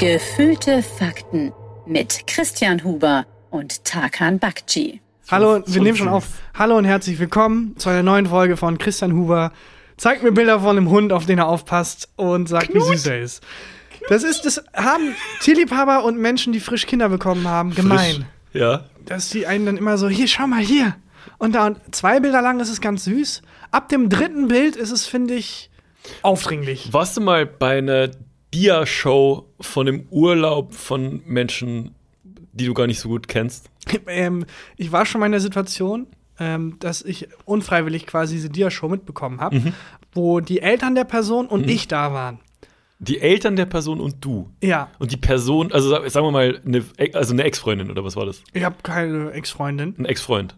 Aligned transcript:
Gefühlte 0.00 0.82
Fakten 0.82 1.52
mit 1.84 2.26
Christian 2.26 2.84
Huber 2.84 3.26
und 3.50 3.84
Tarkan 3.84 4.38
Bakci. 4.38 5.02
Hallo, 5.30 5.62
wir 5.66 5.82
nehmen 5.82 5.98
schon 5.98 6.08
auf. 6.08 6.24
Hallo 6.54 6.78
und 6.78 6.86
herzlich 6.86 7.18
willkommen 7.18 7.76
zu 7.76 7.90
einer 7.90 8.02
neuen 8.02 8.24
Folge 8.24 8.56
von 8.56 8.78
Christian 8.78 9.12
Huber. 9.12 9.52
Zeigt 9.98 10.22
mir 10.22 10.32
Bilder 10.32 10.60
von 10.60 10.78
einem 10.78 10.88
Hund, 10.88 11.12
auf 11.12 11.26
den 11.26 11.36
er 11.36 11.48
aufpasst 11.48 12.08
und 12.16 12.48
sagt, 12.48 12.70
Knut. 12.70 12.82
wie 12.82 12.96
süß 12.96 13.06
er 13.08 13.20
ist. 13.20 13.42
Das 14.08 14.22
ist, 14.22 14.46
das 14.46 14.64
haben 14.74 15.14
Tierliebhaber 15.42 16.02
und 16.02 16.16
Menschen, 16.16 16.54
die 16.54 16.60
frisch 16.60 16.86
Kinder 16.86 17.10
bekommen 17.10 17.46
haben, 17.46 17.74
gemein. 17.74 18.24
Frisch, 18.52 18.62
ja. 18.62 18.86
Dass 19.04 19.28
die 19.28 19.46
einen 19.46 19.66
dann 19.66 19.76
immer 19.76 19.98
so, 19.98 20.08
hier, 20.08 20.28
schau 20.28 20.46
mal 20.46 20.62
hier. 20.62 20.96
Und 21.36 21.54
da 21.54 21.76
zwei 21.90 22.20
Bilder 22.20 22.40
lang 22.40 22.58
ist 22.60 22.70
es 22.70 22.80
ganz 22.80 23.04
süß. 23.04 23.42
Ab 23.70 23.90
dem 23.90 24.08
dritten 24.08 24.48
Bild 24.48 24.76
ist 24.76 24.92
es, 24.92 25.04
finde 25.04 25.34
ich, 25.34 25.68
aufdringlich. 26.22 26.90
Warst 26.90 27.18
du 27.18 27.20
mal 27.20 27.44
bei 27.44 27.76
einer 27.76 28.08
Dia-Show 28.54 29.46
von 29.60 29.86
dem 29.86 30.06
Urlaub 30.10 30.74
von 30.74 31.22
Menschen, 31.26 31.94
die 32.52 32.66
du 32.66 32.74
gar 32.74 32.86
nicht 32.86 33.00
so 33.00 33.08
gut 33.08 33.28
kennst? 33.28 33.70
ähm, 34.06 34.44
ich 34.76 34.92
war 34.92 35.06
schon 35.06 35.20
mal 35.20 35.26
in 35.26 35.32
der 35.32 35.40
Situation, 35.40 36.06
ähm, 36.38 36.76
dass 36.80 37.02
ich 37.02 37.28
unfreiwillig 37.44 38.06
quasi 38.06 38.34
diese 38.34 38.50
Dia-Show 38.50 38.88
mitbekommen 38.88 39.40
habe, 39.40 39.60
mhm. 39.60 39.72
wo 40.12 40.40
die 40.40 40.60
Eltern 40.60 40.94
der 40.94 41.04
Person 41.04 41.46
und 41.46 41.66
mhm. 41.66 41.72
ich 41.72 41.88
da 41.88 42.12
waren. 42.12 42.40
Die 43.02 43.20
Eltern 43.20 43.56
der 43.56 43.64
Person 43.64 43.98
und 43.98 44.22
du. 44.24 44.50
Ja. 44.62 44.88
Und 44.98 45.10
die 45.10 45.16
Person, 45.16 45.72
also 45.72 45.88
sagen 45.88 46.26
wir 46.26 46.30
mal, 46.30 46.60
eine, 46.66 46.84
also 47.14 47.32
eine 47.32 47.44
Ex-Freundin 47.44 47.90
oder 47.90 48.04
was 48.04 48.14
war 48.14 48.26
das? 48.26 48.42
Ich 48.52 48.62
habe 48.62 48.76
keine 48.82 49.32
Ex-Freundin. 49.32 49.94
Ein 49.98 50.04
Ex-Freund. 50.04 50.54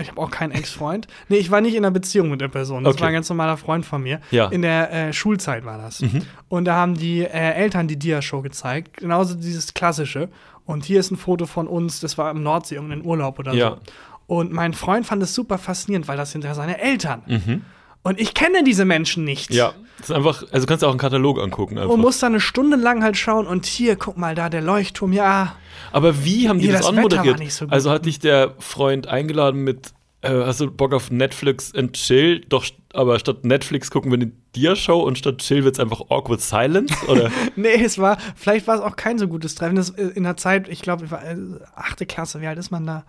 ich 0.00 0.08
habe 0.08 0.20
auch 0.20 0.30
keinen 0.30 0.50
Ex-Freund. 0.50 1.06
nee, 1.28 1.36
ich 1.36 1.50
war 1.52 1.60
nicht 1.60 1.74
in 1.74 1.84
einer 1.84 1.92
Beziehung 1.92 2.28
mit 2.28 2.40
der 2.40 2.48
Person. 2.48 2.82
Das 2.82 2.94
okay. 2.94 3.02
war 3.02 3.08
ein 3.08 3.14
ganz 3.14 3.28
normaler 3.28 3.56
Freund 3.56 3.86
von 3.86 4.02
mir. 4.02 4.20
Ja. 4.32 4.48
In 4.48 4.62
der 4.62 4.92
äh, 4.92 5.12
Schulzeit 5.12 5.64
war 5.64 5.78
das. 5.78 6.00
Mhm. 6.00 6.22
Und 6.48 6.64
da 6.64 6.74
haben 6.74 6.94
die 6.94 7.22
äh, 7.22 7.28
Eltern 7.28 7.86
die 7.86 7.98
Dia-Show 7.98 8.42
gezeigt. 8.42 8.96
Genauso 8.96 9.36
dieses 9.36 9.72
klassische. 9.72 10.28
Und 10.64 10.84
hier 10.84 10.98
ist 10.98 11.12
ein 11.12 11.16
Foto 11.16 11.46
von 11.46 11.68
uns, 11.68 12.00
das 12.00 12.18
war 12.18 12.32
im 12.32 12.42
Nordsee, 12.42 12.74
irgendein 12.74 13.04
Urlaub 13.04 13.38
oder 13.38 13.54
ja. 13.54 13.70
so. 13.70 13.78
Und 14.26 14.52
mein 14.52 14.74
Freund 14.74 15.06
fand 15.06 15.22
es 15.22 15.34
super 15.34 15.56
faszinierend, 15.56 16.08
weil 16.08 16.16
das 16.16 16.32
sind 16.32 16.42
ja 16.42 16.54
seine 16.54 16.80
Eltern. 16.80 17.22
Mhm. 17.26 17.62
Und 18.06 18.20
ich 18.20 18.34
kenne 18.34 18.62
diese 18.62 18.84
Menschen 18.84 19.24
nicht. 19.24 19.52
Ja, 19.52 19.74
das 19.98 20.10
ist 20.10 20.14
einfach, 20.14 20.44
also 20.52 20.60
du 20.60 20.66
kannst 20.66 20.84
auch 20.84 20.90
einen 20.90 20.98
Katalog 20.98 21.40
angucken. 21.40 21.76
Einfach. 21.76 21.92
Und 21.92 22.00
musst 22.00 22.22
da 22.22 22.28
eine 22.28 22.38
Stunde 22.38 22.76
lang 22.76 23.02
halt 23.02 23.16
schauen 23.16 23.48
und 23.48 23.66
hier, 23.66 23.96
guck 23.96 24.16
mal, 24.16 24.36
da 24.36 24.48
der 24.48 24.62
Leuchtturm, 24.62 25.12
ja. 25.12 25.56
Aber 25.90 26.24
wie 26.24 26.48
haben 26.48 26.60
die 26.60 26.68
das, 26.68 26.82
das 26.82 26.88
anmoderiert? 26.90 27.42
So 27.50 27.66
also 27.66 27.90
hat 27.90 28.06
dich 28.06 28.20
der 28.20 28.54
Freund 28.60 29.08
eingeladen 29.08 29.64
mit, 29.64 29.92
äh, 30.20 30.30
hast 30.30 30.60
du 30.60 30.70
Bock 30.70 30.94
auf 30.94 31.10
Netflix 31.10 31.74
and 31.74 31.94
Chill? 31.94 32.42
Doch, 32.48 32.64
aber 32.92 33.18
statt 33.18 33.44
Netflix 33.44 33.90
gucken 33.90 34.12
wir 34.12 34.18
eine 34.18 34.30
Dia-Show 34.54 35.00
und 35.00 35.18
statt 35.18 35.38
Chill 35.38 35.64
wird 35.64 35.74
es 35.74 35.80
einfach 35.80 36.02
Awkward 36.08 36.40
Silence? 36.40 36.94
Oder? 37.08 37.32
nee, 37.56 37.82
es 37.82 37.98
war, 37.98 38.18
vielleicht 38.36 38.68
war 38.68 38.76
es 38.76 38.82
auch 38.82 38.94
kein 38.94 39.18
so 39.18 39.26
gutes 39.26 39.56
Treffen. 39.56 39.74
Das, 39.74 39.90
äh, 39.90 40.12
in 40.14 40.22
der 40.22 40.36
Zeit, 40.36 40.68
ich 40.68 40.80
glaube, 40.80 41.06
ich 41.06 41.10
war 41.10 41.24
äh, 41.24 41.36
achte 41.74 42.06
Klasse, 42.06 42.40
wie 42.40 42.46
alt 42.46 42.58
ist 42.58 42.70
man 42.70 42.86
da? 42.86 43.04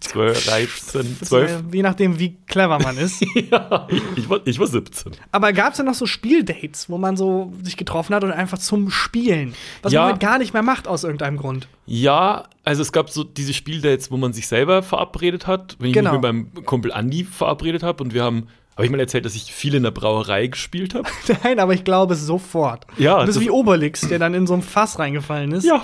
12, 0.00 0.46
13, 0.46 1.18
12. 1.22 1.62
je 1.72 1.82
nachdem, 1.82 2.18
wie 2.18 2.36
clever 2.46 2.78
man 2.78 2.98
ist. 2.98 3.24
ja, 3.50 3.86
ich, 4.16 4.28
war, 4.28 4.40
ich 4.44 4.58
war 4.58 4.66
17. 4.66 5.12
Aber 5.32 5.52
gab 5.52 5.72
es 5.72 5.76
denn 5.76 5.86
noch 5.86 5.94
so 5.94 6.06
Spieldates, 6.06 6.90
wo 6.90 6.98
man 6.98 7.16
so 7.16 7.52
sich 7.62 7.76
getroffen 7.76 8.14
hat 8.14 8.24
und 8.24 8.32
einfach 8.32 8.58
zum 8.58 8.90
Spielen? 8.90 9.54
Was 9.82 9.92
ja. 9.92 10.02
man 10.02 10.12
halt 10.12 10.20
gar 10.20 10.38
nicht 10.38 10.52
mehr 10.52 10.62
macht 10.62 10.88
aus 10.88 11.04
irgendeinem 11.04 11.36
Grund. 11.36 11.68
Ja, 11.86 12.44
also 12.64 12.82
es 12.82 12.92
gab 12.92 13.10
so 13.10 13.24
diese 13.24 13.54
Spieldates, 13.54 14.10
wo 14.10 14.16
man 14.16 14.32
sich 14.32 14.48
selber 14.48 14.82
verabredet 14.82 15.46
hat. 15.46 15.76
Wenn 15.78 15.88
ich 15.88 15.94
genau. 15.94 16.12
mich 16.12 16.20
mit 16.20 16.22
meinem 16.22 16.64
Kumpel 16.64 16.92
Andi 16.92 17.24
verabredet 17.24 17.82
habe 17.82 18.02
und 18.02 18.14
wir 18.14 18.24
haben 18.24 18.48
habe 18.78 18.86
ich 18.86 18.92
mal 18.92 19.00
erzählt, 19.00 19.24
dass 19.24 19.34
ich 19.34 19.52
viel 19.52 19.74
in 19.74 19.82
der 19.82 19.90
Brauerei 19.90 20.46
gespielt 20.46 20.94
habe? 20.94 21.08
Nein, 21.42 21.58
aber 21.58 21.74
ich 21.74 21.82
glaube 21.82 22.14
sofort. 22.14 22.86
Ja. 22.96 23.26
Das 23.26 23.34
ist 23.34 23.40
wie 23.40 23.50
Obelix, 23.50 24.02
der 24.02 24.20
dann 24.20 24.34
in 24.34 24.46
so 24.46 24.54
ein 24.54 24.62
Fass 24.62 25.00
reingefallen 25.00 25.50
ist. 25.50 25.64
Ja, 25.64 25.82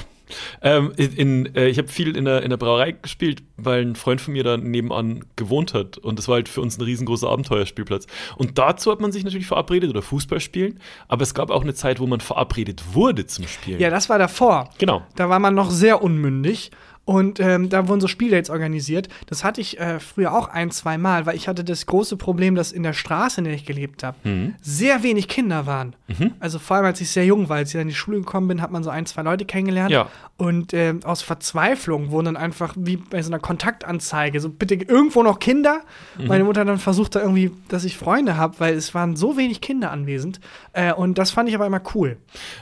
ähm, 0.62 0.92
in, 0.96 1.12
in, 1.12 1.54
äh, 1.54 1.68
ich 1.68 1.78
habe 1.78 1.88
viel 1.88 2.16
in 2.16 2.24
der, 2.24 2.42
in 2.42 2.50
der 2.50 2.56
Brauerei 2.56 2.92
gespielt, 2.92 3.42
weil 3.56 3.82
ein 3.82 3.96
Freund 3.96 4.20
von 4.20 4.32
mir 4.32 4.44
da 4.44 4.56
nebenan 4.56 5.24
gewohnt 5.36 5.74
hat. 5.74 5.98
Und 5.98 6.18
das 6.18 6.28
war 6.28 6.36
halt 6.36 6.48
für 6.48 6.60
uns 6.60 6.78
ein 6.78 6.82
riesengroßer 6.82 7.28
Abenteuerspielplatz. 7.28 8.06
Und 8.36 8.58
dazu 8.58 8.90
hat 8.90 9.00
man 9.00 9.12
sich 9.12 9.24
natürlich 9.24 9.46
verabredet 9.46 9.90
oder 9.90 10.02
Fußball 10.02 10.40
spielen. 10.40 10.80
Aber 11.08 11.22
es 11.22 11.34
gab 11.34 11.50
auch 11.50 11.62
eine 11.62 11.74
Zeit, 11.74 12.00
wo 12.00 12.06
man 12.06 12.20
verabredet 12.20 12.94
wurde 12.94 13.26
zum 13.26 13.46
Spielen. 13.46 13.80
Ja, 13.80 13.90
das 13.90 14.08
war 14.08 14.18
davor. 14.18 14.70
Genau. 14.78 15.02
Da 15.16 15.28
war 15.28 15.38
man 15.38 15.54
noch 15.54 15.70
sehr 15.70 16.02
unmündig. 16.02 16.70
Und 17.04 17.38
ähm, 17.38 17.68
da 17.68 17.86
wurden 17.86 18.00
so 18.00 18.08
Spieldates 18.08 18.48
organisiert. 18.48 19.08
Das 19.26 19.44
hatte 19.44 19.60
ich 19.60 19.78
äh, 19.78 20.00
früher 20.00 20.32
auch 20.32 20.48
ein, 20.48 20.70
zwei 20.70 20.96
Mal, 20.96 21.26
weil 21.26 21.36
ich 21.36 21.48
hatte 21.48 21.62
das 21.62 21.84
große 21.84 22.16
Problem, 22.16 22.54
dass 22.54 22.72
in 22.72 22.82
der 22.82 22.94
Straße, 22.94 23.40
in 23.40 23.44
der 23.44 23.54
ich 23.54 23.66
gelebt 23.66 24.02
habe, 24.02 24.16
mhm. 24.24 24.54
sehr 24.62 25.02
wenig 25.02 25.28
Kinder 25.28 25.66
waren. 25.66 25.96
Mhm. 26.08 26.32
Also 26.40 26.58
vor 26.58 26.76
allem, 26.76 26.86
als 26.86 27.00
ich 27.02 27.10
sehr 27.10 27.26
jung 27.26 27.48
war, 27.50 27.58
als 27.58 27.68
ich 27.70 27.72
dann 27.74 27.82
in 27.82 27.88
die 27.88 27.94
Schule 27.94 28.18
gekommen 28.20 28.48
bin, 28.48 28.62
hat 28.62 28.70
man 28.70 28.82
so 28.82 28.90
ein, 28.90 29.04
zwei 29.04 29.22
Leute 29.22 29.44
kennengelernt. 29.44 29.90
Ja. 29.90 30.08
Und 30.38 30.72
äh, 30.72 30.94
aus 31.04 31.20
Verzweiflung 31.20 32.10
wurden 32.10 32.26
dann 32.26 32.36
einfach 32.38 32.74
wie 32.78 32.96
bei 32.96 33.20
so 33.20 33.30
einer 33.30 33.38
Kontaktanzeige, 33.38 34.40
so 34.40 34.48
bitte 34.48 34.74
irgendwo 34.74 35.22
noch 35.22 35.38
Kinder. 35.40 35.82
Mhm. 36.18 36.26
Meine 36.26 36.44
Mutter 36.44 36.64
dann 36.64 36.78
versucht 36.78 37.16
da 37.16 37.20
irgendwie, 37.20 37.50
dass 37.68 37.84
ich 37.84 37.98
Freunde 37.98 38.38
habe, 38.38 38.58
weil 38.60 38.74
es 38.74 38.94
waren 38.94 39.14
so 39.14 39.36
wenig 39.36 39.60
Kinder 39.60 39.90
anwesend. 39.90 40.40
Äh, 40.72 40.94
und 40.94 41.18
das 41.18 41.32
fand 41.32 41.50
ich 41.50 41.54
aber 41.54 41.66
immer 41.66 41.82
cool. 41.94 42.16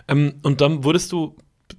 Ähm, 0.08 0.34
und 0.42 0.60
dann 0.60 0.82
wurdest 0.82 1.12
du 1.12 1.36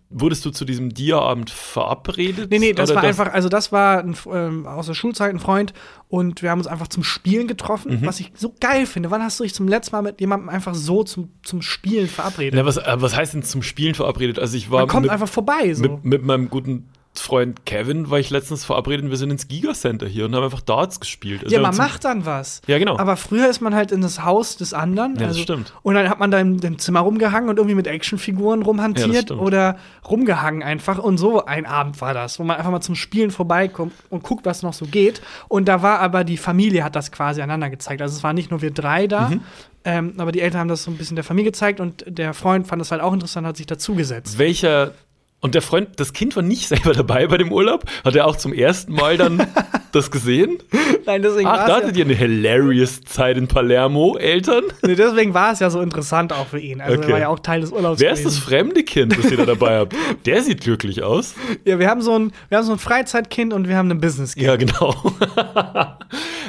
Wurdest 0.10 0.46
du 0.46 0.52
zu 0.52 0.66
diesem 0.66 0.94
Dia-Abend 0.94 1.50
verabredet? 1.50 2.52
Nee, 2.52 2.60
nee, 2.60 2.74
das 2.74 2.90
war 2.90 3.02
das 3.02 3.06
einfach, 3.20 3.34
also 3.34 3.50
das 3.50 3.72
war 3.72 4.00
ein, 4.00 4.16
ähm, 4.32 4.66
aus 4.66 4.88
der 4.88 4.94
Schulzeit 4.94 5.34
ein 5.34 5.40
Freund 5.40 5.74
und 6.08 6.42
wir 6.42 6.52
haben 6.52 6.60
uns 6.60 6.68
einfach 6.68 6.88
zum 6.88 7.04
Spielen 7.04 7.48
getroffen, 7.48 8.02
mhm. 8.02 8.06
was 8.06 8.20
ich 8.20 8.32
so 8.36 8.54
geil 8.60 8.86
finde. 8.86 9.12
Wann 9.12 9.24
hast 9.24 9.40
du 9.40 9.44
dich 9.44 9.54
zum 9.54 9.68
letzten 9.68 9.96
Mal 9.96 10.02
mit 10.02 10.22
jemandem 10.22 10.50
einfach 10.50 10.76
so 10.76 11.04
zum, 11.04 11.30
zum 11.44 11.62
Spielen 11.62 12.08
verabredet? 12.08 12.56
Ja, 12.56 12.66
was, 12.66 12.78
äh, 12.78 12.96
was 12.98 13.16
heißt 13.16 13.34
denn 13.34 13.44
zum 13.44 13.64
Spielen 13.64 13.96
verabredet? 13.96 14.40
Also 14.40 14.56
ich 14.56 14.70
war 14.70 14.82
Man 14.82 14.90
kommt 14.90 15.04
mit, 15.04 15.12
einfach 15.12 15.28
vorbei. 15.28 15.74
So. 15.74 15.84
Mit, 15.84 16.06
mit 16.06 16.24
meinem 16.24 16.50
guten 16.50 16.90
Freund 17.16 17.66
Kevin 17.66 18.10
war 18.10 18.20
ich 18.20 18.30
letztens 18.32 18.66
verabredet 18.66 19.10
wir 19.10 19.18
sind 19.18 19.30
ins 19.30 19.48
Gigacenter 19.48 20.08
hier 20.08 20.26
und 20.26 20.36
haben 20.36 20.44
einfach 20.44 20.62
Darts 20.62 21.00
gespielt. 21.00 21.44
Also 21.44 21.56
ja, 21.56 21.62
man 21.62 21.76
macht 21.76 22.06
dann 22.06 22.26
was. 22.26 22.62
Ja, 22.68 22.80
genau. 22.80 22.98
Aber 22.98 23.18
früher 23.18 23.50
ist 23.50 23.62
man 23.62 23.76
halt 23.76 23.92
in 23.92 24.02
das 24.02 24.24
Haus 24.24 24.58
des 24.58 24.74
anderen. 24.74 25.14
Ja, 25.14 25.20
das 25.20 25.28
also, 25.30 25.42
stimmt. 25.42 25.74
Und 25.84 25.94
dann 25.96 26.10
hat 26.10 26.20
man 26.20 26.32
da 26.32 26.40
im, 26.40 26.60
im, 26.60 26.80
Zimmer 26.80 27.02
rumgehangen 27.02 27.50
und 27.50 27.58
irgendwie 27.58 27.76
mit 27.76 27.86
Actionfiguren 27.86 28.64
rumhantiert 28.64 29.30
ja, 29.30 29.36
oder 29.36 29.78
rumgehangen 30.10 30.64
einfach. 30.64 30.98
Und 30.98 31.18
so 31.18 31.46
ein 31.46 31.66
Abend 31.66 32.02
war 32.02 32.14
das, 32.14 32.40
wo 32.40 32.44
man 32.44 32.58
einfach 32.58 32.72
mal 32.72 32.82
zum 32.82 32.96
Spielen 32.96 33.30
vorbeikommt 33.30 33.94
und 34.10 34.24
guckt, 34.24 34.46
was 34.46 34.64
noch 34.64 34.74
so 34.74 34.86
geht. 34.86 35.22
Und 35.48 35.68
da 35.68 35.82
war 35.82 36.00
aber 36.00 36.24
die 36.24 36.38
Familie 36.38 36.84
hat 36.84 36.96
das 36.96 37.12
quasi 37.12 37.42
einander 37.42 37.70
gezeigt. 37.70 38.02
Also 38.02 38.16
es 38.16 38.24
waren 38.24 38.36
nicht 38.36 38.50
nur 38.50 38.62
wir 38.62 38.72
drei 38.72 39.08
da, 39.08 39.30
mhm. 39.30 39.42
Ähm, 39.86 40.14
aber 40.18 40.32
die 40.32 40.40
Eltern 40.40 40.62
haben 40.62 40.68
das 40.70 40.84
so 40.84 40.92
ein 40.92 40.98
bisschen 40.98 41.16
der 41.16 41.26
Familie 41.26 41.52
gezeigt 41.52 41.82
und 41.82 42.06
der 42.08 42.34
Freund 42.34 42.68
fand 42.68 42.80
das 42.80 42.92
halt 42.92 43.02
auch 43.02 43.12
interessant, 43.12 43.46
hat 43.46 43.58
sich 43.58 43.66
dazugesetzt. 43.66 44.38
Welcher 44.38 44.94
und 45.44 45.56
der 45.56 45.62
Freund, 45.62 45.90
das 45.98 46.14
Kind 46.14 46.38
war 46.38 46.42
nicht 46.42 46.68
selber 46.70 46.94
dabei 46.94 47.28
bei 47.28 47.38
dem 47.38 47.52
Urlaub. 47.52 47.84
Hat 48.06 48.16
er 48.16 48.26
auch 48.26 48.38
zum 48.38 48.54
ersten 48.54 48.94
Mal 48.94 49.18
dann 49.18 49.46
das 49.92 50.10
gesehen? 50.10 50.58
Nein, 51.06 51.22
deswegen 51.22 51.50
Ach, 51.50 51.68
da 51.68 51.76
hattet 51.76 51.98
ja 51.98 52.00
ihr 52.00 52.06
eine 52.06 52.16
hilarious 52.16 53.02
Zeit 53.02 53.38
in 53.38 53.48
Palermo, 53.48 54.18
Eltern? 54.18 54.64
Nee, 54.86 54.96
deswegen 54.96 55.34
war 55.34 55.52
es 55.52 55.60
ja 55.60 55.70
so 55.70 55.82
interessant 55.82 56.32
auch 56.34 56.48
für 56.48 56.60
ihn. 56.60 56.80
Also 56.80 56.98
okay. 56.98 57.08
er 57.08 57.14
war 57.14 57.20
ja 57.20 57.28
auch 57.28 57.40
Teil 57.40 57.62
des 57.62 57.72
Urlaubs. 57.72 58.00
Wer 58.00 58.12
ist 58.12 58.26
das 58.26 58.38
fremde 58.38 58.84
Kind, 58.84 59.18
das 59.18 59.30
ihr 59.32 59.38
da 59.38 59.46
dabei 59.46 59.80
habt? 59.80 59.96
Der 60.26 60.42
sieht 60.42 60.62
glücklich 60.62 61.04
aus. 61.04 61.36
Ja, 61.66 61.80
wir 61.80 61.90
haben 61.90 62.02
so 62.02 62.18
ein, 62.18 62.32
wir 62.50 62.58
haben 62.58 62.66
so 62.66 62.74
ein 62.74 62.80
Freizeitkind 62.80 63.54
und 63.54 63.68
wir 63.68 63.76
haben 63.76 63.92
ein 63.92 64.00
Businesskind. 64.00 64.46
Ja, 64.46 64.56
genau. 64.56 64.96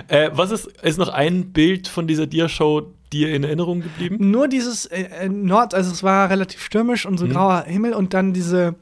äh, 0.09 0.31
was 0.33 0.51
ist, 0.51 0.67
ist 0.83 0.99
noch 0.99 1.09
ein 1.09 1.53
Bild 1.53 1.89
von 1.89 2.07
dieser 2.07 2.27
Dia-Show, 2.27 2.93
dir 3.15 3.35
in 3.35 3.45
Erinnerung 3.45 3.81
geblieben? 3.81 4.31
Nur 4.31 4.49
dieses 4.49 4.87
äh, 4.87 5.03
äh, 5.03 5.29
Nord, 5.29 5.75
also 5.75 5.93
es 5.93 6.03
war 6.03 6.29
relativ 6.31 6.61
stürmisch 6.63 7.07
und 7.07 7.19
so 7.19 7.27
mhm. 7.27 7.31
grauer 7.31 7.65
Himmel 7.67 7.95
und 7.95 8.13
dann 8.13 8.33
diese, 8.33 8.75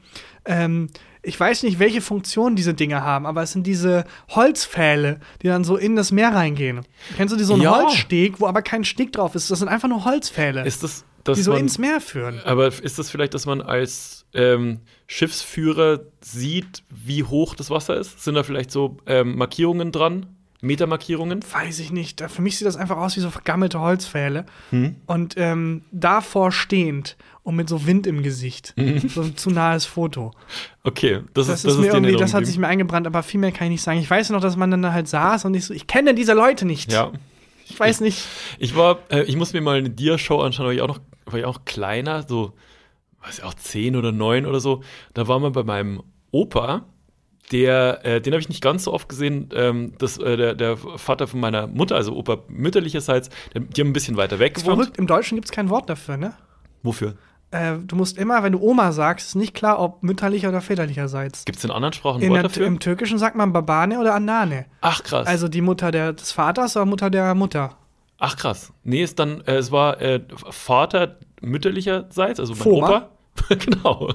ähm, 0.45 0.89
ich 1.21 1.39
weiß 1.39 1.63
nicht, 1.63 1.79
welche 1.79 2.01
Funktion 2.01 2.55
diese 2.55 2.73
Dinge 2.73 3.01
haben, 3.01 3.25
aber 3.25 3.43
es 3.43 3.51
sind 3.51 3.65
diese 3.67 4.05
Holzpfähle, 4.29 5.19
die 5.41 5.47
dann 5.47 5.63
so 5.63 5.77
in 5.77 5.95
das 5.95 6.11
Meer 6.11 6.33
reingehen. 6.33 6.81
Kennst 7.15 7.33
du 7.33 7.37
die 7.37 7.43
so 7.43 7.53
einen 7.53 7.63
ja. 7.63 7.75
Holzsteg, 7.75 8.39
wo 8.41 8.47
aber 8.47 8.61
kein 8.61 8.83
Steg 8.83 9.13
drauf 9.13 9.35
ist? 9.35 9.51
Das 9.51 9.59
sind 9.59 9.67
einfach 9.67 9.87
nur 9.87 10.03
Holzpfähle. 10.03 10.65
Ist 10.65 10.83
das, 10.83 11.05
dass 11.23 11.37
die 11.37 11.43
so 11.43 11.51
man, 11.51 11.61
ins 11.61 11.77
Meer 11.77 12.01
führen. 12.01 12.41
Aber 12.43 12.67
ist 12.67 12.99
das 12.99 13.09
vielleicht, 13.09 13.33
dass 13.33 13.45
man 13.45 13.61
als 13.61 14.25
ähm, 14.33 14.79
Schiffsführer 15.07 16.01
sieht, 16.21 16.83
wie 16.89 17.23
hoch 17.23 17.55
das 17.55 17.69
Wasser 17.69 17.97
ist? 17.97 18.23
Sind 18.23 18.35
da 18.35 18.43
vielleicht 18.43 18.71
so 18.71 18.97
ähm, 19.05 19.37
Markierungen 19.37 19.91
dran? 19.91 20.25
Metermarkierungen? 20.63 21.41
Weiß 21.51 21.79
ich 21.79 21.91
nicht. 21.91 22.21
Für 22.21 22.41
mich 22.41 22.57
sieht 22.57 22.67
das 22.67 22.77
einfach 22.77 22.97
aus 22.97 23.15
wie 23.17 23.19
so 23.19 23.29
vergammelte 23.29 23.79
Holzpfähle. 23.79 24.45
Hm. 24.69 24.95
Und 25.05 25.35
ähm, 25.37 25.81
davor 25.91 26.51
stehend 26.51 27.17
und 27.43 27.55
mit 27.57 27.67
so 27.67 27.85
Wind 27.85 28.07
im 28.07 28.23
Gesicht. 28.23 28.73
Mhm. 28.77 29.09
So 29.09 29.21
ein 29.21 29.35
zu 29.35 29.49
nahes 29.49 29.85
Foto. 29.85 30.31
Okay, 30.83 31.21
das, 31.33 31.47
das 31.47 31.57
ist, 31.57 31.65
das 31.65 31.73
ist 31.73 31.79
mir 31.79 31.87
ist 31.87 31.93
irgendwie, 31.93 32.15
das 32.15 32.33
hat 32.33 32.45
sich 32.45 32.57
mir 32.57 32.67
eingebrannt, 32.67 33.05
aber 33.05 33.23
viel 33.23 33.39
mehr 33.39 33.51
kann 33.51 33.65
ich 33.67 33.71
nicht 33.71 33.81
sagen. 33.81 33.99
Ich 33.99 34.09
weiß 34.09 34.29
noch, 34.29 34.39
dass 34.39 34.55
man 34.55 34.71
dann 34.71 34.81
da 34.81 34.93
halt 34.93 35.09
saß 35.09 35.45
und 35.45 35.53
ich 35.53 35.65
so, 35.65 35.73
ich 35.73 35.85
kenne 35.85 36.15
diese 36.15 36.33
Leute 36.33 36.65
nicht. 36.65 36.91
Ja. 36.91 37.11
Ich 37.65 37.77
weiß 37.77 38.01
nicht. 38.01 38.25
Ich, 38.57 38.71
ich 38.71 38.75
war, 38.75 38.99
äh, 39.09 39.23
ich 39.23 39.35
muss 39.35 39.51
mir 39.51 39.61
mal 39.61 39.77
eine 39.77 39.89
Dia-Show 39.89 40.39
anschauen, 40.39 40.65
war 40.65 40.73
ich 40.73 40.81
auch 40.81 40.87
noch, 40.87 40.99
war 41.25 41.39
ich 41.39 41.45
auch 41.45 41.65
kleiner, 41.65 42.23
so, 42.27 42.53
weiß 43.21 43.39
ich 43.39 43.43
auch 43.43 43.53
zehn 43.53 43.95
oder 43.97 44.11
neun 44.13 44.45
oder 44.45 44.61
so. 44.61 44.81
Da 45.13 45.27
waren 45.27 45.41
wir 45.41 45.51
bei 45.51 45.63
meinem 45.63 46.03
Opa 46.31 46.85
der, 47.51 48.05
äh, 48.05 48.21
den 48.21 48.33
habe 48.33 48.41
ich 48.41 48.49
nicht 48.49 48.61
ganz 48.61 48.85
so 48.85 48.93
oft 48.93 49.09
gesehen. 49.09 49.49
Ähm, 49.53 49.93
das, 49.97 50.17
äh, 50.17 50.37
der, 50.37 50.55
der, 50.55 50.77
Vater 50.77 51.27
von 51.27 51.39
meiner 51.39 51.67
Mutter, 51.67 51.95
also 51.95 52.15
Opa 52.15 52.39
mütterlicherseits, 52.47 53.29
die 53.53 53.81
haben 53.81 53.89
ein 53.89 53.93
bisschen 53.93 54.17
weiter 54.17 54.39
weg 54.39 54.55
gewohnt. 54.55 54.77
Verrückt, 54.77 54.97
im 54.97 55.07
Deutschen 55.07 55.35
gibt 55.35 55.45
es 55.45 55.51
kein 55.51 55.69
Wort 55.69 55.89
dafür, 55.89 56.17
ne? 56.17 56.33
Wofür? 56.81 57.15
äh, 57.53 57.77
du 57.77 57.95
musst 57.95 58.17
immer, 58.17 58.43
wenn 58.43 58.53
du 58.53 58.59
Oma 58.59 58.91
sagst, 58.91 59.29
ist 59.29 59.35
nicht 59.35 59.53
klar, 59.53 59.79
ob 59.79 60.03
mütterlicher 60.03 60.49
oder 60.49 60.61
väterlicherseits. 60.61 61.45
Gibt 61.45 61.59
es 61.59 61.63
in 61.63 61.71
anderen 61.71 61.93
Sprachen 61.93 62.21
ein 62.21 62.29
Wort 62.29 62.45
dafür? 62.45 62.65
Im 62.65 62.79
Türkischen 62.79 63.19
sagt 63.19 63.35
man 63.35 63.53
Babane 63.53 63.99
oder 63.99 64.15
Anane. 64.15 64.65
Ach 64.81 65.03
krass. 65.03 65.27
Also 65.27 65.47
die 65.47 65.61
Mutter 65.61 65.91
der, 65.91 66.13
des 66.13 66.31
Vaters 66.31 66.75
oder 66.75 66.85
Mutter 66.85 67.09
der 67.09 67.35
Mutter. 67.35 67.77
Ach 68.17 68.35
krass. 68.35 68.73
Nee, 68.83 69.03
ist 69.03 69.19
dann, 69.19 69.41
äh, 69.41 69.55
es 69.55 69.71
war 69.71 70.01
äh, 70.01 70.21
Vater 70.49 71.17
mütterlicherseits, 71.41 72.39
also 72.39 72.53
mein 72.53 72.61
Foma. 72.61 72.87
Opa. 72.87 73.09
genau. 73.55 74.09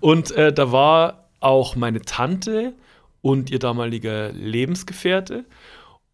und 0.00 0.30
äh, 0.32 0.52
da 0.52 0.70
war 0.70 1.23
auch 1.44 1.76
meine 1.76 2.02
Tante 2.02 2.74
und 3.20 3.50
ihr 3.50 3.58
damaliger 3.58 4.32
Lebensgefährte. 4.32 5.44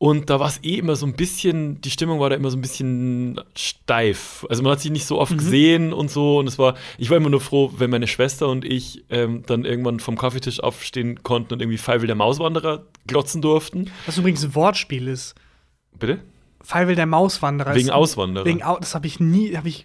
Und 0.03 0.31
da 0.31 0.41
war 0.41 0.49
es 0.49 0.65
eh 0.65 0.77
immer 0.77 0.97
so 0.97 1.05
ein 1.05 1.12
bisschen, 1.12 1.82
die 1.82 1.91
Stimmung 1.91 2.21
war 2.21 2.31
da 2.31 2.37
immer 2.37 2.50
so 2.50 2.56
ein 2.56 2.62
bisschen 2.62 3.38
steif. 3.55 4.47
Also 4.49 4.62
man 4.62 4.73
hat 4.73 4.81
sich 4.81 4.91
nicht 4.91 5.05
so 5.05 5.21
oft 5.21 5.32
mhm. 5.32 5.37
gesehen 5.37 5.93
und 5.93 6.11
so. 6.11 6.38
Und 6.38 6.47
es 6.47 6.59
war, 6.59 6.75
ich 6.97 7.11
war 7.11 7.19
immer 7.19 7.29
nur 7.29 7.43
froh, 7.43 7.71
wenn 7.77 7.91
meine 7.91 8.06
Schwester 8.06 8.49
und 8.49 8.65
ich 8.65 9.05
ähm, 9.11 9.43
dann 9.47 9.67
irgendwann 9.67 10.00
vom 10.00 10.17
Kaffeetisch 10.17 10.61
aufstehen 10.61 11.23
konnten 11.23 11.53
und 11.53 11.61
irgendwie 11.61 11.77
Five 11.77 12.06
der 12.06 12.15
Mauswanderer 12.15 12.87
glotzen 13.06 13.43
durften. 13.43 13.91
Was 14.06 14.17
übrigens 14.17 14.43
ein 14.43 14.55
Wortspiel 14.55 15.06
ist. 15.06 15.35
Bitte? 15.99 16.21
Five 16.62 16.94
der 16.94 17.06
Mauswanderer. 17.06 17.75
Wegen 17.75 17.91
Auswanderer. 17.91 18.47
Wegen, 18.47 18.61
das 18.81 18.94
habe 18.94 19.06
ich 19.06 19.21
nie, 19.21 19.55
habe 19.55 19.69
ich 19.69 19.85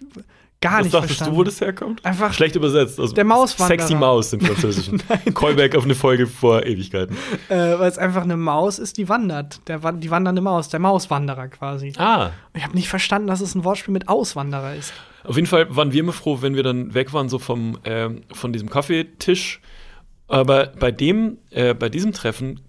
gar 0.60 0.78
Was 0.78 0.84
nicht 0.84 0.94
dachtest 0.94 1.08
verstanden. 1.08 1.34
du, 1.34 1.38
wo 1.38 1.44
das 1.44 1.60
herkommt? 1.60 2.04
Einfach 2.04 2.32
schlecht 2.32 2.56
übersetzt. 2.56 2.98
Also 2.98 3.14
der 3.14 3.24
Mauswanderer. 3.24 3.78
Sexy 3.78 3.94
Maus 3.94 4.32
im 4.32 4.40
Französischen. 4.40 5.02
Callback 5.34 5.74
auf 5.76 5.84
eine 5.84 5.94
Folge 5.94 6.26
vor 6.26 6.64
Ewigkeiten. 6.64 7.16
Äh, 7.48 7.78
Weil 7.78 7.90
es 7.90 7.98
einfach 7.98 8.22
eine 8.22 8.36
Maus 8.36 8.78
ist, 8.78 8.96
die 8.96 9.08
wandert. 9.08 9.60
Der, 9.68 9.78
die 9.92 10.10
wandernde 10.10 10.40
Maus, 10.40 10.68
der 10.68 10.80
Mauswanderer 10.80 11.48
quasi. 11.48 11.92
Ah. 11.98 12.30
Ich 12.54 12.64
habe 12.64 12.74
nicht 12.74 12.88
verstanden, 12.88 13.28
dass 13.28 13.40
es 13.40 13.54
ein 13.54 13.64
Wortspiel 13.64 13.92
mit 13.92 14.08
Auswanderer 14.08 14.74
ist. 14.74 14.92
Auf 15.24 15.36
jeden 15.36 15.48
Fall 15.48 15.74
waren 15.74 15.92
wir 15.92 16.00
immer 16.00 16.12
froh, 16.12 16.38
wenn 16.40 16.54
wir 16.54 16.62
dann 16.62 16.94
weg 16.94 17.12
waren, 17.12 17.28
so 17.28 17.38
vom, 17.38 17.78
äh, 17.84 18.08
von 18.32 18.52
diesem 18.52 18.70
Kaffeetisch. 18.70 19.60
Aber 20.28 20.72
bei 20.78 20.90
dem, 20.90 21.38
äh, 21.50 21.74
bei 21.74 21.88
diesem 21.88 22.12
Treffen 22.12 22.60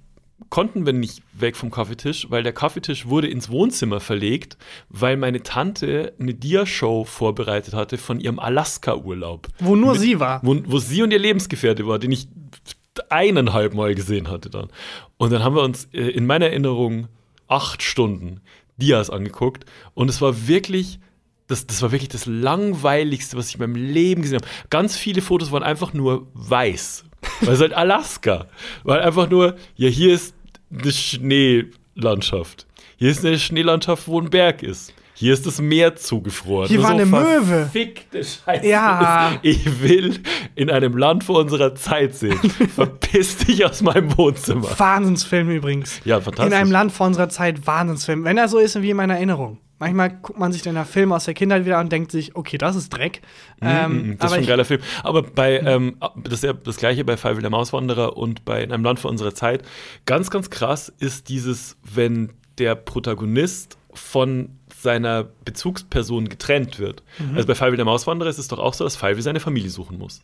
konnten 0.50 0.86
wir 0.86 0.94
nicht 0.94 1.22
weg 1.34 1.56
vom 1.56 1.72
Kaffeetisch, 1.72 2.30
weil 2.30 2.44
der 2.44 2.54
Kaffeetisch 2.54 3.08
wurde 3.08 3.28
ins 3.28 3.50
Wohnzimmer 3.50 4.00
verlegt, 4.00 4.58
weil 4.90 5.18
meine 5.18 5.44
Tante 5.44 6.14
eine 6.20 6.34
Dia-Show 6.34 7.04
vorbereitet 7.06 7.74
hatte 7.74 7.98
von 7.98 8.20
ihrem 8.20 8.40
Alaska-Urlaub. 8.40 9.48
Wo 9.60 9.76
nur 9.76 9.94
Mit, 9.94 10.02
sie 10.02 10.20
war. 10.20 10.42
Wo, 10.44 10.56
wo 10.66 10.80
sie 10.80 11.04
und 11.04 11.12
ihr 11.12 11.20
Lebensgefährte 11.20 11.88
war, 11.88 12.00
den 12.00 12.12
ich 12.12 12.28
eineinhalb 13.10 13.74
Mal 13.74 13.96
gesehen 13.96 14.30
hatte 14.30 14.50
dann. 14.50 14.70
Und 15.18 15.32
dann 15.32 15.44
haben 15.44 15.56
wir 15.56 15.64
uns 15.64 15.88
äh, 15.94 16.02
in 16.02 16.26
meiner 16.26 16.48
Erinnerung 16.48 17.08
acht 17.48 17.84
Stunden 17.84 18.42
Dias 18.78 19.10
angeguckt 19.10 19.66
und 19.94 20.10
es 20.10 20.22
war 20.22 20.48
wirklich 20.48 21.00
das, 21.48 21.66
das 21.66 21.82
war 21.82 21.92
wirklich 21.92 22.10
das 22.10 22.26
langweiligste, 22.26 23.38
was 23.38 23.50
ich 23.50 23.56
in 23.56 23.62
meinem 23.62 23.76
Leben 23.76 24.22
gesehen 24.22 24.40
habe. 24.40 24.48
Ganz 24.70 24.98
viele 24.98 25.22
Fotos 25.22 25.52
waren 25.52 25.64
einfach 25.64 25.94
nur 25.94 26.28
weiß. 26.34 27.06
Weil 27.42 27.54
es 27.54 27.62
halt 27.62 27.74
Alaska. 27.74 28.48
Weil 28.84 29.00
einfach 29.00 29.30
nur, 29.30 29.56
ja, 29.76 29.88
hier 29.88 30.14
ist 30.14 30.36
eine 30.72 30.92
Schneelandschaft. 30.92 32.68
Hier 32.98 33.12
ist 33.12 33.26
eine 33.26 33.40
Schneelandschaft, 33.40 34.08
wo 34.08 34.20
ein 34.20 34.30
Berg 34.30 34.64
ist. 34.64 34.94
Hier 35.20 35.34
ist 35.34 35.48
das 35.48 35.60
Meer 35.60 35.96
zugefroren. 35.96 36.68
Hier 36.68 36.84
war 36.84 36.92
eine 36.92 37.08
Möwe. 37.08 37.68
Fickte 37.72 38.24
Scheiße. 38.24 38.68
Ja. 38.68 39.40
Ich 39.42 39.82
will 39.82 40.20
in 40.54 40.70
einem 40.70 40.96
Land 40.96 41.24
vor 41.24 41.40
unserer 41.40 41.74
Zeit 41.74 42.14
sehen. 42.14 42.38
Verpiss 42.76 43.38
dich 43.38 43.66
aus 43.66 43.82
meinem 43.82 44.16
Wohnzimmer. 44.16 44.68
Wahnsinnsfilm 44.78 45.50
übrigens. 45.50 46.02
Ja, 46.06 46.22
fantastisch. 46.22 46.54
In 46.54 46.54
einem 46.54 46.72
Land 46.72 46.92
vor 46.92 47.08
unserer 47.08 47.30
Zeit, 47.30 47.66
Wahnsinnsfilm. 47.66 48.26
Wenn 48.26 48.38
er 48.38 48.48
so 48.48 48.60
ist 48.60 48.80
wie 48.80 48.92
in 48.92 48.98
meiner 48.98 49.16
Erinnerung. 49.16 49.58
Manchmal 49.80 50.10
guckt 50.10 50.40
man 50.40 50.52
sich 50.52 50.64
dann 50.64 50.74
nach 50.74 50.88
Film 50.88 51.12
aus 51.12 51.26
der 51.26 51.36
Kindheit 51.36 51.66
wieder 51.66 51.78
an 51.78 51.86
und 51.86 51.92
denkt 51.92 52.12
sich, 52.12 52.36
okay, 52.36 52.58
das 52.58 52.76
ist 52.76 52.90
Dreck. 52.90 53.22
Mm, 53.62 53.66
ähm, 53.68 54.18
das 54.18 54.32
ist 54.32 54.36
schon 54.36 54.44
ein 54.44 54.48
geiler 54.48 54.66
Film. 54.66 54.82
Aber 55.04 55.22
bei, 55.22 55.60
ähm, 55.60 55.98
das 56.16 56.34
ist 56.34 56.44
ja 56.44 56.54
das 56.54 56.78
gleiche 56.78 57.06
bei 57.06 57.16
Five 57.16 57.40
der 57.40 57.50
Mauswanderer 57.50 58.18
und 58.18 58.44
bei 58.44 58.64
In 58.64 58.72
einem 58.72 58.84
Land 58.84 59.00
vor 59.00 59.12
unserer 59.12 59.36
Zeit. 59.36 59.62
Ganz, 60.06 60.32
ganz 60.32 60.50
krass 60.50 60.92
ist 61.00 61.30
dieses, 61.30 61.78
wenn 61.84 62.34
der 62.58 62.74
Protagonist 62.76 63.78
von 63.94 64.50
seiner 64.76 65.26
Bezugsperson 65.46 66.30
getrennt 66.30 66.80
wird. 66.80 67.04
Mhm. 67.20 67.36
Also 67.36 67.48
bei 67.48 67.56
Five 67.56 67.76
der 67.76 67.86
Mauswanderer 67.86 68.30
ist 68.30 68.38
es 68.38 68.48
doch 68.48 68.60
auch 68.60 68.74
so, 68.74 68.84
dass 68.84 68.96
Five 68.96 69.22
seine 69.22 69.40
Familie 69.40 69.70
suchen 69.70 69.98
muss. 69.98 70.24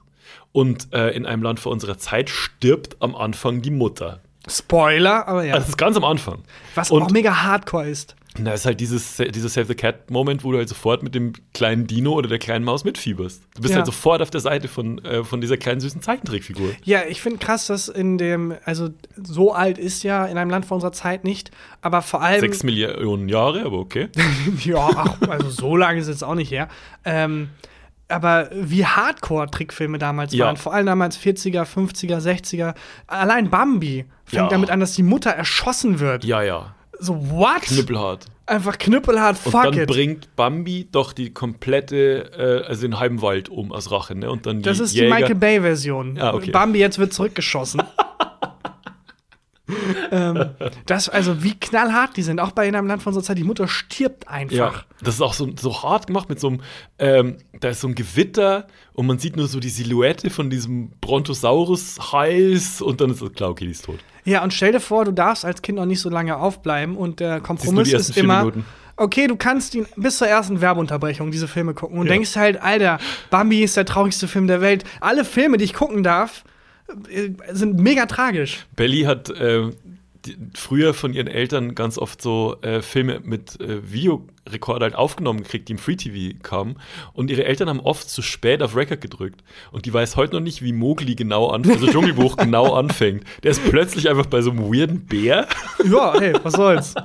Und 0.51 0.93
äh, 0.93 1.09
in 1.09 1.25
einem 1.25 1.43
Land 1.43 1.59
vor 1.59 1.71
unserer 1.71 1.97
Zeit 1.97 2.29
stirbt 2.29 2.97
am 3.01 3.15
Anfang 3.15 3.61
die 3.61 3.71
Mutter. 3.71 4.21
Spoiler, 4.47 5.27
aber 5.27 5.43
ja. 5.43 5.53
Also 5.53 5.63
das 5.63 5.69
ist 5.69 5.77
ganz 5.77 5.95
am 5.95 6.03
Anfang. 6.03 6.43
Was 6.75 6.91
und 6.91 7.03
auch 7.03 7.11
mega 7.11 7.43
hardcore 7.43 7.87
ist. 7.87 8.15
Da 8.39 8.53
ist 8.53 8.65
halt 8.65 8.79
dieses, 8.79 9.17
dieses 9.17 9.53
Save 9.53 9.67
the 9.67 9.75
Cat-Moment, 9.75 10.43
wo 10.43 10.51
du 10.51 10.57
halt 10.57 10.67
sofort 10.67 11.03
mit 11.03 11.13
dem 11.13 11.33
kleinen 11.53 11.85
Dino 11.85 12.13
oder 12.13 12.27
der 12.27 12.39
kleinen 12.39 12.65
Maus 12.65 12.83
mitfieberst. 12.83 13.43
Du 13.55 13.61
bist 13.61 13.73
ja. 13.73 13.77
halt 13.77 13.85
sofort 13.85 14.21
auf 14.21 14.31
der 14.31 14.41
Seite 14.41 14.67
von, 14.67 15.03
äh, 15.05 15.23
von 15.23 15.39
dieser 15.39 15.57
kleinen 15.57 15.81
süßen 15.81 16.01
Zeichentrickfigur. 16.01 16.71
Ja, 16.83 17.01
ich 17.07 17.21
finde 17.21 17.37
krass, 17.37 17.67
dass 17.67 17.89
in 17.89 18.17
dem, 18.17 18.55
also 18.65 18.89
so 19.21 19.53
alt 19.53 19.77
ist 19.77 20.03
ja 20.03 20.25
in 20.25 20.37
einem 20.37 20.49
Land 20.49 20.65
vor 20.65 20.75
unserer 20.75 20.93
Zeit 20.93 21.23
nicht, 21.23 21.51
aber 21.81 22.01
vor 22.01 22.21
allem. 22.23 22.39
Sechs 22.39 22.63
Millionen 22.63 23.29
Jahre, 23.29 23.65
aber 23.65 23.77
okay. 23.77 24.09
ja, 24.63 24.89
ach, 24.95 25.21
also 25.27 25.49
so 25.49 25.77
lange 25.77 25.99
ist 25.99 26.07
es 26.07 26.15
jetzt 26.15 26.23
auch 26.23 26.35
nicht 26.35 26.49
her. 26.49 26.69
Ähm, 27.05 27.49
aber 28.07 28.49
wie 28.53 28.85
Hardcore-Trickfilme 28.85 29.97
damals 29.97 30.33
ja. 30.33 30.45
waren, 30.45 30.57
vor 30.57 30.73
allem 30.73 30.85
damals 30.85 31.17
40er, 31.19 31.65
50er, 31.65 32.19
60er. 32.19 32.75
Allein 33.07 33.49
Bambi 33.49 34.05
fängt 34.25 34.43
ja. 34.43 34.49
damit 34.49 34.69
an, 34.69 34.79
dass 34.79 34.93
die 34.93 35.03
Mutter 35.03 35.31
erschossen 35.31 35.99
wird. 35.99 36.23
Ja, 36.25 36.41
ja. 36.41 36.75
So, 36.99 37.31
what? 37.31 37.63
Knüppelhart. 37.63 38.27
Einfach 38.45 38.77
knüppelhart, 38.77 39.37
fuck 39.37 39.53
Und 39.53 39.63
dann 39.63 39.83
it. 39.83 39.87
bringt 39.87 40.35
Bambi 40.35 40.87
doch 40.91 41.13
die 41.13 41.33
komplette, 41.33 42.63
äh, 42.63 42.67
also 42.67 42.81
den 42.81 42.99
halben 42.99 43.21
Wald 43.21 43.49
um 43.49 43.71
als 43.71 43.91
Rache, 43.91 44.15
ne? 44.15 44.29
Und 44.29 44.45
dann 44.45 44.61
das 44.61 44.79
ist 44.79 44.93
Jäger. 44.93 45.07
die 45.07 45.13
Michael 45.13 45.35
Bay-Version. 45.35 46.17
Ah, 46.19 46.33
okay. 46.33 46.51
Bambi 46.51 46.79
jetzt 46.79 46.99
wird 46.99 47.13
zurückgeschossen. 47.13 47.81
ähm, 50.11 50.49
das, 50.85 51.09
also 51.09 51.41
wie 51.41 51.57
knallhart 51.57 52.17
die 52.17 52.21
sind, 52.21 52.39
auch 52.39 52.51
bei 52.51 52.67
in 52.67 52.75
einem 52.75 52.87
Land 52.87 53.01
von 53.01 53.13
so 53.13 53.21
Zeit, 53.21 53.37
die 53.37 53.43
Mutter 53.43 53.67
stirbt 53.67 54.27
einfach. 54.27 54.55
Ja, 54.55 54.83
das 55.01 55.15
ist 55.15 55.21
auch 55.21 55.33
so, 55.33 55.49
so 55.57 55.83
hart 55.83 56.07
gemacht 56.07 56.29
mit 56.29 56.39
so 56.39 56.47
einem, 56.47 56.61
ähm, 56.99 57.37
da 57.59 57.69
ist 57.69 57.81
so 57.81 57.87
ein 57.87 57.95
Gewitter 57.95 58.67
und 58.93 59.07
man 59.07 59.19
sieht 59.19 59.37
nur 59.37 59.47
so 59.47 59.59
die 59.59 59.69
Silhouette 59.69 60.29
von 60.29 60.49
diesem 60.49 60.91
Brontosaurus-Hals 60.99 62.81
und 62.81 62.99
dann 62.99 63.11
ist 63.11 63.21
es 63.21 63.33
klar, 63.33 63.51
okay, 63.51 63.65
die 63.65 63.71
ist 63.71 63.85
tot. 63.85 63.99
Ja, 64.25 64.43
und 64.43 64.53
stell 64.53 64.71
dir 64.71 64.79
vor, 64.79 65.05
du 65.05 65.11
darfst 65.11 65.45
als 65.45 65.61
Kind 65.61 65.77
noch 65.77 65.85
nicht 65.85 65.99
so 65.99 66.09
lange 66.09 66.37
aufbleiben 66.37 66.95
und 66.95 67.19
der 67.19 67.41
Kompromiss 67.41 67.91
ist 67.93 68.17
immer. 68.17 68.51
Okay, 68.95 69.25
du 69.25 69.35
kannst 69.35 69.73
ihn 69.73 69.87
bis 69.95 70.19
zur 70.19 70.27
ersten 70.27 70.61
Werbeunterbrechung 70.61 71.31
diese 71.31 71.47
Filme 71.47 71.73
gucken 71.73 71.97
und 71.97 72.05
ja. 72.05 72.13
denkst 72.13 72.35
halt, 72.35 72.61
Alter, 72.61 72.99
Bambi 73.31 73.63
ist 73.63 73.75
der 73.75 73.85
traurigste 73.85 74.27
Film 74.27 74.45
der 74.45 74.61
Welt. 74.61 74.83
Alle 75.01 75.25
Filme, 75.25 75.57
die 75.57 75.63
ich 75.63 75.73
gucken 75.73 76.03
darf, 76.03 76.43
äh, 77.09 77.31
sind 77.51 77.79
mega 77.79 78.05
tragisch. 78.05 78.67
Belly 78.75 79.01
hat 79.01 79.31
äh, 79.31 79.71
die, 80.25 80.37
früher 80.53 80.93
von 80.93 81.11
ihren 81.13 81.27
Eltern 81.27 81.73
ganz 81.73 81.97
oft 81.97 82.21
so 82.21 82.57
äh, 82.61 82.83
Filme 82.83 83.19
mit 83.23 83.59
äh, 83.59 83.91
Videorekorder 84.45 84.85
halt 84.85 84.95
aufgenommen 84.95 85.43
gekriegt, 85.43 85.69
die 85.69 85.73
im 85.73 85.77
Free 85.77 85.95
TV 85.95 86.37
kamen. 86.41 86.75
Und 87.13 87.29
ihre 87.29 87.45
Eltern 87.45 87.69
haben 87.69 87.79
oft 87.79 88.09
zu 88.09 88.21
spät 88.21 88.61
auf 88.61 88.75
Record 88.75 89.01
gedrückt. 89.01 89.43
Und 89.71 89.85
die 89.85 89.93
weiß 89.93 90.15
heute 90.15 90.35
noch 90.35 90.41
nicht, 90.41 90.61
wie 90.61 90.73
Mowgli 90.73 91.15
genau 91.15 91.47
anfängt, 91.47 91.81
also 91.81 91.91
Dschungelbuch 91.91 92.37
genau 92.37 92.73
anfängt. 92.73 93.23
Der 93.43 93.51
ist 93.51 93.63
plötzlich 93.69 94.09
einfach 94.09 94.25
bei 94.25 94.41
so 94.41 94.51
einem 94.51 94.73
weirden 94.73 95.05
Bär. 95.05 95.47
Ja, 95.85 96.19
hey, 96.19 96.33
was 96.43 96.53
soll's. 96.53 96.95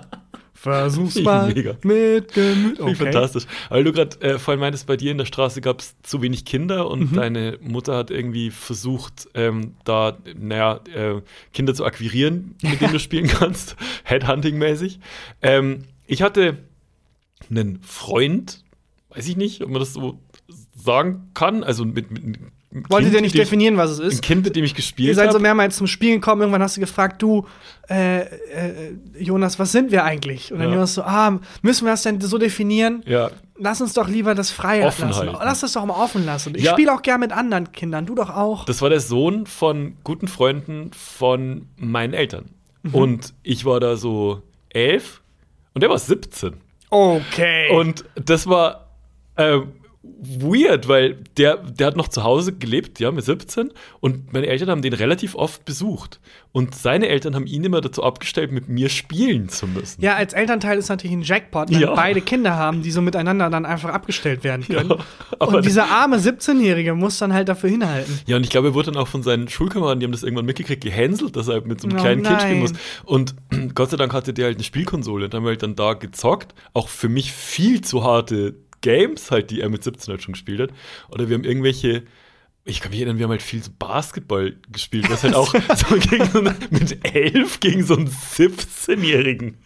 Versuch's 0.55 1.21
mal 1.21 1.55
Mega. 1.55 1.77
mit 1.85 2.33
Gemüt. 2.35 2.81
Okay. 2.81 2.95
Fantastisch. 2.97 3.45
Weil 3.69 3.85
du 3.85 3.93
gerade 3.93 4.21
äh, 4.21 4.39
vorhin 4.41 4.59
meintest, 4.59 4.89
bei 4.89 4.97
dir 4.97 5.13
in 5.13 5.19
der 5.19 5.25
Straße 5.25 5.61
gab 5.61 5.79
es 5.79 5.95
zu 6.03 6.21
wenig 6.21 6.45
Kinder 6.45 6.91
und 6.91 7.13
mhm. 7.13 7.15
deine 7.15 7.59
Mutter 7.61 7.97
hat 7.97 8.11
irgendwie 8.11 8.51
versucht, 8.51 9.29
ähm, 9.35 9.75
da, 9.85 10.19
naja, 10.37 10.81
äh, 10.93 11.21
Kinder 11.53 11.75
zu 11.75 11.85
akquirieren, 11.85 12.57
mit 12.61 12.81
denen 12.81 12.93
du 12.93 12.99
spielen 12.99 13.29
kannst, 13.29 13.77
Headhunting-mäßig. 14.05 14.99
Ähm, 15.43 15.85
ich 16.09 16.23
hatte 16.23 16.59
einen 17.51 17.81
Freund, 17.83 18.65
weiß 19.11 19.29
ich 19.29 19.37
nicht, 19.37 19.63
ob 19.63 19.71
man 19.71 19.81
das 19.81 19.93
so 19.93 20.21
sagen 20.77 21.31
kann, 21.35 21.65
also 21.65 21.85
mit, 21.85 22.11
mit 22.11 22.39
Wolltet 22.71 23.15
ihr 23.15 23.23
nicht 23.23 23.35
definieren, 23.35 23.79
was 23.79 23.93
es 23.93 23.99
ist? 23.99 24.19
Ein 24.19 24.21
Kind, 24.21 24.45
mit 24.45 24.55
dem 24.55 24.63
ich 24.63 24.75
gespielt 24.75 25.17
habe. 25.17 25.25
Ihr 25.25 25.31
seid 25.31 25.33
so 25.33 25.39
mehrmals 25.39 25.77
zum 25.77 25.87
Spielen 25.87 26.21
gekommen. 26.21 26.43
Irgendwann 26.43 26.63
hast 26.63 26.77
du 26.77 26.81
gefragt, 26.81 27.23
du, 27.23 27.47
äh, 27.89 28.21
äh, 28.21 28.27
Jonas, 29.19 29.59
was 29.59 29.73
sind 29.73 29.91
wir 29.91 30.05
eigentlich? 30.05 30.53
Und 30.53 30.59
dann 30.59 30.69
ja. 30.69 30.75
Jonas 30.75 30.95
so, 30.95 31.03
ah, 31.03 31.41
müssen 31.63 31.87
wir 31.87 31.93
das 31.93 32.03
denn 32.03 32.21
so 32.21 32.37
definieren? 32.37 33.03
Ja. 33.07 33.31
Lass 33.57 33.81
uns 33.81 33.95
doch 33.95 34.07
lieber 34.07 34.35
das 34.35 34.51
frei 34.51 34.87
offen 34.87 35.09
lassen. 35.09 35.29
Halten. 35.29 35.39
Lass 35.43 35.61
das 35.61 35.73
doch 35.73 35.85
mal 35.87 35.95
offen 35.95 36.27
lassen. 36.27 36.55
Ich 36.57 36.65
ja. 36.65 36.73
spiele 36.73 36.93
auch 36.93 37.01
gern 37.01 37.21
mit 37.21 37.33
anderen 37.33 37.73
Kindern, 37.73 38.05
du 38.05 38.15
doch 38.15 38.29
auch. 38.29 38.67
Das 38.67 38.83
war 38.83 38.91
der 38.91 39.01
Sohn 39.01 39.47
von 39.47 39.97
guten 40.05 40.29
Freunden 40.29 40.91
von 40.93 41.69
meinen 41.77 42.13
Eltern. 42.13 42.51
Mhm. 42.83 42.95
Und 42.95 43.35
ich 43.43 43.65
war 43.65 43.81
da 43.81 43.97
so 43.97 44.43
elf 44.69 45.23
und 45.73 45.81
der 45.81 45.89
war 45.89 45.99
17. 45.99 46.53
Okay. 46.91 47.71
Und 47.71 48.05
das 48.15 48.47
war. 48.49 48.89
Äh, 49.37 49.61
weird, 50.21 50.89
weil 50.89 51.17
der, 51.37 51.57
der 51.57 51.89
hat 51.89 51.97
noch 51.97 52.09
zu 52.09 52.25
Hause 52.25 52.53
gelebt, 52.53 53.01
ja, 53.01 53.11
mit 53.11 53.25
17 53.25 53.73
und 54.01 54.33
meine 54.33 54.47
Eltern 54.47 54.71
haben 54.71 54.83
den 54.83 54.93
relativ 54.93 55.35
oft 55.35 55.65
besucht. 55.65 56.21
Und 56.53 56.75
seine 56.75 57.09
Eltern 57.09 57.35
haben 57.35 57.47
ihn 57.47 57.63
immer 57.63 57.81
dazu 57.81 58.03
abgestellt, 58.03 58.51
mit 58.51 58.69
mir 58.69 58.89
spielen 58.89 59.49
zu 59.49 59.67
müssen. 59.67 60.03
Ja, 60.03 60.17
als 60.17 60.33
Elternteil 60.33 60.79
ist 60.79 60.89
natürlich 60.89 61.17
ein 61.17 61.23
Jackpot, 61.23 61.71
wenn 61.71 61.81
ja. 61.81 61.95
beide 61.95 62.21
Kinder 62.21 62.57
haben, 62.57 62.83
die 62.83 62.91
so 62.91 63.01
miteinander 63.01 63.49
dann 63.51 63.65
einfach 63.65 63.91
abgestellt 63.91 64.45
werden 64.45 64.67
können. 64.67 64.95
Ja, 65.41 65.47
und 65.47 65.65
dieser 65.65 65.89
arme 65.89 66.17
17-Jährige 66.17 66.95
muss 66.95 67.19
dann 67.19 67.33
halt 67.33 67.49
dafür 67.49 67.71
hinhalten. 67.71 68.19
Ja, 68.27 68.37
und 68.37 68.45
ich 68.45 68.51
glaube, 68.51 68.69
er 68.69 68.75
wurde 68.75 68.91
dann 68.91 69.01
auch 69.01 69.09
von 69.09 69.23
seinen 69.23 69.49
Schulkameraden, 69.49 70.01
die 70.01 70.07
haben 70.07 70.13
das 70.13 70.23
irgendwann 70.23 70.47
mitgekriegt, 70.47 70.83
gehänselt, 70.83 71.37
dass 71.37 71.49
er 71.49 71.55
halt 71.55 71.67
mit 71.67 71.81
so 71.81 71.89
einem 71.89 71.99
oh, 71.99 72.01
kleinen 72.01 72.23
nein. 72.23 72.33
Kind 72.33 72.43
spielen 72.43 72.61
muss. 72.61 72.73
Und 73.05 73.35
Gott 73.75 73.91
sei 73.91 73.97
Dank 73.97 74.13
hatte 74.13 74.33
der 74.33 74.47
halt 74.47 74.57
eine 74.57 74.65
Spielkonsole 74.65 75.27
und 75.27 75.35
haben 75.35 75.45
wir 75.45 75.51
halt 75.51 75.63
dann 75.63 75.77
da 75.77 75.95
gezockt. 75.95 76.55
Auch 76.73 76.89
für 76.89 77.09
mich 77.09 77.33
viel 77.33 77.83
zu 77.83 78.05
harte 78.05 78.55
Games 78.81 79.31
halt, 79.31 79.51
die 79.51 79.61
er 79.61 79.69
mit 79.69 79.85
17 79.85 80.13
halt 80.13 80.23
schon 80.23 80.33
gespielt 80.33 80.61
hat. 80.61 80.71
Oder 81.11 81.29
wir 81.29 81.37
haben 81.37 81.45
irgendwelche 81.45 82.05
ich 82.69 82.81
kann 82.81 82.91
mich 82.91 83.01
erinnern, 83.01 83.19
wir 83.19 83.25
haben 83.25 83.31
halt 83.31 83.43
viel 83.43 83.63
so 83.63 83.71
Basketball 83.79 84.55
gespielt, 84.71 85.11
was 85.11 85.25
halt 85.25 85.35
auch 85.35 85.55
so 85.77 85.97
gegen 85.97 86.31
so 86.31 86.41
eine, 86.41 86.55
mit 86.71 87.15
elf 87.15 87.61
gegen 87.61 87.83
so 87.83 87.97
einen 87.97 88.09
17-Jährigen. 88.09 89.57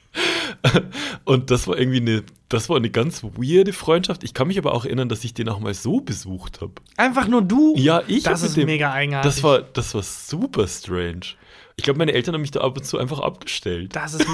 Und 1.25 1.51
das 1.51 1.67
war 1.67 1.79
irgendwie 1.79 2.01
eine, 2.01 2.23
das 2.49 2.69
war 2.69 2.77
eine 2.77 2.91
ganz 2.91 3.25
weirde 3.25 3.73
Freundschaft. 3.73 4.23
Ich 4.23 4.35
kann 4.35 4.47
mich 4.47 4.59
aber 4.59 4.73
auch 4.73 4.85
erinnern, 4.85 5.09
dass 5.09 5.25
ich 5.25 5.35
den 5.35 5.49
auch 5.49 5.59
mal 5.59 5.75
so 5.75 6.01
besucht 6.01 6.61
habe. 6.61 6.75
Einfach 6.97 7.27
nur 7.27 7.43
du? 7.43 7.75
Ja, 7.77 8.03
ich. 8.07 8.25
Das 8.25 8.43
ist 8.43 8.57
dem, 8.57 8.67
mega 8.67 8.93
eigenartig. 8.93 9.33
Das 9.33 9.43
war, 9.43 9.63
das 9.63 9.95
war 9.95 10.03
super 10.03 10.69
strange. 10.69 11.35
Ich 11.77 11.85
glaube, 11.85 11.99
meine 11.99 12.13
Eltern 12.13 12.35
haben 12.35 12.43
mich 12.43 12.51
da 12.51 12.61
ab 12.61 12.77
und 12.77 12.85
zu 12.85 12.99
einfach 12.99 13.21
abgestellt. 13.21 13.95
Das 13.97 14.15
ist. 14.15 14.27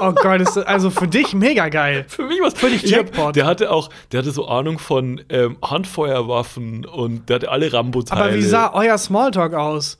Oh 0.00 0.12
Gott, 0.12 0.40
ist 0.40 0.56
also 0.56 0.88
für 0.88 1.08
dich 1.08 1.34
mega 1.34 1.68
geil. 1.68 2.06
Für 2.08 2.22
mich 2.22 2.40
was 2.40 2.54
völlig 2.54 2.82
Jackpot. 2.84 3.36
Der 3.36 3.44
hatte 3.44 3.70
auch, 3.70 3.90
der 4.12 4.20
hatte 4.20 4.30
so 4.30 4.48
Ahnung 4.48 4.78
von 4.78 5.20
ähm, 5.28 5.58
Handfeuerwaffen 5.62 6.86
und 6.86 7.28
der 7.28 7.36
hatte 7.36 7.50
alle 7.50 7.70
Rambo-Teile. 7.70 8.22
Aber 8.22 8.34
wie 8.34 8.42
sah 8.42 8.72
euer 8.72 8.96
Smalltalk 8.96 9.52
aus? 9.52 9.98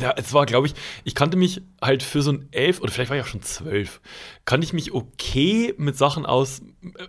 Ja, 0.00 0.14
es 0.16 0.32
war, 0.32 0.46
glaube 0.46 0.66
ich, 0.66 0.74
ich 1.04 1.14
kannte 1.14 1.36
mich 1.36 1.62
halt 1.80 2.02
für 2.02 2.22
so 2.22 2.32
ein 2.32 2.48
elf 2.50 2.80
oder 2.80 2.90
vielleicht 2.90 3.10
war 3.10 3.16
ich 3.16 3.22
auch 3.22 3.28
schon 3.28 3.42
zwölf, 3.42 4.00
kannte 4.44 4.64
ich 4.64 4.72
mich 4.72 4.92
okay 4.92 5.74
mit 5.76 5.96
Sachen 5.96 6.26
aus 6.26 6.62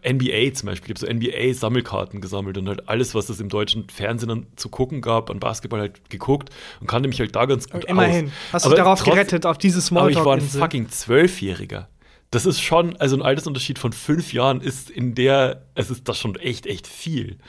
NBA 0.08 0.54
zum 0.54 0.68
Beispiel. 0.68 0.94
Ich 0.96 1.01
habe 1.01 1.08
so 1.08 1.08
NBA-Sammelkarten 1.08 2.22
gesammelt 2.22 2.58
und 2.58 2.68
halt 2.68 2.88
alles, 2.88 3.16
was 3.16 3.30
es 3.30 3.39
im 3.39 3.50
deutschen 3.50 3.89
Fernsehen 3.89 4.30
dann 4.30 4.48
zu 4.56 4.70
gucken 4.70 5.01
gab, 5.01 5.30
an 5.30 5.39
Basketball 5.39 5.80
halt 5.80 6.10
geguckt 6.10 6.50
und 6.80 6.88
kannte 6.88 7.10
mich 7.10 7.20
halt 7.20 7.36
da 7.36 7.46
ganz 7.46 7.70
gut 7.70 7.86
Immerhin. 7.86 8.28
aus. 8.28 8.32
Hast 8.54 8.66
du 8.66 8.70
darauf 8.72 9.00
trotz, 9.00 9.13
gerettet, 9.13 9.46
auf 9.46 9.58
dieses 9.58 9.88
Smalltalk. 9.88 10.18
Aber 10.18 10.38
ich 10.38 10.42
war 10.42 10.48
ein 10.48 10.62
fucking 10.62 10.89
Zwölfjähriger. 10.89 11.89
Das 12.32 12.46
ist 12.46 12.62
schon, 12.62 12.96
also 12.98 13.16
ein 13.16 13.24
Altersunterschied 13.24 13.80
von 13.80 13.92
fünf 13.92 14.34
Jahren 14.34 14.62
ist 14.62 14.92
in 14.92 15.16
der, 15.16 15.66
es 15.74 15.89
ist 15.89 16.08
das 16.08 16.20
schon 16.20 16.36
echt, 16.36 16.68
echt 16.68 16.86
viel. 16.86 17.39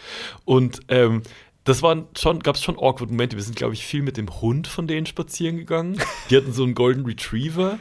Und 0.47 0.81
ähm, 0.89 1.23
das 1.65 1.83
waren 1.83 2.07
schon, 2.19 2.41
gab 2.41 2.57
es 2.57 2.63
schon 2.63 2.77
awkward 2.77 3.11
Momente. 3.11 3.37
Wir 3.37 3.43
sind, 3.43 3.57
glaube 3.57 3.75
ich, 3.75 3.85
viel 3.85 4.03
mit 4.03 4.17
dem 4.17 4.29
Hund 4.41 4.67
von 4.67 4.87
denen 4.87 5.07
spazieren 5.07 5.57
gegangen. 5.57 6.01
Die 6.31 6.37
hatten 6.37 6.53
so 6.53 6.63
einen 6.65 6.75
Golden 6.75 7.05
Retriever. 7.05 7.79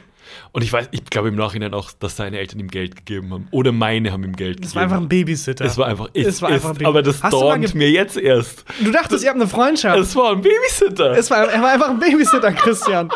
Und 0.52 0.64
ich 0.64 0.72
weiß, 0.72 0.90
ich 0.92 1.06
glaube 1.06 1.30
im 1.30 1.36
Nachhinein 1.36 1.74
auch, 1.74 1.92
dass 1.92 2.16
seine 2.16 2.38
Eltern 2.38 2.60
ihm 2.60 2.68
Geld 2.68 2.96
gegeben 2.96 3.34
haben. 3.34 3.48
Oder 3.52 3.72
meine 3.72 4.12
haben 4.12 4.24
ihm 4.24 4.36
Geld 4.36 4.58
gegeben. 4.58 4.68
Es 4.68 4.76
war 4.76 4.84
einfach 4.84 4.98
ein 4.98 5.10
Babysitter. 5.10 5.66
Es 5.66 5.78
war 5.78 5.88
einfach, 5.88 6.10
es, 6.14 6.28
es 6.28 6.42
war 6.42 6.50
einfach 6.50 6.72
ist, 6.76 6.86
aber 6.86 7.02
das 7.02 7.20
dawnt 7.22 7.74
mir 7.74 7.90
jetzt 7.90 8.18
erst. 8.18 8.66
Du 8.84 8.92
dachtest, 8.92 9.24
ihr 9.24 9.30
habt 9.30 9.40
eine 9.40 9.50
Freundschaft. 9.50 9.98
Es 10.00 10.16
war 10.16 10.34
ein 10.34 10.42
Babysitter. 10.42 11.12
Es 11.18 11.32
war, 11.32 11.50
er 11.50 11.62
war 11.62 11.72
einfach 11.72 11.90
ein 11.90 12.00
Babysitter, 12.00 12.52
Christian. 12.52 13.10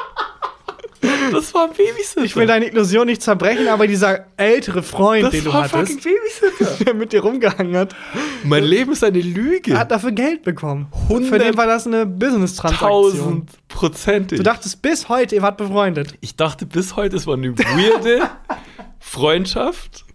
Das 1.32 1.54
war 1.54 1.66
ein 1.66 1.74
Babysitter. 1.76 2.24
Ich 2.24 2.36
will 2.36 2.48
deine 2.48 2.68
Illusion 2.68 3.08
nicht 3.08 3.22
zerbrechen, 3.22 3.68
aber 3.68 3.88
dieser 3.88 4.28
ältere 4.38 4.84
Freund, 4.84 5.26
das 5.26 5.32
den 5.32 5.44
du 5.44 5.54
hattest, 5.54 5.74
fucking 5.74 6.00
Babysitter. 6.00 6.84
der 6.86 6.94
mit 6.94 7.12
dir 7.12 7.22
rumgehangen 7.22 7.76
hat. 7.76 7.96
Mein 8.44 8.64
Leben 8.64 8.92
ist 8.92 9.04
eine 9.04 9.22
Lüge. 9.22 9.74
Er 9.74 9.80
hat 9.80 9.92
dafür 9.92 10.12
Geld 10.12 10.44
bekommen. 10.44 10.88
Für 11.08 11.40
den 11.40 11.58
war 11.58 11.68
das 11.68 11.88
eine 11.88 12.06
Business-Transaktion. 12.06 13.48
Prozentig. 13.68 14.38
Du 14.38 14.44
dachtest 14.44 14.82
bis 14.82 15.10
heute, 15.10 15.36
ihr 15.36 15.42
wart 15.42 15.58
befreundet. 15.58 16.16
Ich 16.22 16.36
dachte 16.36 16.66
bis 16.66 16.96
heute, 16.96 17.16
es 17.18 17.28
war 17.28 17.36
eine 17.36 17.58
weirde 17.58 18.30
Freundschaft. 19.00 20.06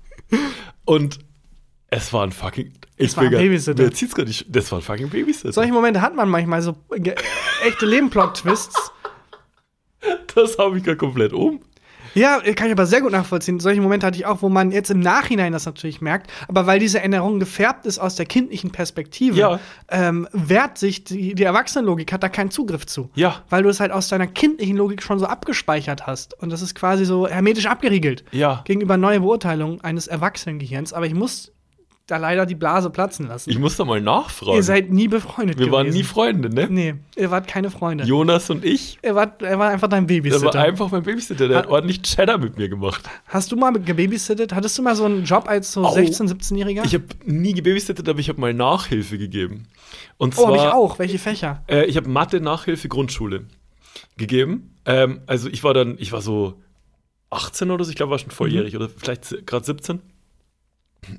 Und 0.84 1.18
es 1.90 2.12
war 2.12 2.24
ein 2.24 2.32
fucking. 2.32 2.72
Ich 2.96 3.16
war 3.16 3.24
ein 3.24 3.30
Babysitter. 3.30 3.82
Mir 3.82 3.92
zieht's 3.92 4.16
nicht. 4.16 4.46
Das 4.48 4.70
war 4.72 4.78
ein 4.78 4.82
fucking 4.82 5.08
Babysitter. 5.08 5.52
Solche 5.52 5.72
Momente 5.72 6.00
hat 6.00 6.14
man 6.14 6.28
manchmal, 6.28 6.62
so 6.62 6.76
echte 7.64 7.86
Leben-Plot-Twists. 7.86 8.92
Das 10.34 10.56
habe 10.58 10.78
ich 10.78 10.84
gerade 10.84 10.96
komplett 10.96 11.32
um. 11.32 11.60
Ja, 12.14 12.40
kann 12.54 12.66
ich 12.66 12.72
aber 12.72 12.86
sehr 12.86 13.00
gut 13.00 13.12
nachvollziehen. 13.12 13.60
Solche 13.60 13.80
Momente 13.80 14.06
hatte 14.06 14.18
ich 14.18 14.26
auch, 14.26 14.42
wo 14.42 14.48
man 14.48 14.70
jetzt 14.70 14.90
im 14.90 15.00
Nachhinein 15.00 15.52
das 15.52 15.66
natürlich 15.66 16.00
merkt, 16.00 16.30
aber 16.48 16.66
weil 16.66 16.78
diese 16.78 16.98
Erinnerung 16.98 17.38
gefärbt 17.38 17.86
ist 17.86 17.98
aus 17.98 18.16
der 18.16 18.26
kindlichen 18.26 18.70
Perspektive, 18.70 19.38
ja. 19.38 19.60
ähm, 19.88 20.28
wehrt 20.32 20.78
sich 20.78 21.04
die, 21.04 21.34
die 21.34 21.42
Erwachsenenlogik, 21.42 22.12
hat 22.12 22.22
da 22.22 22.28
keinen 22.28 22.50
Zugriff 22.50 22.86
zu. 22.86 23.10
Ja. 23.14 23.42
Weil 23.50 23.62
du 23.62 23.68
es 23.68 23.80
halt 23.80 23.92
aus 23.92 24.08
deiner 24.08 24.26
kindlichen 24.26 24.76
Logik 24.76 25.02
schon 25.02 25.18
so 25.18 25.26
abgespeichert 25.26 26.06
hast. 26.06 26.40
Und 26.40 26.50
das 26.50 26.62
ist 26.62 26.74
quasi 26.74 27.04
so 27.04 27.28
hermetisch 27.28 27.66
abgeriegelt. 27.66 28.24
Ja. 28.32 28.62
Gegenüber 28.64 28.96
neue 28.96 29.20
Beurteilungen 29.20 29.80
eines 29.82 30.06
Erwachsenengehirns. 30.06 30.92
Aber 30.92 31.06
ich 31.06 31.14
muss 31.14 31.52
da 32.08 32.16
leider 32.16 32.46
die 32.46 32.54
Blase 32.54 32.88
platzen 32.88 33.28
lassen. 33.28 33.50
Ich 33.50 33.58
muss 33.58 33.76
da 33.76 33.84
mal 33.84 34.00
nachfragen. 34.00 34.56
Ihr 34.56 34.62
seid 34.62 34.90
nie 34.90 35.08
befreundet 35.08 35.58
Wir 35.58 35.66
gewesen. 35.66 35.72
waren 35.72 35.88
nie 35.90 36.02
Freunde, 36.02 36.48
ne? 36.48 36.66
Nee, 36.70 36.94
ihr 37.16 37.30
wart 37.30 37.46
keine 37.46 37.70
Freunde. 37.70 38.04
Jonas 38.04 38.48
und 38.48 38.64
ich. 38.64 38.98
Er 39.02 39.14
war, 39.14 39.34
er 39.40 39.58
war 39.58 39.68
einfach 39.68 39.88
dein 39.88 40.06
Babysitter. 40.06 40.46
Er 40.46 40.54
war 40.54 40.64
einfach 40.64 40.90
mein 40.90 41.02
Babysitter. 41.02 41.48
Der 41.48 41.58
hat, 41.58 41.66
hat 41.66 41.70
ordentlich 41.70 42.00
Cheddar 42.02 42.38
mit 42.38 42.56
mir 42.56 42.70
gemacht. 42.70 43.02
Hast 43.26 43.52
du 43.52 43.56
mal 43.56 43.72
gebabysittet? 43.72 44.54
Hattest 44.54 44.78
du 44.78 44.82
mal 44.82 44.96
so 44.96 45.04
einen 45.04 45.24
Job 45.24 45.48
als 45.48 45.70
so 45.72 45.82
oh, 45.82 45.94
16-, 45.94 46.30
17-Jähriger? 46.32 46.86
Ich 46.86 46.94
habe 46.94 47.04
nie 47.26 47.52
gebabysittet, 47.52 48.08
aber 48.08 48.18
ich 48.20 48.30
habe 48.30 48.40
mal 48.40 48.54
Nachhilfe 48.54 49.18
gegeben. 49.18 49.66
Und 50.16 50.34
zwar, 50.34 50.44
oh, 50.44 50.48
hab 50.48 50.54
ich 50.56 50.72
auch. 50.72 50.98
Welche 50.98 51.18
Fächer? 51.18 51.62
Äh, 51.68 51.84
ich 51.84 51.98
habe 51.98 52.08
Mathe-Nachhilfe 52.08 52.88
Grundschule 52.88 53.44
gegeben. 54.16 54.74
Ähm, 54.86 55.20
also 55.26 55.50
ich 55.50 55.62
war 55.62 55.74
dann, 55.74 55.96
ich 55.98 56.12
war 56.12 56.22
so 56.22 56.54
18 57.28 57.70
oder 57.70 57.84
so, 57.84 57.90
ich 57.90 57.96
glaube, 57.96 58.12
war 58.12 58.18
schon 58.18 58.30
volljährig 58.30 58.72
mhm. 58.72 58.80
oder 58.80 58.88
vielleicht 58.88 59.46
gerade 59.46 59.66
17. 59.66 60.00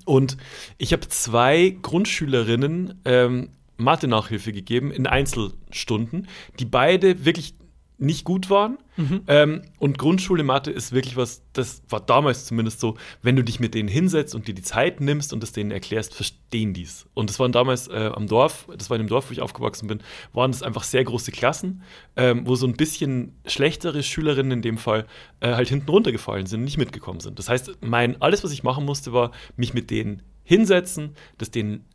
Und 0.06 0.38
ich 0.78 0.94
habe 0.94 1.08
zwei 1.08 1.76
Grundschülerinnen 1.82 3.02
ähm, 3.06 3.50
Mathe-Nachhilfe 3.78 4.52
gegeben 4.52 4.92
in 4.92 5.08
Einzelstunden, 5.08 6.28
die 6.60 6.66
beide 6.66 7.26
wirklich 7.26 7.56
nicht 7.98 8.24
gut 8.24 8.50
waren. 8.50 8.78
Mhm. 9.00 9.22
Ähm, 9.28 9.62
und 9.78 9.98
Grundschule 9.98 10.44
Mathe 10.44 10.72
ist 10.72 10.92
wirklich 10.92 11.16
was, 11.16 11.42
das 11.54 11.82
war 11.88 12.02
damals 12.02 12.46
zumindest 12.46 12.82
so, 12.82 12.98
wenn 13.22 13.38
du 13.38 13.46
dich 13.46 13.62
mit 13.62 13.74
denen 13.74 13.88
hinsetzt 13.88 14.36
und 14.36 14.50
dir 14.50 14.54
die 14.54 14.62
Zeit 14.62 15.00
nimmst 15.00 15.32
und 15.32 15.42
es 15.42 15.54
denen 15.54 15.72
erklärst, 15.72 16.14
verstehen 16.14 16.74
die's. 16.74 17.08
Und 17.14 17.30
das 17.30 17.40
waren 17.40 17.54
damals 17.54 17.88
äh, 17.88 18.12
am 18.14 18.28
Dorf, 18.28 18.68
das 18.78 18.90
war 18.90 18.98
in 18.98 19.04
dem 19.04 19.10
Dorf, 19.10 19.30
wo 19.30 19.32
ich 19.32 19.42
aufgewachsen 19.42 19.88
bin, 19.88 20.02
waren 20.34 20.52
es 20.52 20.62
einfach 20.62 20.84
sehr 20.84 21.06
große 21.06 21.32
Klassen, 21.32 21.82
ähm, 22.18 22.46
wo 22.46 22.56
so 22.56 22.68
ein 22.68 22.74
bisschen 22.74 23.38
schlechtere 23.46 24.04
Schülerinnen 24.04 24.52
in 24.52 24.62
dem 24.62 24.78
Fall 24.78 25.06
äh, 25.40 25.54
halt 25.54 25.70
hinten 25.70 25.90
runtergefallen 25.90 26.46
sind, 26.46 26.66
nicht 26.66 26.78
mitgekommen 26.78 27.22
sind. 27.22 27.40
Das 27.40 27.48
heißt, 27.48 27.78
mein, 27.80 28.22
alles, 28.22 28.44
was 28.44 28.52
ich 28.52 28.64
machen 28.64 28.84
musste, 28.84 29.14
war, 29.14 29.32
mich 29.56 29.74
mit 29.74 29.92
denen 29.92 30.24
hinsetzen, 30.44 31.16
das 31.38 31.52
denen 31.52 31.86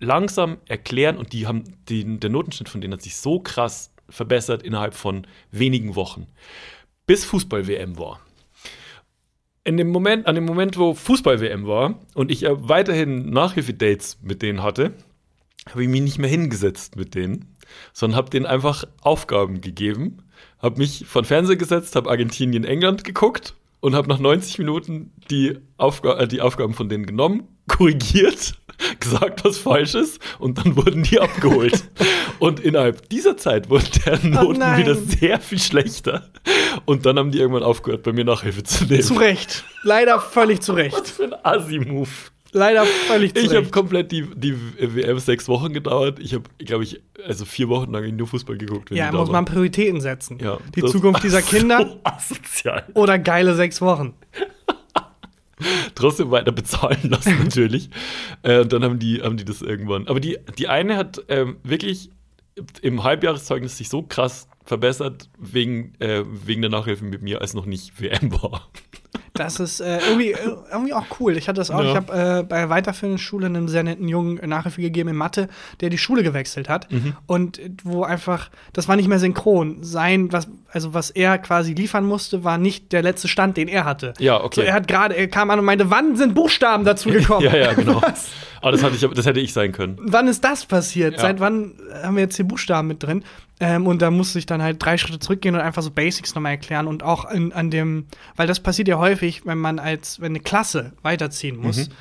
langsam 0.00 0.56
erklären 0.66 1.16
und 1.16 1.32
die 1.32 1.46
haben, 1.46 1.62
die, 1.88 2.18
der 2.18 2.30
Notenschnitt 2.30 2.68
von 2.68 2.80
denen 2.80 2.94
hat 2.94 3.02
sich 3.02 3.16
so 3.16 3.38
krass 3.38 3.92
verbessert 4.10 4.62
innerhalb 4.62 4.94
von 4.94 5.26
wenigen 5.50 5.94
Wochen. 5.96 6.26
Bis 7.06 7.24
Fußball-WM 7.24 7.98
war. 7.98 8.20
In 9.64 9.76
dem 9.76 9.90
Moment, 9.90 10.26
an 10.26 10.34
dem 10.34 10.44
Moment, 10.44 10.78
wo 10.78 10.94
Fußball-WM 10.94 11.66
war 11.66 11.98
und 12.14 12.30
ich 12.30 12.42
ja 12.42 12.68
weiterhin 12.68 13.30
Nachhilfedates 13.30 14.18
mit 14.22 14.42
denen 14.42 14.62
hatte, 14.62 14.94
habe 15.68 15.82
ich 15.82 15.88
mich 15.88 16.00
nicht 16.00 16.18
mehr 16.18 16.30
hingesetzt 16.30 16.96
mit 16.96 17.14
denen, 17.14 17.56
sondern 17.92 18.16
habe 18.16 18.30
denen 18.30 18.46
einfach 18.46 18.84
Aufgaben 19.02 19.60
gegeben, 19.60 20.18
habe 20.58 20.78
mich 20.78 21.06
von 21.06 21.24
Fernseher 21.24 21.56
gesetzt, 21.56 21.96
habe 21.96 22.10
Argentinien, 22.10 22.64
England 22.64 23.04
geguckt 23.04 23.54
und 23.80 23.94
habe 23.94 24.08
nach 24.08 24.18
90 24.18 24.58
Minuten 24.58 25.12
die, 25.30 25.58
Aufga 25.76 26.18
äh, 26.18 26.28
die 26.28 26.40
Aufgaben 26.40 26.74
von 26.74 26.88
denen 26.88 27.06
genommen, 27.06 27.48
korrigiert, 27.68 28.54
gesagt, 29.00 29.44
was 29.44 29.58
falsch 29.58 29.94
ist 29.94 30.20
und 30.38 30.58
dann 30.58 30.76
wurden 30.76 31.02
die 31.02 31.20
abgeholt. 31.20 31.84
und 32.40 32.60
innerhalb 32.60 33.08
dieser 33.08 33.36
Zeit 33.36 33.70
wurden 33.70 33.86
deren 34.04 34.36
oh 34.38 34.44
Noten 34.44 34.62
oh 34.62 34.76
wieder 34.76 34.94
sehr 34.94 35.38
viel 35.40 35.58
schlechter. 35.58 36.30
Und 36.84 37.06
dann 37.06 37.18
haben 37.18 37.30
die 37.30 37.38
irgendwann 37.38 37.62
aufgehört, 37.62 38.02
bei 38.02 38.12
mir 38.12 38.24
Nachhilfe 38.24 38.62
zu 38.62 38.84
nehmen. 38.84 39.02
Zu 39.02 39.14
Recht. 39.14 39.64
Leider 39.82 40.20
völlig 40.20 40.60
zu 40.62 40.72
Recht. 40.72 40.98
Was 40.98 41.10
für 41.10 41.24
ein 41.24 41.34
Assi-Move. 41.42 42.08
Leider 42.52 42.84
völlig 42.84 43.34
zu 43.34 43.40
Ich 43.42 43.54
habe 43.54 43.68
komplett 43.68 44.10
die, 44.10 44.22
die 44.34 44.56
WM 44.78 45.18
sechs 45.18 45.48
Wochen 45.48 45.72
gedauert. 45.72 46.18
Ich 46.18 46.34
habe, 46.34 46.44
glaube 46.58 46.84
ich, 46.84 47.00
also 47.24 47.44
vier 47.44 47.68
Wochen 47.68 47.92
lang 47.92 48.16
nur 48.16 48.26
Fußball 48.26 48.58
geguckt. 48.58 48.90
Ja, 48.90 49.12
muss 49.12 49.30
man 49.30 49.44
Prioritäten 49.44 50.00
setzen. 50.00 50.38
Ja, 50.42 50.58
die 50.74 50.84
Zukunft 50.84 51.22
dieser 51.22 51.42
Kinder 51.42 51.78
so 51.78 52.00
asozial. 52.02 52.84
oder 52.94 53.18
geile 53.18 53.54
sechs 53.54 53.80
Wochen. 53.80 54.14
Trotzdem 55.94 56.30
weiter 56.30 56.52
bezahlen 56.52 56.98
lassen, 57.04 57.38
natürlich. 57.44 57.90
äh, 58.42 58.60
und 58.60 58.72
dann 58.72 58.82
haben 58.82 58.98
die, 58.98 59.22
haben 59.22 59.36
die 59.36 59.44
das 59.44 59.62
irgendwann. 59.62 60.08
Aber 60.08 60.18
die, 60.18 60.38
die 60.58 60.68
eine 60.68 60.96
hat 60.96 61.22
ähm, 61.28 61.58
wirklich 61.62 62.10
im 62.82 63.02
Halbjahreszeugnis 63.02 63.76
sich 63.76 63.88
so 63.88 64.02
krass 64.02 64.48
verbessert 64.64 65.28
wegen, 65.38 65.94
äh, 65.98 66.22
wegen 66.26 66.62
der 66.62 66.70
Nachhilfe 66.70 67.04
mit 67.04 67.22
mir, 67.22 67.40
als 67.40 67.54
noch 67.54 67.66
nicht 67.66 68.00
WM 68.00 68.32
war. 68.42 68.68
Das 69.34 69.58
ist 69.58 69.80
äh, 69.80 69.98
irgendwie, 70.06 70.32
äh, 70.32 70.56
irgendwie 70.70 70.92
auch 70.92 71.06
cool. 71.18 71.36
Ich 71.36 71.48
hatte 71.48 71.58
das 71.58 71.70
auch. 71.70 71.82
Ja. 71.82 71.90
Ich 71.90 71.96
habe 71.96 72.12
äh, 72.12 72.42
bei 72.42 72.58
der 72.58 72.68
weiterführenden 72.68 73.18
Schule 73.18 73.46
einem 73.46 73.68
sehr 73.68 73.82
netten 73.82 74.08
Jungen 74.08 74.36
Nachhilfe 74.48 74.80
gegeben 74.80 75.10
in 75.10 75.16
Mathe, 75.16 75.48
der 75.80 75.90
die 75.90 75.98
Schule 75.98 76.22
gewechselt 76.22 76.68
hat. 76.68 76.90
Mhm. 76.92 77.16
Und 77.26 77.60
wo 77.84 78.02
einfach, 78.04 78.50
das 78.72 78.88
war 78.88 78.96
nicht 78.96 79.08
mehr 79.08 79.18
synchron. 79.18 79.82
Sein, 79.82 80.32
was, 80.32 80.48
also 80.72 80.94
was 80.94 81.10
er 81.10 81.38
quasi 81.38 81.74
liefern 81.74 82.04
musste, 82.04 82.44
war 82.44 82.58
nicht 82.58 82.92
der 82.92 83.02
letzte 83.02 83.28
Stand, 83.28 83.56
den 83.56 83.68
er 83.68 83.84
hatte. 83.84 84.14
Ja, 84.18 84.42
okay. 84.42 84.60
So, 84.60 84.62
er 84.62 84.74
hat 84.74 84.88
gerade, 84.88 85.16
er 85.16 85.28
kam 85.28 85.50
an 85.50 85.58
und 85.58 85.64
meinte, 85.64 85.90
wann 85.90 86.16
sind 86.16 86.34
Buchstaben 86.34 86.84
dazu 86.84 87.08
gekommen? 87.10 87.44
ja, 87.44 87.56
ja, 87.56 87.72
genau. 87.72 88.00
Was? 88.02 88.30
Aber 88.60 88.72
das, 88.72 88.82
hatte 88.82 88.94
ich, 88.94 89.00
das 89.00 89.26
hätte 89.26 89.40
ich 89.40 89.52
sein 89.52 89.72
können. 89.72 89.96
Wann 90.00 90.28
ist 90.28 90.44
das 90.44 90.66
passiert? 90.66 91.14
Ja. 91.14 91.20
Seit 91.20 91.40
wann 91.40 91.72
haben 92.02 92.16
wir 92.16 92.22
jetzt 92.22 92.36
hier 92.36 92.44
Buchstaben 92.44 92.88
mit 92.88 93.02
drin? 93.02 93.24
Ähm, 93.58 93.86
und 93.86 94.00
da 94.02 94.10
musste 94.10 94.38
ich 94.38 94.46
dann 94.46 94.62
halt 94.62 94.82
drei 94.82 94.96
Schritte 94.96 95.18
zurückgehen 95.18 95.54
und 95.54 95.60
einfach 95.60 95.82
so 95.82 95.90
Basics 95.90 96.34
nochmal 96.34 96.52
erklären 96.52 96.86
und 96.86 97.02
auch 97.02 97.30
in, 97.30 97.52
an 97.52 97.70
dem, 97.70 98.06
weil 98.36 98.46
das 98.46 98.60
passiert 98.60 98.88
ja 98.88 98.98
häufig, 98.98 99.46
wenn 99.46 99.58
man 99.58 99.78
als, 99.78 100.20
wenn 100.20 100.32
eine 100.32 100.40
Klasse 100.40 100.92
weiterziehen 101.02 101.56
muss. 101.56 101.88
Mhm. 101.88 101.92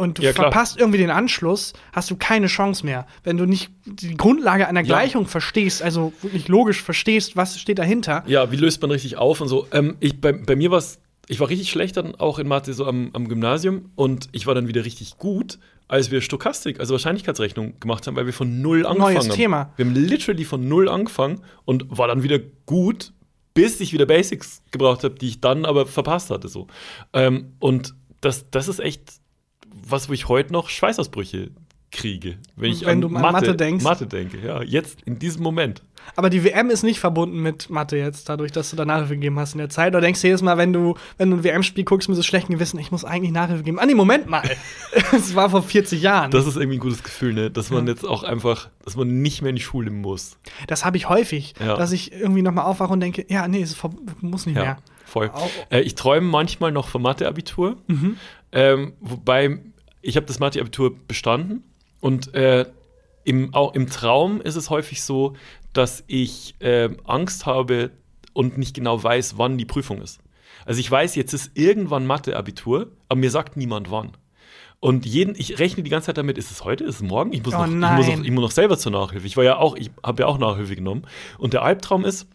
Und 0.00 0.18
du 0.18 0.22
ja, 0.22 0.32
verpasst 0.32 0.78
irgendwie 0.78 0.98
den 0.98 1.10
Anschluss, 1.10 1.74
hast 1.92 2.10
du 2.10 2.16
keine 2.16 2.46
Chance 2.46 2.86
mehr. 2.86 3.06
Wenn 3.22 3.36
du 3.36 3.44
nicht 3.44 3.70
die 3.84 4.16
Grundlage 4.16 4.66
einer 4.66 4.82
Gleichung 4.82 5.24
ja. 5.24 5.28
verstehst, 5.28 5.82
also 5.82 6.14
wirklich 6.22 6.48
logisch 6.48 6.82
verstehst, 6.82 7.36
was 7.36 7.60
steht 7.60 7.78
dahinter. 7.78 8.24
Ja, 8.26 8.50
wie 8.50 8.56
löst 8.56 8.80
man 8.80 8.90
richtig 8.90 9.18
auf 9.18 9.42
und 9.42 9.48
so. 9.48 9.66
Ähm, 9.72 9.96
ich, 10.00 10.18
bei, 10.20 10.32
bei 10.32 10.56
mir 10.56 10.70
war 10.70 10.78
es 10.78 11.00
ich 11.28 11.38
war 11.38 11.48
richtig 11.48 11.70
schlecht 11.70 11.96
dann 11.96 12.16
auch 12.16 12.40
in 12.40 12.48
Mathe 12.48 12.72
so 12.72 12.86
am, 12.86 13.10
am, 13.12 13.28
Gymnasium 13.28 13.92
und 13.94 14.28
ich 14.32 14.48
war 14.48 14.54
dann 14.56 14.66
wieder 14.66 14.84
richtig 14.84 15.16
gut, 15.18 15.60
als 15.86 16.10
wir 16.10 16.22
Stochastik, 16.22 16.80
also 16.80 16.92
Wahrscheinlichkeitsrechnung 16.94 17.78
gemacht 17.78 18.06
haben, 18.08 18.16
weil 18.16 18.26
wir 18.26 18.32
von 18.32 18.60
null 18.60 18.84
angefangen 18.84 19.14
Neues 19.14 19.28
haben. 19.28 19.36
Thema. 19.36 19.72
Wir 19.76 19.84
haben 19.84 19.94
literally 19.94 20.44
von 20.44 20.66
null 20.66 20.88
angefangen 20.88 21.40
und 21.66 21.86
war 21.96 22.08
dann 22.08 22.24
wieder 22.24 22.40
gut, 22.66 23.12
bis 23.54 23.80
ich 23.80 23.92
wieder 23.92 24.06
Basics 24.06 24.62
gebraucht 24.72 25.04
habe, 25.04 25.14
die 25.14 25.28
ich 25.28 25.40
dann 25.40 25.66
aber 25.66 25.86
verpasst 25.86 26.30
hatte. 26.30 26.48
So. 26.48 26.66
Ähm, 27.12 27.52
und 27.60 27.94
das, 28.20 28.50
das 28.50 28.66
ist 28.66 28.80
echt 28.80 29.19
was, 29.88 30.08
wo 30.08 30.12
ich 30.12 30.28
heute 30.28 30.52
noch 30.52 30.68
Schweißausbrüche 30.68 31.50
kriege, 31.90 32.38
wenn 32.56 32.70
ich 32.70 32.82
wenn 32.82 32.90
an, 32.90 33.00
du 33.00 33.06
an 33.08 33.14
Mathe, 33.14 33.32
Mathe 33.32 33.56
denkst. 33.56 33.84
Mathe 33.84 34.06
denke, 34.06 34.38
ja, 34.38 34.62
jetzt 34.62 35.02
in 35.02 35.18
diesem 35.18 35.42
Moment. 35.42 35.82
Aber 36.16 36.30
die 36.30 36.44
WM 36.44 36.70
ist 36.70 36.82
nicht 36.82 36.98
verbunden 36.98 37.40
mit 37.40 37.68
Mathe 37.68 37.96
jetzt, 37.96 38.28
dadurch, 38.28 38.52
dass 38.52 38.70
du 38.70 38.76
da 38.76 38.84
Nachhilfe 38.84 39.14
gegeben 39.14 39.38
hast 39.38 39.52
in 39.52 39.58
der 39.58 39.68
Zeit. 39.68 39.92
Oder 39.92 40.00
denkst 40.00 40.20
du 40.20 40.28
jedes 40.28 40.42
Mal, 40.42 40.56
wenn 40.56 40.72
du, 40.72 40.94
wenn 41.18 41.30
du 41.30 41.36
ein 41.36 41.44
WM-Spiel 41.44 41.84
guckst 41.84 42.08
mit 42.08 42.16
so 42.16 42.22
schlechten 42.22 42.54
Gewissen, 42.54 42.78
ich 42.78 42.90
muss 42.90 43.04
eigentlich 43.04 43.32
Nachhilfe 43.32 43.62
geben. 43.64 43.78
Ah, 43.78 43.86
nee, 43.86 43.94
Moment 43.94 44.28
mal. 44.28 44.42
das 45.12 45.34
war 45.34 45.50
vor 45.50 45.62
40 45.62 46.00
Jahren. 46.00 46.30
Das 46.30 46.46
ist 46.46 46.56
irgendwie 46.56 46.78
ein 46.78 46.80
gutes 46.80 47.02
Gefühl, 47.02 47.34
ne? 47.34 47.50
Dass 47.50 47.70
man 47.70 47.86
ja. 47.86 47.92
jetzt 47.92 48.04
auch 48.04 48.22
einfach, 48.22 48.68
dass 48.84 48.96
man 48.96 49.20
nicht 49.20 49.42
mehr 49.42 49.50
in 49.50 49.56
die 49.56 49.62
Schule 49.62 49.90
muss. 49.90 50.38
Das 50.66 50.84
habe 50.84 50.96
ich 50.96 51.08
häufig, 51.08 51.54
ja. 51.60 51.76
dass 51.76 51.92
ich 51.92 52.12
irgendwie 52.12 52.42
nochmal 52.42 52.64
aufwache 52.64 52.92
und 52.92 53.00
denke, 53.00 53.26
ja, 53.28 53.46
nee, 53.46 53.62
es 53.62 53.76
muss 54.20 54.46
nicht 54.46 54.56
ja, 54.56 54.62
mehr. 54.62 54.76
Voll. 55.04 55.30
Äh, 55.70 55.80
ich 55.80 55.96
träume 55.96 56.26
manchmal 56.26 56.72
noch 56.72 56.88
vom 56.88 57.02
Mathe-Abitur. 57.02 57.76
Mhm. 57.88 58.16
Ähm, 58.52 58.92
wobei, 59.00 59.58
ich 60.02 60.16
habe 60.16 60.26
das 60.26 60.38
Mathe-Abitur 60.38 60.96
bestanden 61.06 61.64
und 62.00 62.34
äh, 62.34 62.66
im, 63.24 63.54
auch 63.54 63.74
im 63.74 63.88
Traum 63.88 64.40
ist 64.40 64.56
es 64.56 64.70
häufig 64.70 65.02
so, 65.02 65.34
dass 65.72 66.04
ich 66.06 66.54
äh, 66.60 66.88
Angst 67.04 67.46
habe 67.46 67.90
und 68.32 68.58
nicht 68.58 68.74
genau 68.74 69.02
weiß, 69.02 69.38
wann 69.38 69.58
die 69.58 69.66
Prüfung 69.66 70.00
ist. 70.00 70.20
Also 70.64 70.80
ich 70.80 70.90
weiß, 70.90 71.14
jetzt 71.14 71.32
ist 71.32 71.52
irgendwann 71.54 72.06
Mathe-Abitur, 72.06 72.92
aber 73.08 73.20
mir 73.20 73.30
sagt 73.30 73.56
niemand 73.56 73.90
wann. 73.90 74.12
Und 74.80 75.04
jeden, 75.04 75.34
ich 75.34 75.58
rechne 75.58 75.82
die 75.82 75.90
ganze 75.90 76.06
Zeit 76.06 76.18
damit, 76.18 76.38
ist 76.38 76.50
es 76.50 76.64
heute, 76.64 76.84
ist 76.84 76.96
es 76.96 77.02
morgen? 77.02 77.34
Ich 77.34 77.44
muss, 77.44 77.54
oh 77.54 77.66
noch, 77.66 77.66
ich 77.66 77.96
muss, 77.96 78.06
noch, 78.06 78.24
ich 78.24 78.30
muss 78.30 78.42
noch 78.42 78.50
selber 78.50 78.78
zur 78.78 78.92
Nachhilfe. 78.92 79.26
Ich 79.26 79.36
war 79.36 79.44
ja 79.44 79.58
auch, 79.58 79.76
ich 79.76 79.90
habe 80.02 80.22
ja 80.22 80.26
auch 80.26 80.38
Nachhilfe 80.38 80.74
genommen. 80.74 81.02
Und 81.36 81.52
der 81.52 81.62
Albtraum 81.62 82.06
ist, 82.06 82.26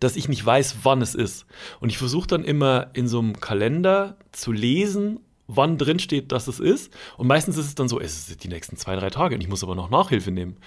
dass 0.00 0.16
ich 0.16 0.28
nicht 0.28 0.44
weiß, 0.44 0.78
wann 0.82 1.02
es 1.02 1.14
ist. 1.14 1.44
Und 1.80 1.90
ich 1.90 1.98
versuche 1.98 2.26
dann 2.26 2.42
immer 2.42 2.88
in 2.94 3.06
so 3.06 3.18
einem 3.18 3.38
Kalender 3.40 4.16
zu 4.32 4.50
lesen, 4.50 5.20
wann 5.48 5.78
drin 5.78 5.98
steht, 5.98 6.30
dass 6.30 6.46
es 6.46 6.60
ist. 6.60 6.92
Und 7.16 7.26
meistens 7.26 7.56
ist 7.56 7.66
es 7.66 7.74
dann 7.74 7.88
so, 7.88 7.98
es 7.98 8.28
ist 8.28 8.44
die 8.44 8.48
nächsten 8.48 8.76
zwei, 8.76 8.94
drei 8.94 9.10
Tage 9.10 9.34
und 9.34 9.40
ich 9.40 9.48
muss 9.48 9.64
aber 9.64 9.74
noch 9.74 9.90
Nachhilfe 9.90 10.30
nehmen. 10.30 10.58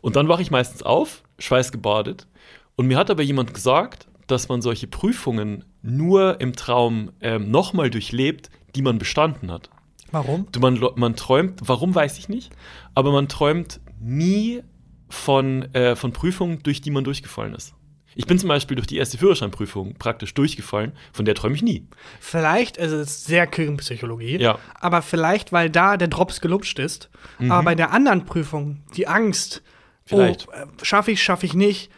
Und 0.00 0.16
dann 0.16 0.26
wache 0.28 0.42
ich 0.42 0.50
meistens 0.50 0.82
auf, 0.82 1.22
schweißgebadet. 1.38 2.26
Und 2.74 2.86
mir 2.86 2.98
hat 2.98 3.10
aber 3.10 3.22
jemand 3.22 3.54
gesagt, 3.54 4.08
dass 4.26 4.48
man 4.48 4.62
solche 4.62 4.86
Prüfungen 4.86 5.64
nur 5.82 6.40
im 6.40 6.54
Traum 6.54 7.12
ähm, 7.20 7.50
nochmal 7.50 7.90
durchlebt, 7.90 8.50
die 8.74 8.82
man 8.82 8.98
bestanden 8.98 9.50
hat. 9.50 9.70
Warum? 10.10 10.46
Du, 10.50 10.60
man, 10.60 10.80
man 10.96 11.14
träumt, 11.14 11.60
warum 11.64 11.94
weiß 11.94 12.18
ich 12.18 12.28
nicht, 12.28 12.52
aber 12.94 13.12
man 13.12 13.28
träumt 13.28 13.80
nie 14.00 14.62
von, 15.08 15.62
äh, 15.74 15.96
von 15.96 16.12
Prüfungen, 16.12 16.62
durch 16.62 16.80
die 16.80 16.90
man 16.90 17.04
durchgefallen 17.04 17.54
ist. 17.54 17.74
Ich 18.14 18.26
bin 18.26 18.38
zum 18.38 18.48
Beispiel 18.48 18.74
durch 18.74 18.86
die 18.86 18.96
erste 18.96 19.18
Führerscheinprüfung 19.18 19.94
praktisch 19.94 20.34
durchgefallen, 20.34 20.92
von 21.12 21.24
der 21.24 21.34
träume 21.34 21.54
ich 21.54 21.62
nie. 21.62 21.86
Vielleicht, 22.20 22.78
also 22.78 22.96
es 22.96 23.10
ist 23.10 23.24
sehr 23.26 23.46
Kirchenpsychologie, 23.46 24.38
ja. 24.38 24.58
aber 24.80 25.02
vielleicht, 25.02 25.52
weil 25.52 25.70
da 25.70 25.96
der 25.96 26.08
Drops 26.08 26.40
gelutscht 26.40 26.78
ist. 26.78 27.08
Mhm. 27.38 27.52
Aber 27.52 27.64
bei 27.64 27.74
der 27.74 27.92
anderen 27.92 28.24
Prüfung, 28.24 28.82
die 28.96 29.06
Angst, 29.06 29.62
vielleicht. 30.04 30.48
oh, 30.48 30.52
schaffe 30.82 31.12
ich, 31.12 31.22
schaffe 31.22 31.46
ich 31.46 31.54
nicht, 31.54 31.90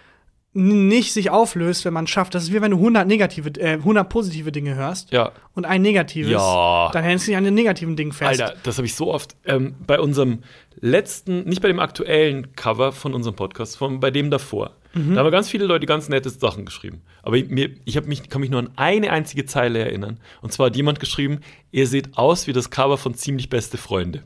nicht 0.55 1.14
sich 1.14 1.31
auflöst, 1.31 1.85
wenn 1.87 1.94
man 1.94 2.07
schafft. 2.07 2.35
Das 2.35 2.44
ist 2.44 2.53
wie 2.53 2.61
wenn 2.61 2.72
du 2.72 2.77
100 2.77 3.07
negative, 3.07 3.48
äh, 3.59 3.75
100 3.75 4.09
positive 4.09 4.53
Dinge 4.53 4.75
hörst 4.75 5.11
ja. 5.11 5.33
und 5.55 5.64
ein 5.64 5.81
negatives, 5.81 6.33
ja. 6.33 6.90
dann 6.92 7.05
hältst 7.05 7.27
du 7.27 7.31
dich 7.31 7.38
an 7.38 7.44
den 7.44 7.55
negativen 7.55 7.96
Dingen 7.96 8.12
fest. 8.12 8.42
Alter, 8.42 8.57
das 8.62 8.77
habe 8.77 8.87
ich 8.87 8.94
so 8.94 9.12
oft 9.12 9.35
ähm, 9.46 9.75
bei 9.87 9.98
unserem 9.98 10.42
letzten, 10.79 11.44
nicht 11.44 11.62
bei 11.62 11.68
dem 11.68 11.81
aktuellen 11.81 12.55
Cover 12.55 12.92
von 12.92 13.14
unserem 13.14 13.35
Podcast, 13.35 13.75
sondern 13.75 14.01
bei 14.01 14.11
dem 14.11 14.31
davor. 14.31 14.77
Mhm. 14.94 15.14
Da 15.14 15.24
haben 15.24 15.31
ganz 15.31 15.48
viele 15.48 15.66
Leute 15.66 15.87
ganz 15.87 16.09
nette 16.09 16.31
Sachen 16.31 16.64
geschrieben. 16.64 17.02
Aber 17.22 17.37
ich, 17.37 17.48
mir, 17.48 17.70
ich 17.85 18.00
mich, 18.05 18.28
kann 18.28 18.40
mich 18.40 18.50
nur 18.50 18.61
an 18.61 18.70
eine 18.76 19.11
einzige 19.11 19.46
Zeile 19.46 19.78
erinnern. 19.81 20.18
Und 20.40 20.52
zwar 20.52 20.66
hat 20.66 20.76
jemand 20.76 21.00
geschrieben, 21.00 21.40
ihr 21.70 21.87
seht 21.87 22.16
aus 22.16 22.46
wie 22.46 22.52
das 22.52 22.70
Cover 22.70 22.98
von 22.98 23.14
Ziemlich 23.14 23.48
Beste 23.48 23.78
Freunde. 23.78 24.22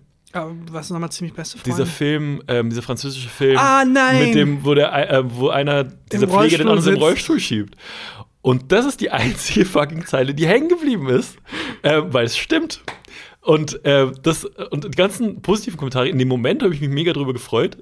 Was 0.71 0.87
ist 0.87 0.91
nochmal 0.91 1.11
ziemlich 1.11 1.35
beste 1.35 1.57
Freunde? 1.59 1.71
Dieser 1.71 1.87
Film, 1.87 2.43
ähm, 2.49 2.69
dieser 2.69 2.83
französische 2.83 3.29
Film, 3.29 3.57
ah, 3.59 3.85
nein. 3.85 4.27
mit 4.27 4.35
dem, 4.35 4.65
wo, 4.65 4.75
der, 4.75 5.11
äh, 5.11 5.23
wo 5.25 5.49
einer 5.49 5.85
dieser 5.85 6.29
Pfleger 6.29 6.59
den 6.59 6.69
anderen 6.69 6.95
im 6.95 7.01
Rollstuhl 7.01 7.41
schiebt. 7.41 7.77
Und 8.43 8.71
das 8.71 8.87
ist 8.87 9.01
die 9.01 9.11
einzige 9.13 9.65
fucking 9.65 10.05
Zeile, 10.05 10.35
die 10.35 10.47
hängen 10.47 10.69
geblieben 10.69 11.09
ist, 11.09 11.37
äh, 11.83 12.03
weil 12.07 12.27
es 12.27 12.37
stimmt. 12.37 12.83
Und, 13.41 13.85
äh, 13.85 14.11
das, 14.23 14.45
und 14.45 14.85
die 14.85 14.91
ganzen 14.91 15.41
positiven 15.41 15.79
Kommentare, 15.79 16.09
in 16.09 16.19
dem 16.19 16.29
Moment 16.29 16.63
habe 16.63 16.75
ich 16.75 16.81
mich 16.81 16.91
mega 16.91 17.13
drüber 17.13 17.33
gefreut 17.33 17.79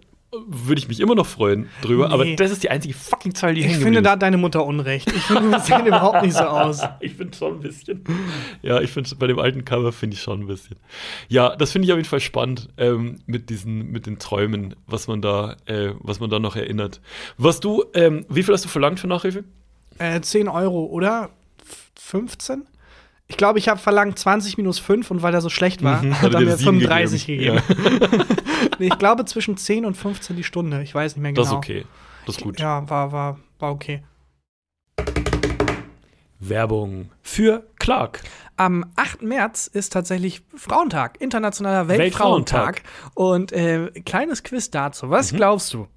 würde 0.47 0.79
ich 0.79 0.89
mich 0.89 1.01
immer 1.01 1.15
noch 1.15 1.27
freuen 1.27 1.69
drüber, 1.83 2.09
nee. 2.09 2.15
aber 2.15 2.37
das 2.37 2.51
ist 2.51 2.63
die 2.63 2.71
einzige 2.71 2.95
fucking 2.95 3.35
Zahl, 3.35 3.55
die 3.55 3.63
Ich 3.63 3.77
finde, 3.77 4.03
da 4.03 4.13
hat 4.13 4.23
deine 4.23 4.37
Mutter 4.37 4.65
Unrecht. 4.65 5.11
Ich 5.13 5.23
finde, 5.23 5.51
das 5.51 5.67
sieht 5.67 5.87
überhaupt 5.87 6.23
nicht 6.23 6.35
so 6.35 6.45
aus. 6.45 6.83
Ich 7.01 7.15
finde 7.15 7.37
schon 7.37 7.55
ein 7.55 7.61
bisschen. 7.61 8.05
Ja, 8.63 8.81
ich 8.81 8.91
finde 8.91 9.15
bei 9.17 9.27
dem 9.27 9.39
alten 9.39 9.65
Cover 9.65 9.93
finde 9.93 10.15
ich 10.15 10.23
schon 10.23 10.41
ein 10.41 10.47
bisschen. 10.47 10.77
Ja, 11.29 11.55
das 11.57 11.73
finde 11.73 11.87
ich 11.87 11.93
auf 11.93 11.99
jeden 11.99 12.09
Fall 12.09 12.21
spannend 12.21 12.69
ähm, 12.77 13.21
mit 13.27 13.51
diesen, 13.51 13.91
mit 13.91 14.07
den 14.07 14.19
Träumen, 14.19 14.75
was 14.87 15.07
man 15.07 15.21
da, 15.21 15.57
äh, 15.67 15.91
was 15.99 16.21
man 16.21 16.31
da 16.31 16.39
noch 16.39 16.57
erinnert. 16.57 17.01
Was 17.37 17.61
du, 17.61 17.85
ähm, 17.95 18.25
wie 18.29 18.43
viel 18.43 18.55
hast 18.55 18.65
du 18.65 18.69
verlangt 18.69 19.01
für 19.01 19.07
Nachhilfe? 19.07 19.45
Äh, 19.99 20.21
10 20.21 20.49
Euro, 20.49 20.87
oder? 20.87 21.31
15? 21.99 22.67
Ich 23.27 23.37
glaube, 23.39 23.59
ich 23.59 23.69
habe 23.69 23.81
verlangt 23.81 24.19
20 24.19 24.59
minus 24.59 24.79
5 24.79 25.11
und 25.11 25.23
weil 25.23 25.33
er 25.33 25.41
so 25.41 25.49
schlecht 25.49 25.83
war, 25.83 26.03
mhm, 26.03 26.21
hat 26.21 26.35
er 26.35 26.41
mir 26.41 26.59
35 26.59 27.27
gegeben. 27.27 27.61
gegeben. 27.69 28.13
Ja. 28.19 28.25
nee, 28.79 28.87
ich 28.89 28.99
glaube 28.99 29.25
zwischen 29.25 29.57
10 29.57 29.87
und 29.87 29.97
15 29.97 30.37
die 30.37 30.45
Stunde. 30.45 30.83
Ich 30.83 30.95
weiß 30.95 31.17
nicht 31.17 31.23
mehr 31.23 31.33
genau. 31.33 31.43
Das 31.43 31.49
ist 31.49 31.67
genau. 31.67 31.81
okay. 31.81 31.87
Das 32.27 32.37
ist 32.37 32.43
gut. 32.43 32.61
Ja, 32.61 32.89
war, 32.89 33.13
war, 33.13 33.39
war 33.59 33.73
okay. 33.73 34.03
Werbung 36.39 37.11
für 37.23 37.67
Clark. 37.79 38.21
Am 38.57 38.85
8. 38.97 39.23
März 39.23 39.67
ist 39.67 39.93
tatsächlich 39.93 40.43
Frauentag, 40.55 41.21
internationaler 41.21 41.89
Weltfrauentag. 41.89 42.83
Weltfrauentag. 42.85 43.15
Und 43.15 43.53
äh, 43.53 43.91
kleines 44.05 44.43
Quiz 44.43 44.71
dazu. 44.71 45.11
Was 45.11 45.33
mhm. 45.33 45.37
glaubst 45.37 45.73
du? 45.73 45.89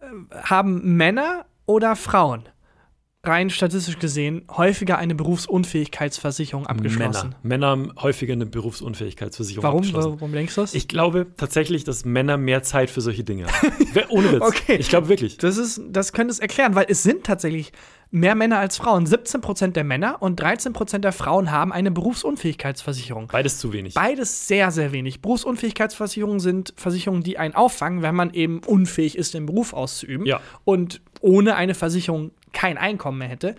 Äh, 0.00 0.06
haben 0.44 0.96
Männer 0.96 1.44
oder 1.66 1.96
Frauen 1.96 2.48
rein 3.22 3.50
statistisch 3.50 3.98
gesehen 3.98 4.42
häufiger 4.50 4.96
eine 4.96 5.14
Berufsunfähigkeitsversicherung 5.14 6.66
abgeschlossen. 6.66 7.28
Männer. 7.28 7.36
Männer 7.42 7.66
haben 7.66 7.92
häufiger 8.00 8.32
eine 8.32 8.46
Berufsunfähigkeitsversicherung 8.46 9.62
Warum? 9.62 9.78
abgeschlossen. 9.78 10.12
Warum 10.14 10.32
denkst 10.32 10.54
du 10.54 10.62
das? 10.62 10.74
Ich 10.74 10.88
glaube 10.88 11.26
tatsächlich, 11.36 11.84
dass 11.84 12.06
Männer 12.06 12.38
mehr 12.38 12.62
Zeit 12.62 12.88
für 12.88 13.02
solche 13.02 13.22
Dinge 13.22 13.46
haben. 13.46 13.72
Ohne 14.08 14.32
Witz. 14.32 14.42
Okay. 14.42 14.76
Ich 14.76 14.88
glaube 14.88 15.08
wirklich. 15.08 15.36
Das, 15.36 15.58
ist, 15.58 15.82
das 15.90 16.12
könnte 16.14 16.32
es 16.32 16.38
erklären, 16.38 16.74
weil 16.74 16.86
es 16.88 17.02
sind 17.02 17.24
tatsächlich 17.24 17.72
mehr 18.10 18.34
Männer 18.34 18.58
als 18.58 18.78
Frauen. 18.78 19.06
17 19.06 19.40
Prozent 19.40 19.76
der 19.76 19.84
Männer 19.84 20.20
und 20.20 20.40
13 20.40 20.72
Prozent 20.72 21.04
der 21.04 21.12
Frauen 21.12 21.50
haben 21.50 21.72
eine 21.72 21.90
Berufsunfähigkeitsversicherung. 21.90 23.28
Beides 23.28 23.58
zu 23.58 23.72
wenig. 23.72 23.94
Beides 23.94 24.48
sehr, 24.48 24.70
sehr 24.70 24.92
wenig. 24.92 25.20
Berufsunfähigkeitsversicherungen 25.20 26.40
sind 26.40 26.72
Versicherungen, 26.76 27.22
die 27.22 27.38
einen 27.38 27.54
auffangen, 27.54 28.02
wenn 28.02 28.14
man 28.14 28.32
eben 28.32 28.60
unfähig 28.66 29.16
ist, 29.16 29.34
den 29.34 29.46
Beruf 29.46 29.74
auszuüben. 29.74 30.26
Ja. 30.26 30.40
Und 30.64 31.02
ohne 31.20 31.54
eine 31.54 31.74
Versicherung 31.74 32.32
kein 32.52 32.78
Einkommen 32.78 33.18
mehr 33.18 33.28
hätte. 33.28 33.56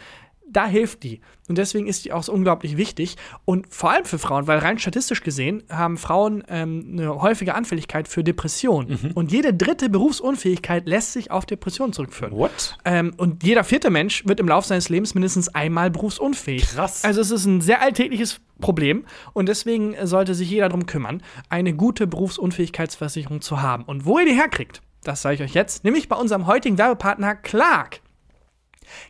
da 0.51 0.67
hilft 0.67 1.03
die. 1.03 1.21
Und 1.47 1.57
deswegen 1.57 1.87
ist 1.87 2.05
die 2.05 2.13
auch 2.13 2.23
so 2.23 2.33
unglaublich 2.33 2.77
wichtig. 2.77 3.15
Und 3.45 3.73
vor 3.73 3.91
allem 3.91 4.05
für 4.05 4.19
Frauen, 4.19 4.47
weil 4.47 4.59
rein 4.59 4.79
statistisch 4.79 5.23
gesehen 5.23 5.63
haben 5.69 5.97
Frauen 5.97 6.43
ähm, 6.47 6.87
eine 6.91 7.21
häufige 7.21 7.55
Anfälligkeit 7.55 8.07
für 8.07 8.23
Depressionen. 8.23 8.99
Mhm. 9.01 9.11
Und 9.13 9.31
jede 9.31 9.53
dritte 9.53 9.89
Berufsunfähigkeit 9.89 10.87
lässt 10.87 11.13
sich 11.13 11.31
auf 11.31 11.45
Depressionen 11.45 11.93
zurückführen. 11.93 12.33
What? 12.33 12.77
Ähm, 12.85 13.13
und 13.17 13.43
jeder 13.43 13.63
vierte 13.63 13.89
Mensch 13.89 14.25
wird 14.25 14.39
im 14.39 14.47
Laufe 14.47 14.67
seines 14.67 14.89
Lebens 14.89 15.13
mindestens 15.13 15.49
einmal 15.49 15.89
berufsunfähig. 15.89 16.67
Krass. 16.67 17.03
Also 17.03 17.21
es 17.21 17.31
ist 17.31 17.45
ein 17.45 17.61
sehr 17.61 17.81
alltägliches 17.81 18.39
Problem 18.59 19.05
und 19.33 19.49
deswegen 19.49 19.95
sollte 20.05 20.35
sich 20.35 20.49
jeder 20.49 20.69
darum 20.69 20.85
kümmern, 20.85 21.23
eine 21.49 21.73
gute 21.73 22.07
Berufsunfähigkeitsversicherung 22.07 23.41
zu 23.41 23.61
haben. 23.61 23.83
Und 23.83 24.05
wo 24.05 24.19
ihr 24.19 24.25
die 24.25 24.35
herkriegt, 24.35 24.81
das 25.03 25.21
sage 25.23 25.35
ich 25.35 25.41
euch 25.41 25.53
jetzt, 25.53 25.83
nämlich 25.83 26.07
bei 26.09 26.15
unserem 26.15 26.45
heutigen 26.45 26.77
Werbepartner 26.77 27.35
Clark. 27.35 28.01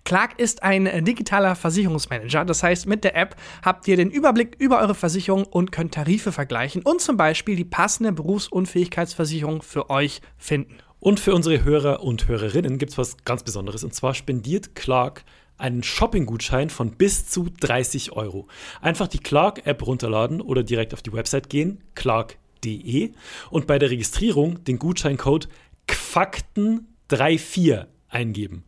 Clark 0.04 0.39
ist 0.39 0.63
ein 0.63 0.86
äh, 0.86 1.02
digitaler 1.02 1.56
Versicherungsmanager. 1.56 2.46
Das 2.46 2.63
heißt, 2.63 2.88
mit 2.88 3.04
der 3.04 3.15
App 3.15 3.36
habt 3.63 3.88
ihr 3.88 3.98
den 3.98 4.10
Überblick 4.10 4.56
über 4.60 4.80
eure 4.80 4.96
Versicherung 4.96 5.44
und 5.44 5.72
könnt 5.72 5.94
Tarife 5.94 6.32
vergleichen 6.32 6.82
und 6.82 7.02
zum 7.02 7.17
Beispiel 7.17 7.56
die 7.56 7.65
passende 7.65 8.12
Berufsunfähigkeitsversicherung 8.12 9.62
für 9.62 9.89
euch 9.89 10.22
finden. 10.38 10.78
Und 11.00 11.20
für 11.20 11.34
unsere 11.34 11.63
Hörer 11.63 12.04
und 12.04 12.28
Hörerinnen 12.28 12.78
gibt 12.78 12.91
es 12.91 12.98
was 12.98 13.17
ganz 13.26 13.41
Besonderes. 13.44 13.84
Und 13.84 13.96
zwar 13.96 14.13
spendiert 14.13 14.76
Clark 14.76 15.24
einen 15.58 15.84
Shopping-Gutschein 15.84 16.70
von 16.70 16.91
bis 16.91 17.28
zu 17.28 17.50
30 17.60 18.12
Euro. 18.12 18.48
Einfach 18.82 19.08
die 19.08 19.20
Clark-App 19.20 19.86
runterladen 19.86 20.41
oder 20.41 20.63
direkt 20.63 20.94
auf 20.94 21.02
die 21.02 21.13
Website 21.13 21.50
gehen, 21.50 21.84
clark.de, 21.96 23.12
und 23.50 23.67
bei 23.67 23.80
der 23.80 23.89
Registrierung 23.91 24.63
den 24.63 24.80
Gutscheincode 24.80 25.50
QFAKTEN34 25.88 27.86
eingeben. 28.10 28.63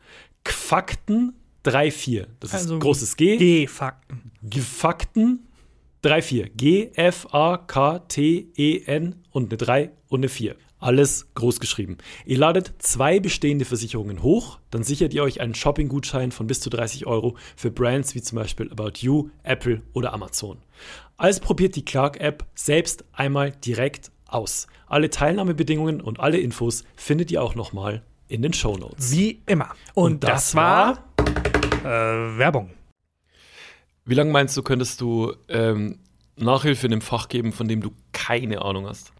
Fakten 0.51 1.33
3-4. 1.65 2.27
Das 2.39 2.53
also 2.53 2.75
ist 2.75 2.81
großes 2.81 3.15
G. 3.15 3.37
G-Fakten. 3.37 4.31
Fakten 4.61 5.47
3-4. 6.03 6.49
G-F-A-K-T-E-N 6.55 7.25
und 9.31 9.51
eine 9.51 9.57
3 9.57 9.91
und 10.09 10.19
eine 10.19 10.29
4. 10.29 10.55
Alles 10.79 11.27
groß 11.35 11.61
geschrieben. 11.61 11.97
Ihr 12.25 12.37
ladet 12.37 12.73
zwei 12.79 13.21
bestehende 13.21 13.63
Versicherungen 13.63 14.21
hoch, 14.21 14.59
dann 14.69 14.83
sichert 14.83 15.13
ihr 15.13 15.23
euch 15.23 15.39
einen 15.39 15.55
Shopping-Gutschein 15.55 16.33
von 16.33 16.45
bis 16.45 16.59
zu 16.59 16.69
30 16.69 17.05
Euro 17.05 17.37
für 17.55 17.71
Brands 17.71 18.15
wie 18.15 18.21
zum 18.21 18.35
Beispiel 18.35 18.69
About 18.69 18.99
You, 18.99 19.29
Apple 19.43 19.81
oder 19.93 20.11
Amazon. 20.13 20.57
Also 21.15 21.39
probiert 21.39 21.77
die 21.77 21.85
Clark-App 21.85 22.45
selbst 22.53 23.05
einmal 23.13 23.51
direkt 23.51 24.11
aus. 24.25 24.67
Alle 24.87 25.09
Teilnahmebedingungen 25.09 26.01
und 26.01 26.19
alle 26.19 26.37
Infos 26.37 26.83
findet 26.97 27.31
ihr 27.31 27.41
auch 27.41 27.55
nochmal 27.55 28.03
in 28.27 28.41
den 28.41 28.53
Show 28.53 28.77
Notes. 28.77 29.11
Wie 29.11 29.41
immer. 29.45 29.69
Und, 29.93 30.13
Und 30.13 30.23
das, 30.23 30.51
das, 30.51 30.55
war 30.55 31.03
äh, 31.83 32.37
Werbung. 32.37 32.69
Wie 34.05 34.15
lange 34.15 34.31
meinst 34.31 34.55
du, 34.57 34.63
könntest 34.63 35.01
du 35.01 35.33
ähm, 35.47 35.99
Nachhilfe 36.35 36.87
in 36.87 36.93
einem 36.93 37.01
Fach 37.01 37.29
geben, 37.29 37.53
von 37.53 37.67
dem 37.67 37.81
du 37.81 37.91
keine 38.11 38.61
Ahnung 38.61 38.87
hast? 38.87 39.13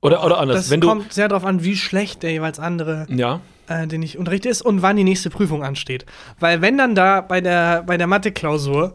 Oder, 0.00 0.24
oder 0.24 0.38
anders. 0.38 0.56
Das 0.56 0.70
Wenn 0.70 0.80
kommt 0.80 1.12
sehr 1.12 1.28
darauf 1.28 1.44
an, 1.44 1.64
wie 1.64 1.76
schlecht 1.76 2.22
der 2.22 2.30
jeweils 2.30 2.60
andere, 2.60 3.06
ja. 3.08 3.40
äh, 3.66 3.86
den 3.88 4.02
ich 4.02 4.16
unterrichte, 4.16 4.48
ist 4.48 4.62
und 4.62 4.82
wann 4.82 4.96
die 4.96 5.04
nächste 5.04 5.28
Prüfung 5.28 5.64
ansteht. 5.64 6.06
Weil 6.38 6.60
wenn 6.60 6.78
dann 6.78 6.94
da 6.94 7.20
bei 7.20 7.40
der, 7.40 7.82
bei 7.82 7.96
der 7.96 8.06
Mathe-Klausur 8.06 8.94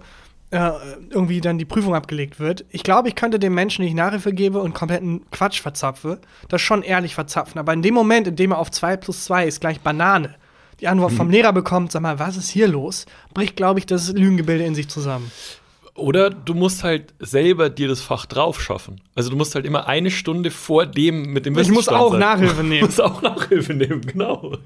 äh, 0.54 0.72
irgendwie 1.10 1.42
dann 1.42 1.58
die 1.58 1.66
Prüfung 1.66 1.96
abgelegt 1.96 2.40
wird. 2.40 2.64
Ich 2.70 2.84
glaube, 2.84 3.08
ich 3.08 3.16
könnte 3.16 3.40
dem 3.40 3.56
Menschen, 3.56 3.82
den 3.82 3.90
ich 3.90 3.96
Nachhilfe 3.96 4.34
gebe 4.34 4.60
und 4.62 4.76
kompletten 4.76 5.22
Quatsch 5.32 5.62
verzapfe, 5.62 6.20
das 6.48 6.62
schon 6.62 6.84
ehrlich 6.84 7.16
verzapfen. 7.16 7.58
Aber 7.60 7.74
in 7.74 7.82
dem 7.82 7.96
Moment, 7.96 8.28
in 8.28 8.36
dem 8.36 8.52
er 8.52 8.60
auf 8.60 8.70
2 8.70 8.98
plus 8.98 9.26
2 9.26 9.48
ist 9.48 9.62
gleich 9.62 9.82
Banane, 9.82 10.36
die 10.80 10.88
Antwort 10.88 11.12
mhm. 11.14 11.18
vom 11.18 11.30
Lehrer 11.32 11.54
bekommt, 11.54 11.92
sag 11.92 12.04
mal, 12.04 12.20
was 12.20 12.38
ist 12.38 12.50
hier 12.50 12.68
los, 12.68 13.08
bricht, 13.34 13.56
glaube 13.56 13.80
ich, 13.80 13.88
das 13.88 14.12
Lügengebilde 14.12 14.64
in 14.64 14.76
sich 14.76 14.90
zusammen. 14.90 15.32
Oder 15.96 16.30
du 16.30 16.54
musst 16.54 16.84
halt 16.84 17.14
selber 17.20 17.70
dir 17.70 17.88
das 17.88 18.02
Fach 18.02 18.26
drauf 18.28 18.62
schaffen. 18.62 19.02
Also 19.16 19.30
du 19.30 19.36
musst 19.36 19.56
halt 19.56 19.66
immer 19.66 19.88
eine 19.88 20.12
Stunde 20.12 20.52
vor 20.52 20.86
dem 20.86 21.34
mit 21.34 21.46
dem 21.46 21.58
Ich 21.58 21.72
muss 21.72 21.88
auch 21.88 22.12
sein. 22.12 22.20
Nachhilfe 22.20 22.64
nehmen. 22.64 22.80
Du 22.82 22.86
musst 22.86 23.02
auch 23.02 23.22
Nachhilfe 23.22 23.74
nehmen, 23.74 24.02
genau. 24.02 24.58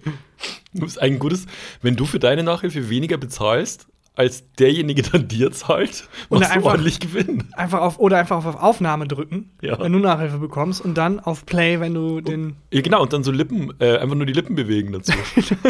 Du 0.73 0.82
bist 0.82 1.02
ein 1.02 1.17
gutes, 1.19 1.45
wenn 1.82 1.95
du 1.95 2.06
für 2.06 2.19
deine 2.19 2.43
Nachhilfe 2.43 2.89
weniger 2.89 3.17
bezahlst, 3.17 3.88
als 4.18 4.52
derjenige 4.56 5.04
dann 5.04 5.28
dir 5.28 5.52
zahlt, 5.52 6.10
und 6.30 6.44
einfach, 6.44 6.72
ordentlich 6.72 7.00
gewinnen. 7.00 7.48
Einfach 7.54 7.82
auf, 7.82 8.00
oder 8.00 8.18
einfach 8.18 8.44
auf 8.44 8.56
Aufnahme 8.56 9.08
drücken, 9.08 9.52
ja. 9.62 9.80
wenn 9.80 9.94
du 9.94 10.00
Nachhilfe 10.00 10.40
bekommst 10.40 10.82
und 10.82 10.96
dann 10.96 11.20
auf 11.20 11.46
Play, 11.46 11.80
wenn 11.80 11.94
du 11.94 12.20
den. 12.20 12.56
Ja, 12.74 12.82
genau, 12.82 13.04
und 13.04 13.14
dann 13.14 13.24
so 13.24 13.32
Lippen, 13.32 13.74
äh, 13.80 13.98
einfach 13.98 14.16
nur 14.16 14.26
die 14.26 14.34
Lippen 14.34 14.56
bewegen 14.56 14.92
dazu. 14.92 15.14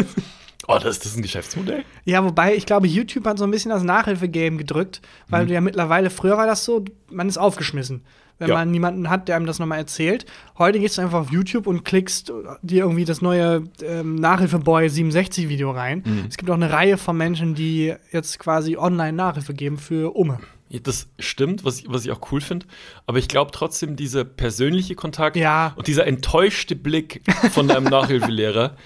oh, 0.66 0.78
das, 0.82 0.98
das 0.98 1.06
ist 1.12 1.16
ein 1.16 1.22
Geschäftsmodell? 1.22 1.84
Ja, 2.06 2.24
wobei 2.24 2.56
ich 2.56 2.64
glaube, 2.64 2.86
YouTube 2.86 3.26
hat 3.26 3.38
so 3.38 3.44
ein 3.44 3.50
bisschen 3.50 3.70
das 3.70 3.82
Nachhilfe-Game 3.82 4.56
gedrückt, 4.56 5.02
weil 5.28 5.44
mhm. 5.44 5.48
du 5.48 5.54
ja 5.54 5.60
mittlerweile, 5.60 6.08
früher 6.08 6.38
war 6.38 6.46
das 6.46 6.64
so, 6.64 6.84
man 7.10 7.28
ist 7.28 7.36
aufgeschmissen 7.36 8.02
wenn 8.38 8.48
ja. 8.48 8.54
man 8.54 8.70
niemanden 8.70 9.10
hat, 9.10 9.28
der 9.28 9.36
einem 9.36 9.46
das 9.46 9.58
nochmal 9.58 9.78
erzählt. 9.78 10.26
Heute 10.58 10.78
gehst 10.78 10.98
du 10.98 11.02
einfach 11.02 11.20
auf 11.20 11.30
YouTube 11.30 11.66
und 11.66 11.84
klickst 11.84 12.32
dir 12.62 12.82
irgendwie 12.84 13.04
das 13.04 13.20
neue 13.20 13.64
ähm, 13.82 14.14
Nachhilfeboy 14.14 14.88
67 14.88 15.48
Video 15.48 15.70
rein. 15.70 16.02
Mhm. 16.04 16.24
Es 16.28 16.36
gibt 16.36 16.50
auch 16.50 16.54
eine 16.54 16.72
Reihe 16.72 16.96
von 16.96 17.16
Menschen, 17.16 17.54
die 17.54 17.94
jetzt 18.12 18.38
quasi 18.38 18.76
online 18.76 19.12
Nachhilfe 19.12 19.54
geben 19.54 19.78
für 19.78 20.14
Umme. 20.14 20.38
Ja, 20.70 20.80
das 20.80 21.08
stimmt, 21.18 21.64
was 21.64 21.80
ich, 21.80 21.86
was 21.88 22.04
ich 22.04 22.12
auch 22.12 22.20
cool 22.30 22.40
finde. 22.40 22.66
Aber 23.06 23.18
ich 23.18 23.28
glaube 23.28 23.50
trotzdem, 23.52 23.96
dieser 23.96 24.24
persönliche 24.24 24.94
Kontakt 24.94 25.36
ja. 25.36 25.72
und 25.76 25.86
dieser 25.86 26.06
enttäuschte 26.06 26.76
Blick 26.76 27.22
von 27.52 27.68
deinem 27.68 27.84
Nachhilfelehrer, 27.90 28.76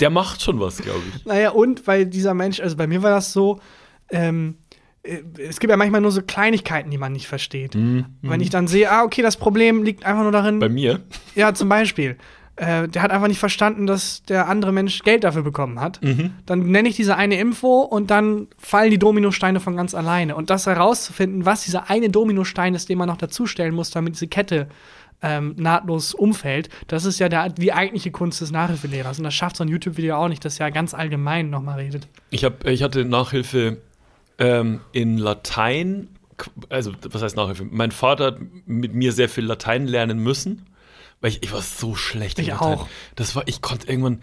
der 0.00 0.10
macht 0.10 0.42
schon 0.42 0.60
was, 0.60 0.78
glaube 0.78 1.02
ich. 1.14 1.24
Naja, 1.24 1.50
und 1.50 1.86
weil 1.86 2.06
dieser 2.06 2.34
Mensch, 2.34 2.60
also 2.60 2.76
bei 2.76 2.86
mir 2.86 3.02
war 3.02 3.10
das 3.10 3.32
so, 3.32 3.60
ähm, 4.10 4.56
äh, 4.67 4.67
es 5.38 5.60
gibt 5.60 5.70
ja 5.70 5.76
manchmal 5.76 6.00
nur 6.00 6.10
so 6.10 6.22
Kleinigkeiten, 6.22 6.90
die 6.90 6.98
man 6.98 7.12
nicht 7.12 7.26
versteht. 7.26 7.74
Mhm. 7.74 8.06
Wenn 8.22 8.40
ich 8.40 8.50
dann 8.50 8.66
sehe, 8.66 8.90
ah, 8.90 9.04
okay, 9.04 9.22
das 9.22 9.36
Problem 9.36 9.82
liegt 9.82 10.04
einfach 10.04 10.22
nur 10.22 10.32
darin. 10.32 10.58
Bei 10.58 10.68
mir? 10.68 11.00
Ja, 11.34 11.54
zum 11.54 11.68
Beispiel. 11.68 12.16
Äh, 12.56 12.88
der 12.88 13.02
hat 13.02 13.12
einfach 13.12 13.28
nicht 13.28 13.38
verstanden, 13.38 13.86
dass 13.86 14.24
der 14.24 14.48
andere 14.48 14.72
Mensch 14.72 15.02
Geld 15.02 15.22
dafür 15.22 15.42
bekommen 15.42 15.80
hat. 15.80 16.02
Mhm. 16.02 16.32
Dann 16.44 16.70
nenne 16.70 16.88
ich 16.88 16.96
diese 16.96 17.16
eine 17.16 17.38
Info 17.38 17.82
und 17.82 18.10
dann 18.10 18.48
fallen 18.58 18.90
die 18.90 18.98
Dominosteine 18.98 19.60
von 19.60 19.76
ganz 19.76 19.94
alleine. 19.94 20.34
Und 20.34 20.50
das 20.50 20.66
herauszufinden, 20.66 21.46
was 21.46 21.62
dieser 21.62 21.88
eine 21.88 22.10
Dominostein 22.10 22.74
ist, 22.74 22.88
den 22.88 22.98
man 22.98 23.08
noch 23.08 23.16
dazustellen 23.16 23.74
muss, 23.74 23.90
damit 23.90 24.14
diese 24.14 24.26
Kette 24.26 24.66
ähm, 25.22 25.54
nahtlos 25.56 26.14
umfällt, 26.14 26.68
das 26.86 27.04
ist 27.04 27.18
ja 27.18 27.28
der, 27.28 27.48
die 27.48 27.72
eigentliche 27.72 28.10
Kunst 28.10 28.40
des 28.40 28.50
Nachhilfelehrers. 28.50 29.18
Und 29.18 29.24
das 29.24 29.34
schafft 29.34 29.56
so 29.56 29.64
ein 29.64 29.68
YouTube-Video 29.68 30.16
auch 30.16 30.28
nicht, 30.28 30.44
das 30.44 30.58
ja 30.58 30.70
ganz 30.70 30.94
allgemein 30.94 31.50
nochmal 31.50 31.78
redet. 31.78 32.08
Ich, 32.30 32.44
hab, 32.44 32.66
ich 32.66 32.82
hatte 32.82 33.04
Nachhilfe 33.04 33.78
ähm, 34.38 34.80
in 34.92 35.18
Latein, 35.18 36.08
also 36.68 36.92
was 37.02 37.22
heißt 37.22 37.36
Nachhilfe? 37.36 37.64
Mein 37.64 37.90
Vater 37.90 38.26
hat 38.26 38.38
mit 38.66 38.94
mir 38.94 39.12
sehr 39.12 39.28
viel 39.28 39.44
Latein 39.44 39.86
lernen 39.86 40.18
müssen, 40.18 40.66
weil 41.20 41.30
ich, 41.30 41.42
ich 41.42 41.52
war 41.52 41.62
so 41.62 41.94
schlecht 41.94 42.38
in 42.38 42.44
ich 42.44 42.50
Latein. 42.50 42.78
auch. 42.78 42.88
Das 43.16 43.34
war, 43.34 43.46
ich 43.46 43.60
konnte 43.60 43.88
irgendwann 43.88 44.22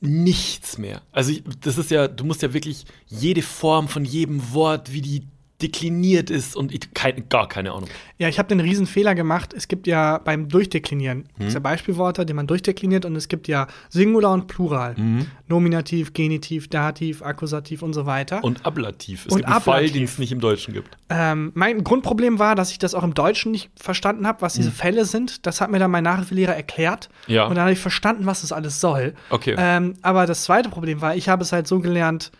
nichts 0.00 0.78
mehr. 0.78 1.02
Also 1.12 1.32
ich, 1.32 1.42
das 1.60 1.78
ist 1.78 1.90
ja, 1.90 2.08
du 2.08 2.24
musst 2.24 2.42
ja 2.42 2.52
wirklich 2.52 2.84
jede 3.06 3.42
Form 3.42 3.88
von 3.88 4.04
jedem 4.04 4.52
Wort, 4.52 4.92
wie 4.92 5.00
die 5.00 5.26
dekliniert 5.62 6.30
ist 6.30 6.56
und 6.56 6.72
ich, 6.72 6.92
kein, 6.94 7.28
gar 7.28 7.48
keine 7.48 7.72
Ahnung. 7.72 7.88
Ja, 8.18 8.28
ich 8.28 8.38
habe 8.38 8.48
den 8.48 8.60
riesen 8.60 8.86
Fehler 8.86 9.14
gemacht. 9.14 9.54
Es 9.54 9.68
gibt 9.68 9.86
ja 9.86 10.18
beim 10.18 10.48
Durchdeklinieren 10.48 11.24
hm. 11.38 11.46
ist 11.46 11.54
ja 11.54 11.60
Beispielworte, 11.60 12.26
die 12.26 12.34
man 12.34 12.46
durchdekliniert 12.46 13.04
und 13.04 13.16
es 13.16 13.28
gibt 13.28 13.48
ja 13.48 13.66
Singular 13.88 14.32
und 14.32 14.46
Plural. 14.46 14.96
Hm. 14.96 15.26
Nominativ, 15.48 16.12
Genitiv, 16.12 16.68
Dativ, 16.68 17.22
Akkusativ 17.22 17.82
und 17.82 17.92
so 17.92 18.06
weiter. 18.06 18.42
Und 18.42 18.64
Ablativ. 18.64 19.26
Es 19.26 19.32
und 19.32 19.38
gibt 19.38 19.46
einen 19.46 19.56
Ablativ. 19.56 19.90
Fall, 19.90 19.90
den 19.90 20.04
es 20.04 20.18
nicht 20.18 20.32
im 20.32 20.40
Deutschen 20.40 20.74
gibt. 20.74 20.96
Ähm, 21.08 21.52
mein 21.54 21.84
Grundproblem 21.84 22.38
war, 22.38 22.54
dass 22.54 22.70
ich 22.72 22.78
das 22.78 22.94
auch 22.94 23.02
im 23.02 23.14
Deutschen 23.14 23.52
nicht 23.52 23.70
verstanden 23.76 24.26
habe, 24.26 24.42
was 24.42 24.54
diese 24.54 24.70
hm. 24.70 24.74
Fälle 24.74 25.04
sind. 25.04 25.46
Das 25.46 25.60
hat 25.60 25.70
mir 25.70 25.78
dann 25.78 25.90
mein 25.90 26.04
Nachhilfelehrer 26.04 26.54
erklärt. 26.54 27.08
Ja. 27.26 27.44
Und 27.44 27.54
dann 27.54 27.62
habe 27.62 27.72
ich 27.72 27.78
verstanden, 27.78 28.26
was 28.26 28.40
das 28.42 28.52
alles 28.52 28.80
soll. 28.80 29.14
Okay. 29.30 29.54
Ähm, 29.58 29.94
aber 30.02 30.26
das 30.26 30.44
zweite 30.44 30.68
Problem 30.68 31.00
war, 31.00 31.16
ich 31.16 31.28
habe 31.28 31.42
es 31.42 31.52
halt 31.52 31.66
so 31.66 31.80
gelernt, 31.80 32.32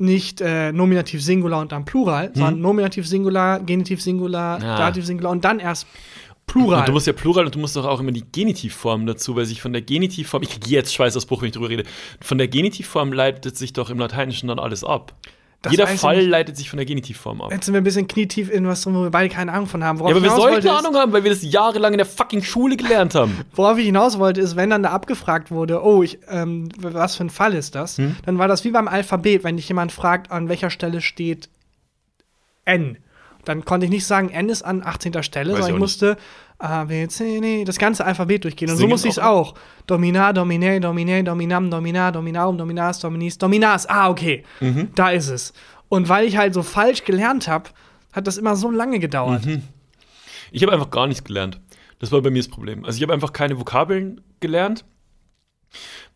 nicht 0.00 0.40
äh, 0.40 0.72
Nominativ 0.72 1.22
Singular 1.22 1.60
und 1.60 1.72
dann 1.72 1.84
Plural, 1.84 2.28
hm. 2.28 2.34
sondern 2.34 2.60
Nominativ 2.60 3.06
Singular, 3.06 3.60
Genitiv 3.60 4.02
Singular, 4.02 4.60
ja. 4.60 4.76
Dativ 4.76 5.06
Singular 5.06 5.32
und 5.32 5.44
dann 5.44 5.58
erst 5.58 5.86
Plural. 6.46 6.80
Und 6.80 6.88
du 6.88 6.92
musst 6.92 7.06
ja 7.06 7.12
Plural 7.12 7.46
und 7.46 7.54
du 7.54 7.58
musst 7.58 7.76
doch 7.76 7.86
auch 7.86 8.00
immer 8.00 8.10
die 8.10 8.24
Genitivform 8.30 9.06
dazu, 9.06 9.36
weil 9.36 9.44
sich 9.44 9.62
von 9.62 9.72
der 9.72 9.82
Genitivform, 9.82 10.42
ich 10.42 10.50
kriege 10.50 10.68
jetzt 10.70 10.92
Schweißausbruch, 10.94 11.42
wenn 11.42 11.48
ich 11.48 11.54
drüber 11.54 11.68
rede, 11.68 11.84
von 12.20 12.38
der 12.38 12.48
Genitivform 12.48 13.12
leitet 13.12 13.56
sich 13.56 13.72
doch 13.72 13.88
im 13.88 13.98
Lateinischen 13.98 14.48
dann 14.48 14.58
alles 14.58 14.82
ab. 14.82 15.14
Das 15.62 15.72
Jeder 15.72 15.86
Fall 15.86 16.24
leitet 16.26 16.56
sich 16.56 16.70
von 16.70 16.78
der 16.78 16.86
Genitivform 16.86 17.42
ab. 17.42 17.52
Jetzt 17.52 17.66
sind 17.66 17.74
wir 17.74 17.82
ein 17.82 17.84
bisschen 17.84 18.08
knietief 18.08 18.50
in 18.50 18.66
was, 18.66 18.86
wo 18.86 19.02
wir 19.02 19.10
beide 19.10 19.28
keine 19.28 19.52
Ahnung 19.52 19.66
von 19.66 19.84
haben. 19.84 19.98
Worauf 19.98 20.12
ja, 20.12 20.16
aber 20.16 20.24
wir 20.24 20.30
sollten 20.30 20.66
eine 20.66 20.78
Ahnung 20.78 20.94
haben, 20.94 21.12
weil 21.12 21.22
wir 21.22 21.30
das 21.30 21.42
jahrelang 21.42 21.92
in 21.92 21.98
der 21.98 22.06
fucking 22.06 22.42
Schule 22.42 22.78
gelernt 22.78 23.14
haben. 23.14 23.44
Worauf 23.52 23.76
ich 23.76 23.84
hinaus 23.84 24.18
wollte, 24.18 24.40
ist, 24.40 24.56
wenn 24.56 24.70
dann 24.70 24.82
da 24.82 24.90
abgefragt 24.90 25.50
wurde, 25.50 25.84
oh, 25.84 26.02
ich, 26.02 26.18
ähm, 26.28 26.70
was 26.78 27.16
für 27.16 27.24
ein 27.24 27.30
Fall 27.30 27.52
ist 27.52 27.74
das? 27.74 27.98
Hm? 27.98 28.16
Dann 28.24 28.38
war 28.38 28.48
das 28.48 28.64
wie 28.64 28.70
beim 28.70 28.88
Alphabet, 28.88 29.44
wenn 29.44 29.56
dich 29.56 29.68
jemand 29.68 29.92
fragt, 29.92 30.30
an 30.30 30.48
welcher 30.48 30.70
Stelle 30.70 31.02
steht 31.02 31.50
N. 32.64 32.96
Dann 33.44 33.66
konnte 33.66 33.84
ich 33.84 33.90
nicht 33.90 34.06
sagen, 34.06 34.30
N 34.30 34.48
ist 34.48 34.62
an 34.62 34.82
18. 34.82 35.22
Stelle, 35.22 35.52
Weiß 35.52 35.58
sondern 35.58 35.70
ich, 35.70 35.74
ich 35.74 35.78
musste 35.78 36.16
A, 36.60 36.84
B, 36.84 37.08
C, 37.08 37.40
D, 37.40 37.64
das 37.64 37.78
ganze 37.78 38.04
Alphabet 38.04 38.44
durchgehen. 38.44 38.70
Und 38.70 38.76
Singen 38.76 38.90
so 38.90 38.94
muss 38.94 39.04
ich 39.04 39.12
es 39.12 39.18
auch. 39.18 39.54
Dominar, 39.86 40.34
Domine, 40.34 40.78
Domine, 40.78 41.24
Dominam, 41.24 41.70
Dominar, 41.70 42.12
Dominarum, 42.12 42.58
Dominas, 42.58 43.00
Dominis, 43.00 43.38
Dominas. 43.38 43.86
Ah, 43.86 44.10
okay. 44.10 44.44
Mhm. 44.60 44.88
Da 44.94 45.10
ist 45.10 45.28
es. 45.28 45.54
Und 45.88 46.08
weil 46.08 46.26
ich 46.26 46.36
halt 46.36 46.52
so 46.52 46.62
falsch 46.62 47.04
gelernt 47.04 47.48
habe, 47.48 47.70
hat 48.12 48.26
das 48.26 48.36
immer 48.36 48.56
so 48.56 48.70
lange 48.70 48.98
gedauert. 48.98 49.46
Mhm. 49.46 49.62
Ich 50.52 50.62
habe 50.62 50.72
einfach 50.72 50.90
gar 50.90 51.06
nichts 51.06 51.24
gelernt. 51.24 51.60
Das 51.98 52.12
war 52.12 52.20
bei 52.20 52.30
mir 52.30 52.40
das 52.40 52.48
Problem. 52.48 52.84
Also 52.84 52.96
ich 52.96 53.02
habe 53.02 53.12
einfach 53.12 53.32
keine 53.32 53.58
Vokabeln 53.58 54.20
gelernt. 54.40 54.84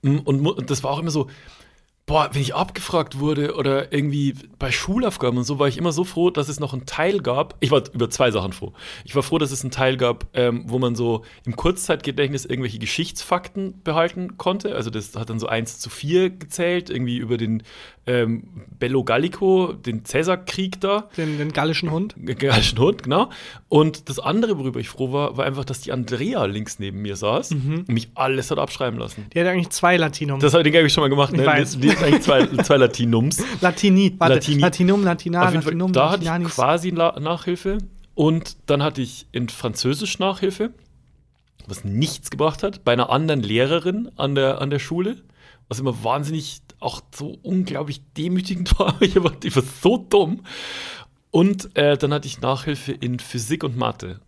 Mm, 0.03 0.19
und 0.19 0.71
das 0.71 0.83
war 0.83 0.91
auch 0.91 0.99
immer 0.99 1.11
so, 1.11 1.29
boah, 2.07 2.29
wenn 2.33 2.43
ich 2.43 2.55
abgefragt 2.55 3.19
wurde 3.19 3.55
oder 3.55 3.93
irgendwie 3.93 4.35
bei 4.59 4.71
Schulaufgaben 4.71 5.39
und 5.39 5.45
so, 5.45 5.59
war 5.59 5.69
ich 5.69 5.79
immer 5.79 5.93
so 5.93 6.05
froh, 6.05 6.31
dass 6.31 6.49
es 6.49 6.61
noch 6.61 6.75
einen 6.75 6.85
Teil 6.85 7.21
gab. 7.21 7.57
Ich 7.61 7.71
war 7.71 7.83
über 7.93 8.11
zwei 8.11 8.31
Sachen 8.31 8.53
froh. 8.53 8.75
Ich 9.05 9.15
war 9.17 9.23
froh, 9.23 9.39
dass 9.39 9.53
es 9.53 9.63
einen 9.63 9.71
Teil 9.71 9.97
gab, 9.97 10.27
ähm, 10.35 10.65
wo 10.67 10.79
man 10.79 10.97
so 10.97 11.25
im 11.47 11.57
Kurzzeitgedächtnis 11.57 12.45
irgendwelche 12.45 12.79
Geschichtsfakten 12.79 13.81
behalten 13.83 14.37
konnte. 14.37 14.75
Also 14.75 14.91
das 14.91 15.17
hat 15.17 15.31
dann 15.31 15.39
so 15.39 15.47
eins 15.47 15.79
zu 15.79 15.89
vier 15.89 16.29
gezählt, 16.29 16.91
irgendwie 16.91 17.17
über 17.17 17.39
den 17.39 17.63
ähm, 18.07 18.49
Bello 18.79 19.03
Gallico, 19.03 19.73
den 19.73 20.05
Cäsarkrieg 20.05 20.81
da. 20.83 21.09
Den, 21.17 21.39
den 21.39 21.53
gallischen 21.53 21.91
Hund. 21.91 22.15
Gallischen 22.39 22.79
Hund, 22.79 23.03
genau. 23.03 23.31
Und 23.71 24.11
das 24.11 24.19
andere, 24.19 24.59
worüber 24.59 24.79
ich 24.79 24.91
froh 24.91 25.13
war, 25.13 25.39
war 25.39 25.47
einfach, 25.47 25.65
dass 25.65 25.81
die 25.81 25.91
Andrea 25.91 26.45
links 26.45 26.79
neben 26.79 27.01
mir 27.01 27.17
saß 27.17 27.53
mhm. 27.53 27.79
und 27.79 27.89
mich 27.89 28.11
alles 28.15 28.51
hat 28.51 28.59
abschreiben 28.59 28.99
lassen. 28.99 29.27
Die 29.33 29.41
hat 29.41 29.47
eigentlich 29.47 29.71
zwei 29.71 29.97
Latinum. 29.97 30.41
Das 30.41 30.53
habe 30.53 30.69
ich 30.69 30.93
schon 30.93 31.03
mal 31.03 31.09
gemacht, 31.09 31.33
ne? 31.33 31.47
Weiß. 31.47 31.79
Die, 31.79 31.94
eigentlich 32.03 32.23
zwei, 32.23 32.47
zwei 32.47 32.77
Latinums. 32.77 33.43
Latini, 33.61 34.15
warte. 34.19 34.35
Latini. 34.35 34.61
Latinum, 34.61 35.05
Latina, 35.05 35.51
Latinum, 35.51 35.93
Da 35.93 36.11
hatte 36.11 36.25
ich 36.25 36.49
quasi 36.49 36.93
Nachhilfe. 36.93 37.79
Und 38.15 38.57
dann 38.67 38.83
hatte 38.83 39.03
ich 39.03 39.27
in 39.33 39.49
Französisch 39.49 40.19
Nachhilfe, 40.19 40.71
was 41.67 41.85
nichts 41.85 42.31
gebracht 42.31 42.63
hat, 42.63 42.85
bei 42.85 42.93
einer 42.93 43.11
anderen 43.11 43.43
Lehrerin 43.43 44.11
an 44.17 44.35
der, 44.35 44.61
an 44.61 44.71
der 44.71 44.79
Schule, 44.79 45.17
was 45.69 45.81
immer 45.81 46.05
wahnsinnig 46.05 46.61
auch 46.79 47.01
so 47.15 47.39
unglaublich 47.43 48.03
demütigend 48.17 48.79
war. 48.79 48.95
Ich 49.01 49.23
war, 49.23 49.33
ich 49.43 49.57
war 49.57 49.63
so 49.83 49.97
dumm. 49.97 50.43
Und 51.31 51.77
äh, 51.77 51.97
dann 51.97 52.13
hatte 52.13 52.29
ich 52.29 52.41
Nachhilfe 52.41 52.93
in 52.93 53.19
Physik 53.19 53.65
und 53.65 53.77
Mathe. 53.77 54.21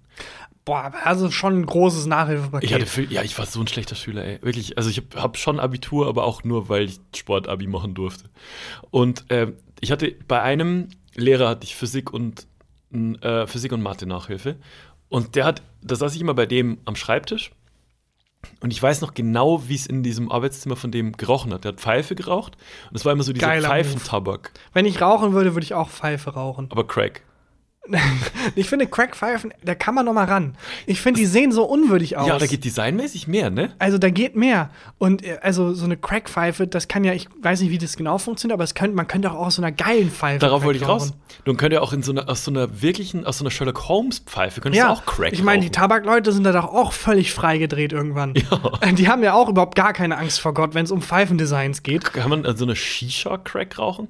Boah, 0.67 0.93
also 1.05 1.31
schon 1.31 1.61
ein 1.61 1.65
großes 1.65 2.07
Nachhilfepaket. 2.07 2.69
Ich 2.69 2.75
hatte, 2.75 3.03
ja, 3.05 3.23
ich 3.23 3.39
war 3.39 3.47
so 3.47 3.61
ein 3.61 3.69
schlechter 3.69 3.95
Schüler, 3.95 4.25
ey. 4.25 4.43
Wirklich. 4.43 4.77
Also 4.77 4.91
ich 4.91 4.99
habe 4.99 5.23
hab 5.23 5.39
schon 5.39 5.61
Abitur, 5.61 6.09
aber 6.09 6.25
auch 6.25 6.43
nur, 6.43 6.69
weil 6.69 6.87
ich 6.87 6.99
Sportabi 7.15 7.69
machen 7.69 7.95
durfte. 7.95 8.25
Und 8.91 9.31
äh, 9.31 9.53
ich 9.81 9.93
hatte 9.93 10.13
bei 10.27 10.43
einem 10.43 10.89
Lehrer 11.15 11.51
hatte 11.51 11.65
ich 11.65 11.77
Physik 11.77 12.13
und 12.13 12.49
äh, 12.93 13.47
Physik 13.47 13.71
und 13.71 13.81
Mathe 13.81 14.07
Nachhilfe. 14.07 14.57
Und 15.09 15.37
der 15.37 15.45
hat, 15.45 15.63
da 15.83 15.95
saß 15.95 16.17
ich 16.17 16.21
immer 16.21 16.35
bei 16.35 16.47
dem 16.47 16.79
am 16.85 16.97
Schreibtisch. 16.97 17.53
Und 18.61 18.73
ich 18.73 18.83
weiß 18.83 19.03
noch 19.03 19.15
genau, 19.15 19.69
wie 19.69 19.77
es 19.77 19.87
in 19.87 20.03
diesem 20.03 20.33
Arbeitszimmer 20.33 20.75
von 20.75 20.91
dem 20.91 21.13
gerochen 21.13 21.53
hat. 21.55 21.63
Der 21.63 21.73
hat 21.73 21.81
Pfeife 21.81 22.17
geraucht. 22.17 22.57
Und 22.91 22.97
es 22.97 23.05
war 23.05 23.13
immer 23.13 23.23
so 23.23 23.33
dieser 23.33 23.61
Pfeifentabak. 23.61 24.53
Wenn 24.73 24.85
ich 24.85 25.01
rauchen 25.01 25.33
würde, 25.33 25.55
würde 25.55 25.65
ich 25.65 25.75
auch 25.75 25.91
Pfeife 25.91 26.31
rauchen. 26.31 26.67
Aber 26.71 26.87
Crack. 26.87 27.23
ich 28.55 28.69
finde 28.69 28.87
Crackpfeifen, 28.87 29.53
da 29.65 29.75
kann 29.75 29.95
man 29.95 30.07
noch 30.07 30.13
mal 30.13 30.25
ran. 30.25 30.57
Ich 30.87 31.01
finde, 31.01 31.21
die 31.21 31.27
sehen 31.27 31.53
so 31.53 31.65
unwürdig 31.65 32.17
aus. 32.17 32.27
Ja, 32.29 32.39
da 32.39 32.47
geht 32.47 32.65
designmäßig 32.65 33.27
mehr, 33.27 33.51
ne? 33.51 33.73
Also 33.79 33.99
da 33.99 34.11
geht 34.11 34.37
mehr. 34.37 34.71
Und 34.99 35.25
äh, 35.25 35.39
also 35.43 35.75
so 35.75 35.85
eine 35.85 35.97
Crackpfeife, 35.97 36.67
das 36.67 36.89
kann 36.89 37.05
ja, 37.05 37.13
ich 37.13 37.29
weiß 37.41 37.61
nicht, 37.61 37.71
wie 37.71 37.79
das 37.79 37.97
genau 37.97 38.19
funktioniert, 38.19 38.55
aber 38.55 38.65
es 38.65 38.75
könnte, 38.75 38.97
man 38.97 39.07
könnte 39.07 39.31
auch 39.31 39.47
aus 39.47 39.57
so 39.57 39.63
einer 39.63 39.73
geilen 39.73 40.11
Pfeife. 40.11 40.39
Darauf 40.39 40.65
wollte 40.65 40.79
ich 40.79 40.89
raus. 40.89 41.13
Dann 41.45 41.57
könnt 41.57 41.73
ihr 41.73 41.83
auch 41.83 41.93
in 41.93 42.03
so 42.03 42.13
einer, 42.13 42.29
aus 42.29 42.45
so 42.45 42.51
einer 42.51 42.83
wirklichen, 42.83 43.27
aus 43.27 43.39
so 43.39 43.45
einer 43.45 43.51
Sherlock 43.51 43.89
Holmes 43.89 44.21
Pfeife, 44.21 44.61
könntest 44.61 44.81
ja, 44.81 44.89
du 44.89 45.01
auch 45.01 45.07
Crack 45.07 45.33
Ich 45.33 45.43
meine, 45.43 45.63
die 45.63 45.71
Tabakleute 45.71 46.33
sind 46.33 46.45
da 46.45 46.53
doch 46.53 46.73
auch 46.73 46.93
völlig 46.93 47.33
freigedreht 47.33 47.93
irgendwann. 47.93 48.35
Ja. 48.35 48.93
Die 48.93 49.09
haben 49.09 49.23
ja 49.23 49.35
auch 49.35 49.49
überhaupt 49.49 49.75
gar 49.75 49.93
keine 49.93 50.17
Angst 50.19 50.41
vor 50.41 50.55
Gott, 50.55 50.75
wenn 50.75 50.85
es 50.85 50.91
um 50.91 51.03
Pfeifendesigns 51.03 51.83
geht. 51.83 52.13
Kann 52.13 52.31
man 52.31 52.43
so 52.43 52.49
also 52.49 52.65
eine 52.65 52.77
Shisha-Crack 52.77 53.79
rauchen? 53.79 54.09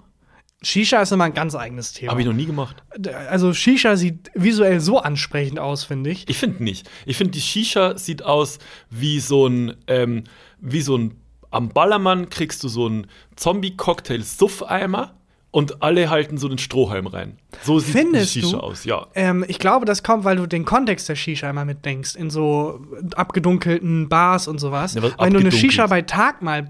Shisha 0.62 1.02
ist 1.02 1.12
immer 1.12 1.24
ein 1.24 1.34
ganz 1.34 1.54
eigenes 1.54 1.92
Thema. 1.92 2.12
Habe 2.12 2.22
ich 2.22 2.26
noch 2.26 2.32
nie 2.32 2.46
gemacht. 2.46 2.82
Also 3.28 3.52
Shisha 3.52 3.96
sieht 3.96 4.30
visuell 4.34 4.80
so 4.80 4.98
ansprechend 4.98 5.58
aus, 5.58 5.84
finde 5.84 6.10
ich. 6.10 6.28
Ich 6.28 6.38
finde 6.38 6.64
nicht. 6.64 6.88
Ich 7.04 7.16
finde, 7.16 7.32
die 7.32 7.40
Shisha 7.40 7.98
sieht 7.98 8.22
aus 8.22 8.58
wie 8.88 9.20
so 9.20 9.46
ein, 9.46 9.76
ähm, 9.86 10.24
wie 10.58 10.80
so 10.80 10.96
ein, 10.96 11.20
am 11.50 11.68
Ballermann 11.68 12.30
kriegst 12.30 12.64
du 12.64 12.68
so 12.68 12.86
einen 12.86 13.06
Zombie-Cocktail-Suffeimer 13.36 15.14
und 15.56 15.82
alle 15.82 16.10
halten 16.10 16.36
so 16.36 16.48
den 16.48 16.58
Strohhalm 16.58 17.06
rein. 17.06 17.38
So 17.62 17.78
sieht 17.78 17.96
Findest 17.96 18.34
die 18.34 18.42
Shisha 18.42 18.58
du? 18.58 18.62
aus, 18.62 18.84
ja. 18.84 19.06
Ähm, 19.14 19.42
ich 19.48 19.58
glaube, 19.58 19.86
das 19.86 20.02
kommt, 20.02 20.24
weil 20.24 20.36
du 20.36 20.46
den 20.46 20.66
Kontext 20.66 21.08
der 21.08 21.16
Shisha 21.16 21.48
immer 21.48 21.64
mitdenkst, 21.64 22.14
in 22.14 22.28
so 22.28 22.78
abgedunkelten 23.14 24.10
Bars 24.10 24.48
und 24.48 24.58
sowas. 24.58 24.92
Ja, 24.92 25.02
wenn 25.02 25.32
du 25.32 25.40
eine 25.40 25.50
Shisha 25.50 25.86
bei 25.86 26.02
Tag 26.02 26.42
mal, 26.42 26.68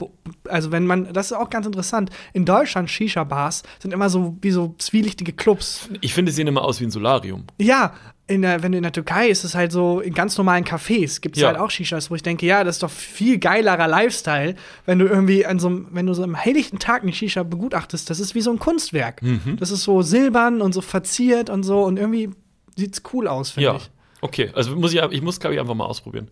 also 0.48 0.70
wenn 0.70 0.86
man, 0.86 1.12
das 1.12 1.32
ist 1.32 1.36
auch 1.36 1.50
ganz 1.50 1.66
interessant, 1.66 2.10
in 2.32 2.44
Deutschland 2.44 2.88
Shisha-Bars 2.88 3.64
sind 3.80 3.92
immer 3.92 4.08
so 4.08 4.36
wie 4.40 4.52
so 4.52 4.76
zwielichtige 4.78 5.32
Clubs. 5.32 5.88
Ich 6.00 6.14
finde, 6.14 6.30
sie 6.30 6.36
sehen 6.36 6.46
immer 6.46 6.62
aus 6.62 6.78
wie 6.78 6.84
ein 6.84 6.92
Solarium. 6.92 7.42
Ja, 7.58 7.92
in 8.28 8.42
der, 8.42 8.62
wenn 8.62 8.72
du 8.72 8.78
in 8.78 8.82
der 8.82 8.92
Türkei 8.92 9.28
ist 9.28 9.44
es 9.44 9.54
halt 9.54 9.70
so, 9.70 10.00
in 10.00 10.12
ganz 10.12 10.36
normalen 10.36 10.64
Cafés 10.64 11.20
gibt 11.20 11.36
es 11.36 11.42
ja. 11.42 11.48
halt 11.48 11.58
auch 11.58 11.70
Shishas, 11.70 12.10
wo 12.10 12.16
ich 12.16 12.22
denke, 12.22 12.44
ja, 12.44 12.64
das 12.64 12.76
ist 12.76 12.82
doch 12.82 12.90
viel 12.90 13.38
geilerer 13.38 13.86
Lifestyle, 13.86 14.56
wenn 14.84 14.98
du 14.98 15.06
irgendwie 15.06 15.46
an 15.46 15.58
so 15.58 15.68
einem, 15.68 15.88
wenn 15.92 16.06
du 16.06 16.14
so 16.14 16.24
am 16.24 16.34
helllichten 16.34 16.78
Tag 16.78 17.02
eine 17.02 17.12
Shisha 17.12 17.44
begutachtest, 17.44 18.10
das 18.10 18.18
ist 18.18 18.34
wie 18.34 18.40
so 18.40 18.50
ein 18.50 18.58
Kunstwerk. 18.58 19.22
Mhm. 19.22 19.56
Das 19.60 19.70
ist 19.70 19.84
so 19.84 20.02
silbern 20.02 20.60
und 20.60 20.72
so 20.72 20.80
verziert 20.80 21.50
und 21.50 21.62
so 21.62 21.84
und 21.84 21.98
irgendwie 21.98 22.30
sieht's 22.76 23.02
cool 23.12 23.28
aus, 23.28 23.50
finde 23.50 23.68
ja. 23.68 23.76
ich. 23.76 23.90
Okay, 24.22 24.50
also 24.54 24.74
muss 24.74 24.92
ich, 24.92 25.00
ich 25.00 25.22
muss, 25.22 25.38
glaube 25.38 25.54
ich, 25.54 25.60
einfach 25.60 25.74
mal 25.74 25.84
ausprobieren. 25.84 26.30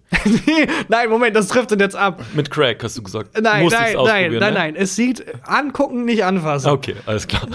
nein, 0.89 1.09
Moment, 1.11 1.37
das 1.37 1.49
trifft 1.49 1.71
uns 1.71 1.81
jetzt 1.81 1.95
ab. 1.95 2.25
Mit 2.35 2.51
Crack, 2.51 2.83
hast 2.83 2.97
du 2.97 3.03
gesagt. 3.03 3.39
Nein, 3.41 3.63
muss 3.63 3.73
nein, 3.73 3.95
nein, 3.95 4.33
nein, 4.33 4.41
ne? 4.41 4.53
nein. 4.53 4.77
Es 4.77 4.97
sieht 4.97 5.25
angucken, 5.47 6.05
nicht 6.05 6.25
anfassen. 6.25 6.71
Okay, 6.71 6.97
alles 7.07 7.29
klar. 7.29 7.47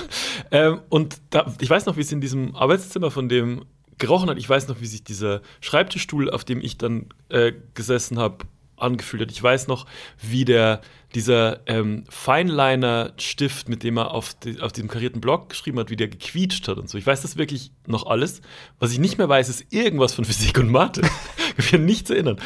ähm, 0.51 0.81
und 0.89 1.17
da, 1.31 1.51
ich 1.59 1.69
weiß 1.69 1.87
noch, 1.87 1.97
wie 1.97 2.01
es 2.01 2.11
in 2.11 2.21
diesem 2.21 2.55
Arbeitszimmer 2.55 3.09
von 3.11 3.27
dem 3.27 3.65
gerochen 3.99 4.29
hat. 4.29 4.37
Ich 4.37 4.49
weiß 4.49 4.67
noch, 4.67 4.81
wie 4.81 4.87
sich 4.87 5.03
dieser 5.03 5.41
Schreibtischstuhl, 5.61 6.29
auf 6.29 6.43
dem 6.43 6.61
ich 6.61 6.77
dann 6.77 7.07
äh, 7.29 7.53
gesessen 7.73 8.17
habe, 8.17 8.45
angefühlt 8.77 9.21
hat. 9.21 9.31
Ich 9.31 9.41
weiß 9.41 9.67
noch, 9.67 9.85
wie 10.21 10.45
der 10.45 10.81
dieser 11.15 11.67
ähm, 11.67 12.03
Fineliner-Stift, 12.09 13.67
mit 13.67 13.83
dem 13.83 13.97
er 13.97 14.11
auf, 14.11 14.35
die, 14.35 14.61
auf 14.61 14.71
diesem 14.71 14.89
karierten 14.89 15.21
Block 15.21 15.49
geschrieben 15.49 15.79
hat, 15.79 15.89
wie 15.89 15.95
der 15.95 16.07
gequietscht 16.07 16.67
hat 16.67 16.77
und 16.77 16.87
so. 16.87 16.97
Ich 16.97 17.07
weiß 17.07 17.21
das 17.21 17.35
wirklich 17.35 17.71
noch 17.87 18.05
alles. 18.05 18.41
Was 18.77 18.91
ich 18.91 18.99
nicht 18.99 19.17
mehr 19.17 19.27
weiß, 19.27 19.49
ist 19.49 19.73
irgendwas 19.73 20.13
von 20.13 20.25
Physik 20.25 20.59
und 20.59 20.69
Mathe. 20.69 21.01
ich 21.57 21.71
kann 21.71 21.81
mich 21.81 21.97
nichts 21.97 22.09
erinnern. 22.11 22.37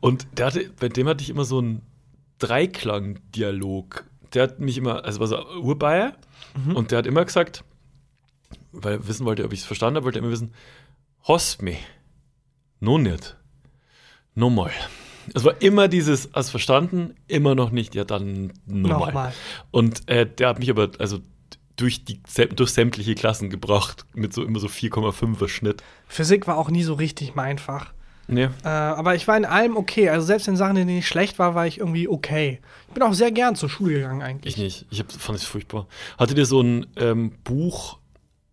Und 0.00 0.26
hatte, 0.40 0.70
bei 0.78 0.88
dem 0.88 1.08
hatte 1.08 1.22
ich 1.22 1.30
immer 1.30 1.44
so 1.44 1.58
einen 1.58 1.82
Dreiklang-Dialog. 2.38 4.04
Der 4.34 4.44
hat 4.44 4.60
mich 4.60 4.78
immer, 4.78 5.04
also 5.04 5.18
war 5.20 5.26
so 5.26 5.44
Urbayer, 5.60 6.14
mhm. 6.64 6.76
und 6.76 6.90
der 6.92 6.98
hat 6.98 7.06
immer 7.06 7.24
gesagt, 7.24 7.64
weil 8.70 8.94
er 8.94 9.08
wissen 9.08 9.26
wollte, 9.26 9.44
ob 9.44 9.52
ich 9.52 9.60
es 9.60 9.66
verstanden 9.66 9.96
habe, 9.96 10.04
wollte 10.04 10.18
er 10.18 10.22
immer 10.22 10.32
wissen, 10.32 10.52
Hast 11.24 11.62
mich. 11.62 11.78
Noch 12.80 12.98
nicht. 12.98 13.36
Nochmal. 14.34 14.72
Es 15.34 15.44
war 15.44 15.62
immer 15.62 15.86
dieses, 15.86 16.30
hast 16.34 16.50
verstanden, 16.50 17.14
immer 17.28 17.54
noch 17.54 17.70
nicht, 17.70 17.94
ja 17.94 18.02
dann 18.02 18.52
nochmal. 18.66 19.06
Nochmal. 19.06 19.32
Und 19.70 20.08
äh, 20.08 20.26
der 20.26 20.48
hat 20.48 20.58
mich 20.58 20.68
aber, 20.68 20.90
also 20.98 21.18
durch, 21.76 22.04
die, 22.04 22.20
durch 22.56 22.70
sämtliche 22.70 23.14
Klassen 23.14 23.50
gebracht, 23.50 24.04
mit 24.14 24.32
so 24.32 24.42
immer 24.42 24.58
so 24.58 24.66
4,5er 24.66 25.48
Schnitt. 25.48 25.84
Physik 26.08 26.48
war 26.48 26.58
auch 26.58 26.70
nie 26.70 26.82
so 26.82 26.94
richtig 26.94 27.36
mein 27.36 27.58
Fach. 27.58 27.92
Nee. 28.26 28.48
Äh, 28.64 28.68
aber 28.68 29.14
ich 29.14 29.28
war 29.28 29.36
in 29.36 29.44
allem 29.44 29.76
okay. 29.76 30.08
Also 30.08 30.26
selbst 30.26 30.48
in 30.48 30.56
Sachen, 30.56 30.76
in 30.76 30.88
denen 30.88 30.98
ich 30.98 31.08
schlecht 31.08 31.38
war, 31.38 31.54
war 31.54 31.68
ich 31.68 31.78
irgendwie 31.78 32.08
okay. 32.08 32.60
Ich 32.88 32.94
bin 32.94 33.02
auch 33.04 33.12
sehr 33.12 33.30
gern 33.30 33.54
zur 33.54 33.68
Schule 33.68 33.94
gegangen 33.94 34.22
eigentlich. 34.22 34.56
Ich 34.56 34.62
nicht. 34.62 34.86
Ich 34.90 34.98
hab, 34.98 35.12
fand 35.12 35.38
es 35.38 35.44
furchtbar. 35.44 35.86
Hattet 36.18 36.38
ihr 36.38 36.46
so 36.46 36.60
ein 36.60 36.86
ähm, 36.96 37.32
Buch 37.44 37.98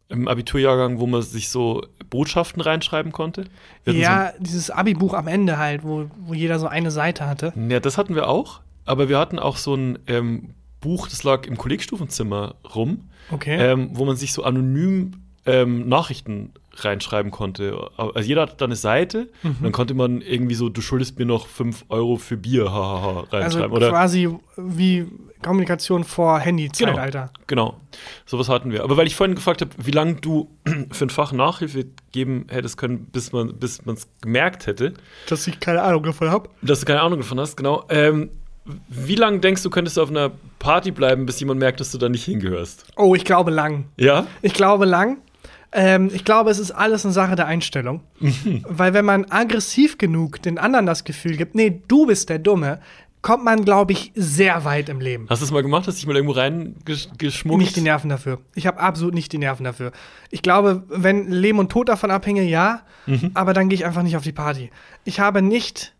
im 0.09 0.27
Abiturjahrgang, 0.27 0.99
wo 0.99 1.07
man 1.07 1.21
sich 1.21 1.49
so 1.49 1.83
Botschaften 2.09 2.61
reinschreiben 2.61 3.11
konnte? 3.11 3.45
Ja, 3.85 4.33
so 4.37 4.43
dieses 4.43 4.71
Abi-Buch 4.71 5.13
am 5.13 5.27
Ende 5.27 5.57
halt, 5.57 5.83
wo, 5.83 6.09
wo 6.19 6.33
jeder 6.33 6.59
so 6.59 6.67
eine 6.67 6.91
Seite 6.91 7.27
hatte. 7.27 7.53
Ja, 7.69 7.79
das 7.79 7.97
hatten 7.97 8.15
wir 8.15 8.27
auch. 8.27 8.61
Aber 8.85 9.07
wir 9.07 9.19
hatten 9.19 9.37
auch 9.37 9.57
so 9.57 9.75
ein 9.75 9.99
ähm, 10.07 10.55
Buch, 10.81 11.07
das 11.07 11.23
lag 11.23 11.45
im 11.45 11.57
Kollegstufenzimmer 11.57 12.55
rum, 12.75 13.09
okay. 13.29 13.55
ähm, 13.55 13.91
wo 13.93 14.05
man 14.05 14.15
sich 14.15 14.33
so 14.33 14.43
anonym 14.43 15.11
ähm, 15.45 15.87
Nachrichten 15.87 16.53
reinschreiben 16.85 17.31
konnte. 17.31 17.89
Also 17.97 18.19
jeder 18.19 18.43
hat 18.43 18.61
da 18.61 18.65
eine 18.65 18.75
Seite 18.75 19.29
mhm. 19.43 19.49
und 19.49 19.63
dann 19.63 19.71
konnte 19.71 19.93
man 19.93 20.21
irgendwie 20.21 20.55
so, 20.55 20.69
du 20.69 20.81
schuldest 20.81 21.19
mir 21.19 21.25
noch 21.25 21.47
5 21.47 21.85
Euro 21.89 22.17
für 22.17 22.37
Bier, 22.37 22.71
hahaha, 22.71 23.27
reinschreiben. 23.31 23.73
Also 23.75 23.89
quasi 23.89 24.29
wie 24.57 25.07
Kommunikation 25.41 26.03
vor 26.03 26.39
Handy-Zeitalter. 26.39 27.31
Genau, 27.47 27.69
genau, 27.71 27.81
sowas 28.25 28.49
hatten 28.49 28.71
wir. 28.71 28.83
Aber 28.83 28.97
weil 28.97 29.07
ich 29.07 29.15
vorhin 29.15 29.35
gefragt 29.35 29.61
habe, 29.61 29.71
wie 29.77 29.91
lange 29.91 30.15
du 30.15 30.49
für 30.91 31.05
ein 31.05 31.09
Fach 31.09 31.31
Nachhilfe 31.31 31.85
geben 32.11 32.47
hättest 32.49 32.77
können, 32.77 33.05
bis 33.05 33.31
man 33.31 33.55
es 33.61 34.07
gemerkt 34.21 34.67
hätte. 34.67 34.93
Dass 35.27 35.47
ich 35.47 35.59
keine 35.59 35.81
Ahnung 35.81 36.03
davon 36.03 36.29
habe. 36.29 36.49
Dass 36.61 36.81
du 36.81 36.85
keine 36.85 37.01
Ahnung 37.01 37.19
davon 37.19 37.39
hast, 37.39 37.55
genau. 37.55 37.85
Ähm, 37.89 38.29
wie 38.87 39.15
lange 39.15 39.39
denkst 39.39 39.63
du, 39.63 39.69
könntest 39.69 39.97
du 39.97 40.01
auf 40.01 40.09
einer 40.09 40.31
Party 40.59 40.91
bleiben, 40.91 41.25
bis 41.25 41.39
jemand 41.39 41.59
merkt, 41.59 41.79
dass 41.79 41.91
du 41.91 41.97
da 41.97 42.09
nicht 42.09 42.25
hingehörst? 42.25 42.85
Oh, 42.97 43.15
ich 43.15 43.25
glaube 43.25 43.51
lang. 43.51 43.85
Ja? 43.97 44.27
Ich 44.41 44.53
glaube 44.53 44.85
lang. 44.85 45.17
Ähm, 45.71 46.09
ich 46.13 46.25
glaube, 46.25 46.49
es 46.49 46.59
ist 46.59 46.71
alles 46.71 47.05
eine 47.05 47.13
Sache 47.13 47.35
der 47.35 47.45
Einstellung. 47.45 48.01
Weil 48.67 48.93
wenn 48.93 49.05
man 49.05 49.25
aggressiv 49.25 49.97
genug 49.97 50.41
den 50.41 50.57
anderen 50.57 50.85
das 50.85 51.03
Gefühl 51.03 51.37
gibt, 51.37 51.55
nee, 51.55 51.81
du 51.87 52.07
bist 52.07 52.29
der 52.29 52.39
Dumme, 52.39 52.79
kommt 53.21 53.43
man, 53.43 53.65
glaube 53.65 53.91
ich, 53.91 54.11
sehr 54.15 54.63
weit 54.65 54.89
im 54.89 55.01
Leben. 55.01 55.27
Hast 55.29 55.41
du 55.41 55.45
es 55.45 55.51
mal 55.51 55.61
gemacht? 55.61 55.87
Hast 55.87 55.97
du 55.97 55.99
dich 55.99 56.07
mal 56.07 56.15
irgendwo 56.15 56.33
reingeschmuggelt? 56.33 57.61
Nicht 57.61 57.75
die 57.75 57.81
Nerven 57.81 58.09
dafür. 58.09 58.39
Ich 58.55 58.65
habe 58.65 58.79
absolut 58.79 59.13
nicht 59.13 59.31
die 59.33 59.37
Nerven 59.37 59.63
dafür. 59.63 59.91
Ich 60.31 60.41
glaube, 60.41 60.83
wenn 60.87 61.29
Leben 61.29 61.59
und 61.59 61.71
Tod 61.71 61.89
davon 61.89 62.11
abhänge, 62.11 62.43
ja. 62.43 62.81
Mhm. 63.05 63.31
Aber 63.33 63.53
dann 63.53 63.69
gehe 63.69 63.75
ich 63.75 63.85
einfach 63.85 64.03
nicht 64.03 64.15
auf 64.15 64.23
die 64.23 64.31
Party. 64.31 64.71
Ich 65.03 65.19
habe 65.19 65.41
nicht 65.41 65.93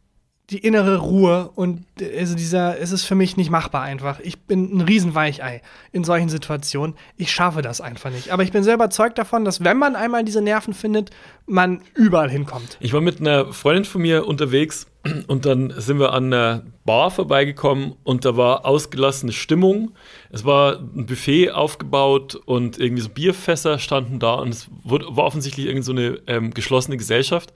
die 0.49 0.57
innere 0.57 0.97
Ruhe 0.97 1.51
und 1.53 1.85
also 2.17 2.35
dieser, 2.35 2.79
es 2.79 2.91
ist 2.91 3.03
für 3.03 3.15
mich 3.15 3.38
nicht 3.38 3.51
machbar 3.51 3.83
einfach. 3.83 4.19
Ich 4.19 4.39
bin 4.39 4.77
ein 4.77 4.81
Riesenweichei 4.81 5.62
in 5.91 6.03
solchen 6.03 6.29
Situationen. 6.29 6.95
Ich 7.17 7.31
schaffe 7.31 7.62
das 7.62 7.81
einfach 7.81 8.09
nicht. 8.09 8.31
Aber 8.31 8.41
ich 8.41 8.51
bin 8.51 8.63
sehr 8.63 8.73
überzeugt 8.73 9.17
davon, 9.19 9.45
dass 9.45 9.63
wenn 9.63 9.77
man 9.77 9.95
einmal 9.95 10.23
diese 10.23 10.41
Nerven 10.41 10.73
findet, 10.73 11.12
man 11.45 11.81
überall 11.93 12.29
hinkommt. 12.29 12.77
Ich 12.79 12.93
war 12.93 13.01
mit 13.01 13.19
einer 13.19 13.53
Freundin 13.53 13.85
von 13.85 14.01
mir 14.01 14.27
unterwegs 14.27 14.88
und 15.27 15.45
dann 15.45 15.73
sind 15.77 15.99
wir 15.99 16.13
an 16.13 16.33
einer 16.33 16.63
Bar 16.83 17.12
vorbeigekommen 17.12 17.93
und 18.03 18.25
da 18.25 18.35
war 18.35 18.65
ausgelassene 18.65 19.31
Stimmung. 19.31 19.91
Es 20.31 20.45
war 20.45 20.79
ein 20.79 21.05
Buffet 21.05 21.51
aufgebaut 21.51 22.35
und 22.35 22.79
irgendwie 22.79 23.03
so 23.03 23.09
Bierfässer 23.09 23.77
standen 23.77 24.19
da 24.19 24.35
und 24.35 24.49
es 24.49 24.67
war 24.83 25.25
offensichtlich 25.25 25.67
irgendwie 25.67 25.85
so 25.85 25.91
eine 25.91 26.19
ähm, 26.25 26.53
geschlossene 26.53 26.97
Gesellschaft. 26.97 27.53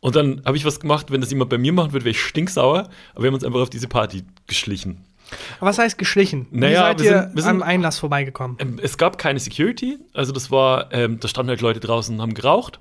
Und 0.00 0.14
dann 0.14 0.42
habe 0.44 0.56
ich 0.56 0.64
was 0.64 0.80
gemacht, 0.80 1.10
wenn 1.10 1.20
das 1.20 1.30
jemand 1.30 1.50
bei 1.50 1.58
mir 1.58 1.72
machen 1.72 1.92
würde, 1.92 2.04
wäre 2.04 2.12
ich 2.12 2.20
stinksauer. 2.22 2.88
Aber 3.14 3.22
wir 3.22 3.28
haben 3.28 3.34
uns 3.34 3.44
einfach 3.44 3.60
auf 3.60 3.70
diese 3.70 3.88
Party 3.88 4.24
geschlichen. 4.46 5.04
Aber 5.58 5.70
was 5.70 5.78
heißt 5.78 5.98
geschlichen? 5.98 6.46
Naja, 6.50 6.70
Wie 6.70 6.76
seid 6.76 7.00
wir 7.00 7.06
ihr 7.06 7.22
sind, 7.22 7.36
wir 7.36 7.42
sind, 7.42 7.50
am 7.50 7.62
Einlass 7.62 7.98
vorbeigekommen? 7.98 8.56
Ähm, 8.60 8.80
es 8.82 8.96
gab 8.96 9.18
keine 9.18 9.40
Security. 9.40 9.98
Also 10.14 10.32
das 10.32 10.50
war, 10.50 10.92
ähm, 10.92 11.20
da 11.20 11.28
standen 11.28 11.50
halt 11.50 11.60
Leute 11.60 11.80
draußen 11.80 12.14
und 12.14 12.22
haben 12.22 12.34
geraucht. 12.34 12.80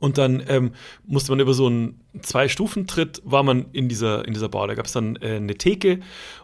Und 0.00 0.18
dann 0.18 0.42
ähm, 0.48 0.72
musste 1.06 1.32
man 1.32 1.40
über 1.40 1.54
so 1.54 1.66
einen 1.66 2.00
Zwei-Stufen-Tritt, 2.20 3.22
war 3.24 3.42
man 3.42 3.66
in 3.72 3.88
dieser, 3.88 4.26
in 4.26 4.34
dieser 4.34 4.48
Bar. 4.48 4.66
Da 4.66 4.74
gab 4.74 4.86
es 4.86 4.92
dann 4.92 5.16
äh, 5.16 5.36
eine 5.36 5.54
Theke 5.54 6.00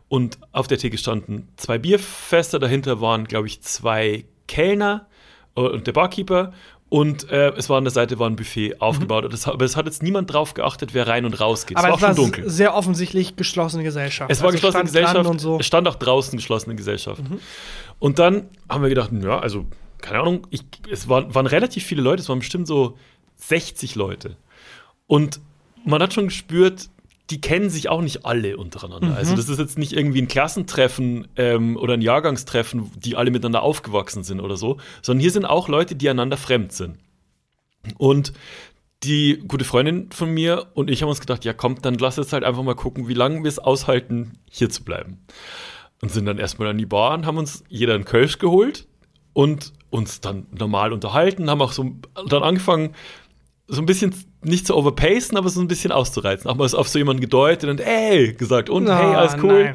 und 0.08 0.38
auf 0.52 0.66
der 0.66 0.78
Theke 0.78 0.96
standen 0.96 1.48
zwei 1.56 1.78
Bierfester. 1.78 2.58
Dahinter 2.58 3.00
waren, 3.00 3.24
glaube 3.24 3.48
ich, 3.48 3.60
zwei 3.60 4.24
Kellner 4.48 5.08
äh, 5.56 5.60
und 5.60 5.86
der 5.86 5.92
Barkeeper 5.92 6.52
und 6.90 7.30
äh, 7.30 7.50
es 7.50 7.70
war 7.70 7.78
an 7.78 7.84
der 7.84 7.92
Seite 7.92 8.18
war 8.18 8.28
ein 8.28 8.34
Buffet 8.34 8.80
aufgebaut. 8.80 9.24
Mhm. 9.24 9.30
Das, 9.30 9.46
aber 9.46 9.64
es 9.64 9.76
hat 9.76 9.86
jetzt 9.86 10.02
niemand 10.02 10.32
drauf 10.32 10.54
geachtet, 10.54 10.92
wer 10.92 11.06
rein 11.06 11.24
und 11.24 11.40
raus 11.40 11.66
geht. 11.66 11.76
Aber 11.76 11.94
es 11.94 12.02
war, 12.02 12.10
es 12.10 12.18
war 12.18 12.24
dunkel. 12.24 12.50
sehr 12.50 12.74
offensichtlich 12.74 13.36
geschlossene 13.36 13.84
Gesellschaft. 13.84 14.28
Es 14.28 14.40
war 14.40 14.48
also 14.48 14.56
geschlossene 14.56 14.84
Gesellschaft. 14.84 15.30
Und 15.30 15.40
so. 15.40 15.60
Es 15.60 15.66
stand 15.66 15.86
auch 15.86 15.94
draußen 15.94 16.36
geschlossene 16.36 16.74
Gesellschaft. 16.74 17.22
Mhm. 17.22 17.38
Und 18.00 18.18
dann 18.18 18.48
haben 18.68 18.82
wir 18.82 18.88
gedacht, 18.88 19.12
ja, 19.12 19.38
also, 19.38 19.66
keine 19.98 20.18
Ahnung, 20.18 20.48
ich, 20.50 20.64
es 20.90 21.08
waren, 21.08 21.32
waren 21.32 21.46
relativ 21.46 21.84
viele 21.84 22.02
Leute, 22.02 22.22
es 22.22 22.28
waren 22.28 22.40
bestimmt 22.40 22.66
so 22.66 22.98
60 23.36 23.94
Leute. 23.94 24.36
Und 25.06 25.40
man 25.84 26.02
hat 26.02 26.12
schon 26.12 26.24
gespürt, 26.24 26.90
die 27.30 27.40
kennen 27.40 27.70
sich 27.70 27.88
auch 27.88 28.02
nicht 28.02 28.26
alle 28.26 28.56
untereinander. 28.56 29.08
Mhm. 29.08 29.14
Also 29.14 29.36
das 29.36 29.48
ist 29.48 29.58
jetzt 29.58 29.78
nicht 29.78 29.92
irgendwie 29.92 30.20
ein 30.20 30.28
Klassentreffen 30.28 31.28
ähm, 31.36 31.76
oder 31.76 31.94
ein 31.94 32.02
Jahrgangstreffen, 32.02 32.90
die 32.96 33.16
alle 33.16 33.30
miteinander 33.30 33.62
aufgewachsen 33.62 34.24
sind 34.24 34.40
oder 34.40 34.56
so, 34.56 34.78
sondern 35.02 35.20
hier 35.20 35.30
sind 35.30 35.44
auch 35.44 35.68
Leute, 35.68 35.94
die 35.94 36.08
einander 36.08 36.36
fremd 36.36 36.72
sind. 36.72 36.98
Und 37.96 38.32
die 39.02 39.42
gute 39.46 39.64
Freundin 39.64 40.10
von 40.12 40.30
mir 40.30 40.66
und 40.74 40.90
ich 40.90 41.02
haben 41.02 41.08
uns 41.08 41.20
gedacht, 41.20 41.44
ja 41.44 41.52
komm, 41.52 41.80
dann 41.80 41.94
lass 41.94 42.16
jetzt 42.16 42.32
halt 42.32 42.44
einfach 42.44 42.62
mal 42.62 42.74
gucken, 42.74 43.08
wie 43.08 43.14
lange 43.14 43.42
wir 43.42 43.48
es 43.48 43.58
aushalten, 43.58 44.38
hier 44.50 44.68
zu 44.68 44.84
bleiben. 44.84 45.24
Und 46.02 46.10
sind 46.10 46.26
dann 46.26 46.38
erstmal 46.38 46.68
an 46.68 46.78
die 46.78 46.86
Bar 46.86 47.14
und 47.14 47.26
haben 47.26 47.38
uns 47.38 47.64
jeder 47.68 47.94
einen 47.94 48.04
Kölsch 48.04 48.38
geholt 48.38 48.86
und 49.32 49.72
uns 49.90 50.20
dann 50.20 50.46
normal 50.50 50.92
unterhalten, 50.92 51.50
haben 51.50 51.62
auch 51.62 51.72
so 51.72 51.92
dann 52.28 52.42
angefangen, 52.42 52.94
so 53.70 53.80
ein 53.80 53.86
bisschen 53.86 54.12
nicht 54.42 54.66
zu 54.66 54.76
overpacen, 54.76 55.38
aber 55.38 55.48
so 55.48 55.60
ein 55.60 55.68
bisschen 55.68 55.92
auszureizen. 55.92 56.50
Auch 56.50 56.56
mal 56.56 56.68
auf 56.74 56.88
so 56.88 56.98
jemanden 56.98 57.20
gedeutet 57.20 57.70
und 57.70 57.80
ey 57.80 58.32
gesagt 58.32 58.68
und 58.68 58.88
oh, 58.88 58.92
hey, 58.92 59.14
alles 59.14 59.36
cool. 59.42 59.64
Nein. 59.64 59.74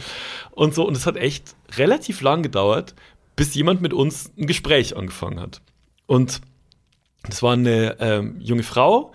Und 0.52 0.76
so. 0.76 0.86
Und 0.86 0.98
es 0.98 1.06
hat 1.06 1.16
echt 1.16 1.56
relativ 1.78 2.22
lang 2.22 2.44
gedauert, 2.44 2.94
bis 3.38 3.56
jemand 3.56 3.82
mit 3.82 3.94
uns 3.94 4.32
ein 4.38 4.48
Gespräch 4.48 4.98
angefangen 4.98 5.40
hat. 5.40 5.62
Und 6.08 6.42
das 7.24 7.42
war 7.42 7.54
eine 7.54 7.96
ähm, 8.00 8.36
junge 8.40 8.64
Frau. 8.64 9.14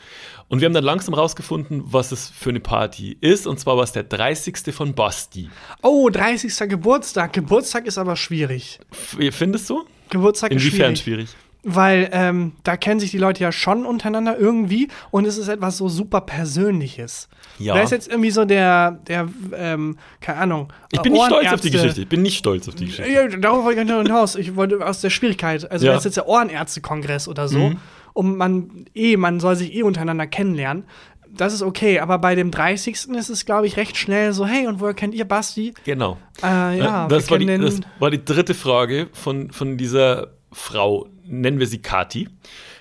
Und 0.49 0.61
wir 0.61 0.67
haben 0.67 0.73
dann 0.73 0.83
langsam 0.83 1.15
rausgefunden, 1.15 1.83
was 1.85 2.11
es 2.11 2.31
für 2.31 2.51
eine 2.51 2.59
Party 2.59 3.17
ist. 3.21 3.47
Und 3.47 3.61
zwar 3.61 3.77
war 3.77 3.85
es 3.85 3.93
der 3.93 4.03
30. 4.03 4.75
von 4.75 4.95
Basti. 4.95 5.51
Oh, 5.83 6.09
30. 6.09 6.69
Geburtstag. 6.71 7.35
Geburtstag 7.35 7.87
ist 7.87 7.99
aber 7.99 8.17
schwierig. 8.17 8.81
F 8.91 9.37
findest 9.37 9.69
du? 9.71 9.85
Geburtstag 10.09 10.51
Inwiefern 10.51 10.95
ist 10.95 11.03
schwierig? 11.03 11.29
schwierig? 11.29 11.50
Weil 11.63 12.09
ähm, 12.13 12.53
da 12.65 12.77
kennen 12.77 13.01
sich 13.01 13.11
die 13.11 13.19
Leute 13.19 13.43
ja 13.43 13.53
schon 13.53 13.85
untereinander 13.85 14.39
irgendwie 14.39 14.89
und 15.11 15.27
es 15.27 15.37
ist 15.37 15.49
etwas 15.49 15.77
so 15.77 15.89
super 15.89 16.23
Persönliches. 16.23 17.29
Ja. 17.59 17.75
Da 17.75 17.83
ist 17.83 17.91
jetzt 17.91 18.09
irgendwie 18.09 18.31
so 18.31 18.45
der, 18.45 18.93
der 19.07 19.29
ähm, 19.55 19.99
keine 20.21 20.39
Ahnung. 20.39 20.73
Ich 20.91 21.01
bin 21.03 21.13
nicht 21.13 21.27
stolz 21.27 21.53
auf 21.53 21.61
die 21.61 21.71
Geschichte. 21.71 22.01
Ich 22.03 22.09
bin 22.09 22.23
nicht 22.23 22.39
stolz 22.39 22.69
auf 22.69 22.75
die 22.75 22.87
Geschichte. 22.87 23.11
Ja, 23.11 23.29
darauf 23.29 23.65
wollte 23.65 23.81
ich 23.81 23.87
gar 23.87 23.99
nicht 23.99 24.09
hinaus. 24.09 24.37
Ich 24.37 24.57
wollte 24.57 24.85
aus 24.87 25.01
der 25.01 25.11
Schwierigkeit. 25.11 25.71
Also, 25.71 25.87
ja. 25.87 25.93
das 25.93 26.01
ist 26.01 26.05
jetzt 26.07 26.17
der 26.17 26.29
Ohrenärztekongress 26.29 27.29
oder 27.29 27.49
so. 27.49 27.59
Mhm. 27.59 27.77
Und 28.13 28.37
man, 28.37 28.87
eh, 28.95 29.17
man 29.17 29.39
soll 29.41 29.57
sich 29.57 29.75
eh 29.75 29.83
untereinander 29.83 30.27
kennenlernen. 30.27 30.85
Das 31.33 31.53
ist 31.55 31.63
okay, 31.63 32.01
aber 32.01 32.19
bei 32.19 32.35
dem 32.35 32.51
30. 32.51 33.09
ist 33.15 33.29
es, 33.29 33.47
glaube 33.47 33.67
ich, 33.67 33.77
recht 33.77 33.97
schnell 33.97 34.33
so, 34.33 34.47
hey, 34.47 34.67
und 34.67 34.81
woher 34.81 34.95
kennt 34.95 35.15
ihr 35.15 35.25
Basti? 35.25 35.75
Genau. 35.85 36.19
Äh, 36.43 36.79
ja, 36.79 37.07
das, 37.07 37.31
war 37.31 37.39
die, 37.39 37.47
das 37.47 37.81
war 38.01 38.11
die 38.11 38.25
dritte 38.25 38.55
Frage 38.55 39.09
von, 39.13 39.53
von 39.53 39.77
dieser 39.77 40.33
Frau, 40.51 41.07
nennen 41.31 41.59
wir 41.59 41.67
sie 41.67 41.81
Kati. 41.81 42.29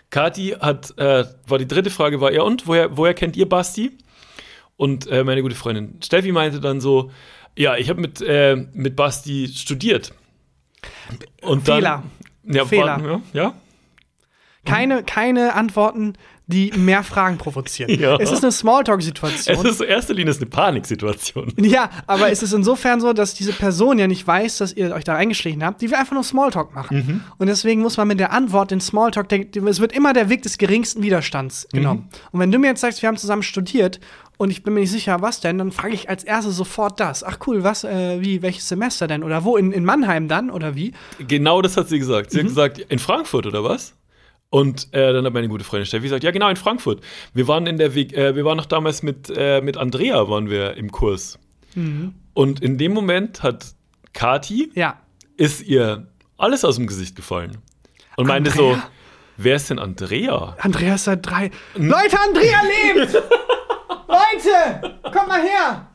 Kati 0.10 0.56
hat, 0.60 0.98
äh, 0.98 1.26
war 1.48 1.58
die 1.58 1.68
dritte 1.68 1.90
Frage, 1.90 2.20
war 2.20 2.34
ja, 2.34 2.42
und 2.42 2.68
woher, 2.68 2.98
woher 2.98 3.14
kennt 3.14 3.38
ihr 3.38 3.48
Basti? 3.48 3.98
Und 4.76 5.08
äh, 5.08 5.24
meine 5.24 5.42
gute 5.42 5.56
Freundin 5.56 6.00
Steffi 6.02 6.32
meinte 6.32 6.60
dann 6.60 6.82
so, 6.82 7.12
ja, 7.58 7.76
ich 7.76 7.90
habe 7.90 8.02
mit, 8.02 8.22
äh, 8.22 8.56
mit 8.74 8.96
Basti 8.96 9.48
studiert. 9.48 10.14
Und 11.42 11.66
Fehler. 11.66 12.04
Dann, 12.44 12.56
ja, 12.56 12.66
Fehler. 12.66 13.02
Warten, 13.04 13.22
ja, 13.34 13.44
ja. 13.44 13.54
Keine, 14.66 15.04
keine 15.04 15.54
Antworten 15.54 16.14
die 16.50 16.72
mehr 16.76 17.04
Fragen 17.04 17.38
provozieren. 17.38 17.90
Ja. 18.00 18.16
Es 18.16 18.32
ist 18.32 18.44
eine 18.44 18.52
Smalltalk-Situation. 18.52 19.58
Es 19.58 19.72
ist 19.72 19.82
in 19.82 19.88
erster 19.88 20.14
Linie 20.14 20.34
eine 20.34 20.46
Paniksituation. 20.46 21.54
Ja, 21.60 21.90
aber 22.08 22.32
es 22.32 22.42
ist 22.42 22.54
insofern 22.54 23.02
so, 23.02 23.14
dass 23.14 23.34
diese 23.34 23.52
Person 23.52 24.00
ja 24.00 24.08
nicht 24.08 24.26
weiß, 24.26 24.58
dass 24.58 24.74
ihr 24.74 24.94
euch 24.94 25.04
da 25.04 25.16
eingeschlichen 25.16 25.64
habt. 25.64 25.82
Die 25.82 25.90
will 25.90 25.98
einfach 25.98 26.14
nur 26.14 26.24
Smalltalk 26.24 26.74
machen. 26.74 26.98
Mhm. 26.98 27.22
Und 27.38 27.48
deswegen 27.48 27.82
muss 27.82 27.98
man 27.98 28.08
mit 28.08 28.20
der 28.20 28.32
Antwort 28.32 28.72
den 28.72 28.80
Smalltalk, 28.80 29.28
es 29.32 29.80
wird 29.80 29.92
immer 29.92 30.14
der 30.14 30.30
Weg 30.30 30.44
des 30.44 30.58
geringsten 30.58 31.04
Widerstands 31.04 31.68
mhm. 31.72 31.78
genommen. 31.78 32.00
Mhm. 32.00 32.18
Und 32.32 32.40
wenn 32.40 32.52
du 32.52 32.60
mir 32.60 32.68
jetzt 32.68 32.82
sagst, 32.82 33.02
wir 33.02 33.08
haben 33.08 33.18
zusammen 33.18 33.44
studiert 33.44 34.00
und 34.38 34.50
ich 34.50 34.64
bin 34.64 34.74
mir 34.74 34.80
nicht 34.80 34.92
sicher, 34.92 35.22
was 35.22 35.42
denn, 35.42 35.58
dann 35.58 35.72
frage 35.72 35.94
ich 35.94 36.10
als 36.10 36.24
erstes 36.24 36.56
sofort 36.56 37.00
das. 37.00 37.26
Ach 37.26 37.38
cool, 37.46 37.64
was, 37.64 37.84
äh, 37.84 38.22
wie, 38.22 38.42
welches 38.42 38.70
Semester 38.70 39.08
denn? 39.08 39.24
Oder 39.24 39.44
wo? 39.44 39.58
In, 39.58 39.74
in 39.74 39.84
Mannheim 39.84 40.30
dann? 40.30 40.50
Oder 40.50 40.76
wie? 40.76 40.94
Genau 41.28 41.62
das 41.62 41.76
hat 41.76 41.90
sie 41.90 42.00
gesagt. 42.00 42.32
Sie 42.32 42.38
mhm. 42.38 42.44
hat 42.44 42.48
gesagt, 42.48 42.80
in 42.80 43.00
Frankfurt 43.00 43.46
oder 43.46 43.64
was? 43.66 43.94
Und 44.52 44.94
äh, 44.94 45.14
dann 45.14 45.26
hat 45.26 45.34
meine 45.34 45.48
gute 45.48 45.64
Freundin 45.64 45.86
Steffi 45.86 46.04
gesagt, 46.04 46.24
ja 46.24 46.32
genau, 46.32 46.50
in 46.50 46.56
Frankfurt. 46.56 47.02
Wir 47.34 47.48
waren 47.48 47.68
in 47.68 47.78
der, 47.78 47.96
äh, 47.96 48.36
wir 48.36 48.46
waren 48.46 48.58
noch 48.58 48.66
damals 48.66 49.04
mit, 49.04 49.32
äh, 49.36 49.62
mit 49.62 49.78
Andrea 49.78 50.28
waren 50.28 50.50
wir 50.50 50.76
im 50.76 50.92
Kurs. 50.92 51.38
Mhm. 51.76 52.16
Und 52.34 52.62
in 52.62 52.78
dem 52.78 52.94
Moment 52.94 53.44
hat 53.44 53.74
Kati, 54.14 54.72
ja. 54.74 55.00
ist 55.38 55.62
ihr 55.62 56.08
alles 56.38 56.66
aus 56.66 56.78
dem 56.78 56.88
Gesicht 56.88 57.16
gefallen. 57.16 57.58
Und 58.18 58.30
Andrea? 58.30 58.34
meinte 58.34 58.52
so, 58.52 58.78
wer 59.38 59.56
ist 59.56 59.70
denn 59.70 59.78
Andrea? 59.78 60.56
Andrea 60.60 60.96
ist 60.96 61.04
seit 61.04 61.26
drei. 61.26 61.52
Hm? 61.76 61.88
Leute, 61.88 62.18
Andrea 62.20 62.62
lebt! 62.64 63.14
Leute, 64.08 64.98
komm 65.04 65.28
mal 65.28 65.42
her! 65.42 65.88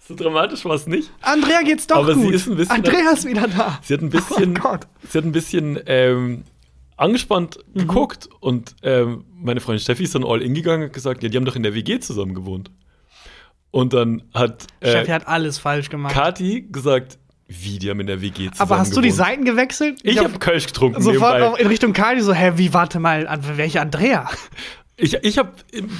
So 0.00 0.16
dramatisch 0.16 0.64
war 0.64 0.74
es 0.74 0.88
nicht. 0.88 1.10
Andrea 1.20 1.62
geht's 1.62 1.86
doch 1.86 1.98
Aber 1.98 2.14
gut. 2.14 2.24
sie 2.24 2.34
ist 2.34 2.48
ein 2.48 2.56
bisschen. 2.56 2.74
Andrea 2.74 3.12
ist 3.12 3.24
wieder 3.24 3.46
da. 3.46 3.78
Sie 3.82 3.94
hat 3.94 4.00
ein 4.02 4.10
bisschen. 4.10 4.56
Oh 4.58 4.60
Gott. 4.60 4.88
Sie 5.08 5.16
hat 5.16 5.24
ein 5.24 5.30
bisschen 5.30 5.78
ähm, 5.86 6.42
angespannt 7.00 7.58
mhm. 7.72 7.80
geguckt 7.80 8.28
und 8.40 8.76
ähm, 8.82 9.24
meine 9.32 9.60
Freundin 9.60 9.80
Steffi 9.80 10.04
ist 10.04 10.14
dann 10.14 10.24
all 10.24 10.42
in 10.42 10.54
gegangen 10.54 10.84
und 10.84 10.92
gesagt, 10.92 11.22
ja, 11.22 11.28
die 11.28 11.36
haben 11.36 11.44
doch 11.44 11.56
in 11.56 11.62
der 11.62 11.74
WG 11.74 11.98
zusammen 12.00 12.34
gewohnt. 12.34 12.70
Und 13.70 13.92
dann 13.94 14.24
hat 14.34 14.66
äh, 14.80 14.90
Steffi 14.90 15.10
hat 15.10 15.28
alles 15.28 15.58
falsch 15.58 15.88
gemacht. 15.88 16.12
Kati 16.12 16.66
gesagt, 16.70 17.18
wie, 17.46 17.78
die 17.78 17.90
haben 17.90 18.00
in 18.00 18.06
der 18.06 18.20
WG 18.20 18.50
zusammen 18.50 18.54
Aber 18.58 18.78
hast 18.78 18.90
gewohnt. 18.90 19.04
du 19.04 19.08
die 19.08 19.14
Seiten 19.14 19.44
gewechselt? 19.44 20.00
Ich, 20.02 20.16
ich 20.16 20.18
habe 20.22 20.38
Kölsch 20.38 20.66
getrunken. 20.66 21.00
Sofort 21.02 21.58
in 21.58 21.66
Richtung 21.66 21.92
Kati 21.92 22.20
so, 22.20 22.34
hä, 22.34 22.52
wie, 22.56 22.74
warte 22.74 23.00
mal, 23.00 23.26
an 23.26 23.40
welche 23.56 23.80
Andrea? 23.80 24.28
Ich, 24.96 25.14
ich 25.14 25.38
habe 25.38 25.52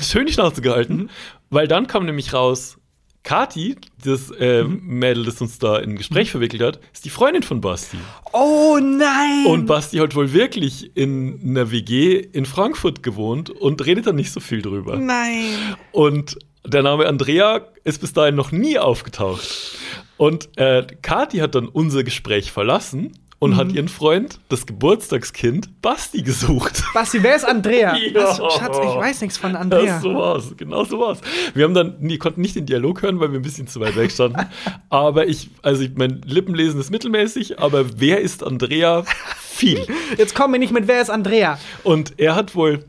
schön 0.02 0.26
die 0.26 0.32
Schnauze 0.32 0.60
gehalten, 0.60 0.94
mhm. 0.94 1.10
weil 1.48 1.66
dann 1.66 1.86
kam 1.86 2.04
nämlich 2.04 2.34
raus, 2.34 2.76
Kati, 3.22 3.76
das 4.02 4.30
äh, 4.38 4.64
mhm. 4.64 4.80
Mädel, 4.82 5.24
das 5.24 5.40
uns 5.40 5.58
da 5.58 5.78
in 5.78 5.90
ein 5.90 5.96
Gespräch 5.96 6.28
mhm. 6.28 6.32
verwickelt 6.32 6.62
hat, 6.62 6.80
ist 6.92 7.04
die 7.04 7.10
Freundin 7.10 7.42
von 7.42 7.60
Basti. 7.60 7.98
Oh 8.32 8.78
nein! 8.80 9.46
Und 9.46 9.66
Basti 9.66 9.98
hat 9.98 10.14
wohl 10.14 10.32
wirklich 10.32 10.96
in 10.96 11.40
einer 11.44 11.70
WG 11.70 12.16
in 12.16 12.46
Frankfurt 12.46 13.02
gewohnt 13.02 13.50
und 13.50 13.84
redet 13.84 14.06
da 14.06 14.12
nicht 14.12 14.32
so 14.32 14.40
viel 14.40 14.62
drüber. 14.62 14.96
Nein! 14.96 15.76
Und 15.92 16.38
der 16.64 16.82
Name 16.82 17.06
Andrea 17.06 17.66
ist 17.84 18.00
bis 18.00 18.12
dahin 18.12 18.34
noch 18.34 18.52
nie 18.52 18.78
aufgetaucht. 18.78 19.76
Und 20.16 20.48
äh, 20.56 20.86
Kati 21.02 21.38
hat 21.38 21.54
dann 21.54 21.68
unser 21.68 22.04
Gespräch 22.04 22.52
verlassen 22.52 23.12
und 23.40 23.52
mhm. 23.52 23.56
hat 23.56 23.72
ihren 23.72 23.88
Freund, 23.88 24.38
das 24.50 24.66
Geburtstagskind, 24.66 25.80
Basti 25.82 26.22
gesucht. 26.22 26.84
Basti, 26.94 27.22
wer 27.22 27.34
ist 27.34 27.44
Andrea? 27.44 27.96
ja. 28.14 28.22
Was, 28.22 28.36
Schatz, 28.36 28.78
ich 28.78 28.94
weiß 28.94 29.20
nichts 29.22 29.38
von 29.38 29.56
Andrea. 29.56 29.94
Das 29.94 30.02
so 30.02 30.14
war's, 30.14 30.54
genau 30.56 30.84
so 30.84 31.00
war's. 31.00 31.20
Wir 31.54 31.64
haben 31.64 31.74
dann, 31.74 31.96
wir 31.98 32.18
konnten 32.18 32.42
nicht 32.42 32.54
den 32.54 32.66
Dialog 32.66 33.02
hören, 33.02 33.18
weil 33.18 33.32
wir 33.32 33.40
ein 33.40 33.42
bisschen 33.42 33.66
zu 33.66 33.80
weit 33.80 33.96
weg 33.96 34.12
standen. 34.12 34.46
aber 34.90 35.26
ich, 35.26 35.48
also 35.62 35.82
ich, 35.82 35.92
mein 35.96 36.20
Lippenlesen 36.24 36.78
ist 36.78 36.90
mittelmäßig, 36.90 37.58
aber 37.58 37.98
wer 37.98 38.20
ist 38.20 38.44
Andrea? 38.44 39.04
Viel. 39.38 39.86
Jetzt 40.18 40.34
kommen 40.34 40.54
wir 40.54 40.60
nicht 40.60 40.72
mit, 40.72 40.86
wer 40.86 41.00
ist 41.00 41.10
Andrea? 41.10 41.58
Und 41.82 42.18
er 42.18 42.34
hat 42.34 42.54
wohl 42.54 42.84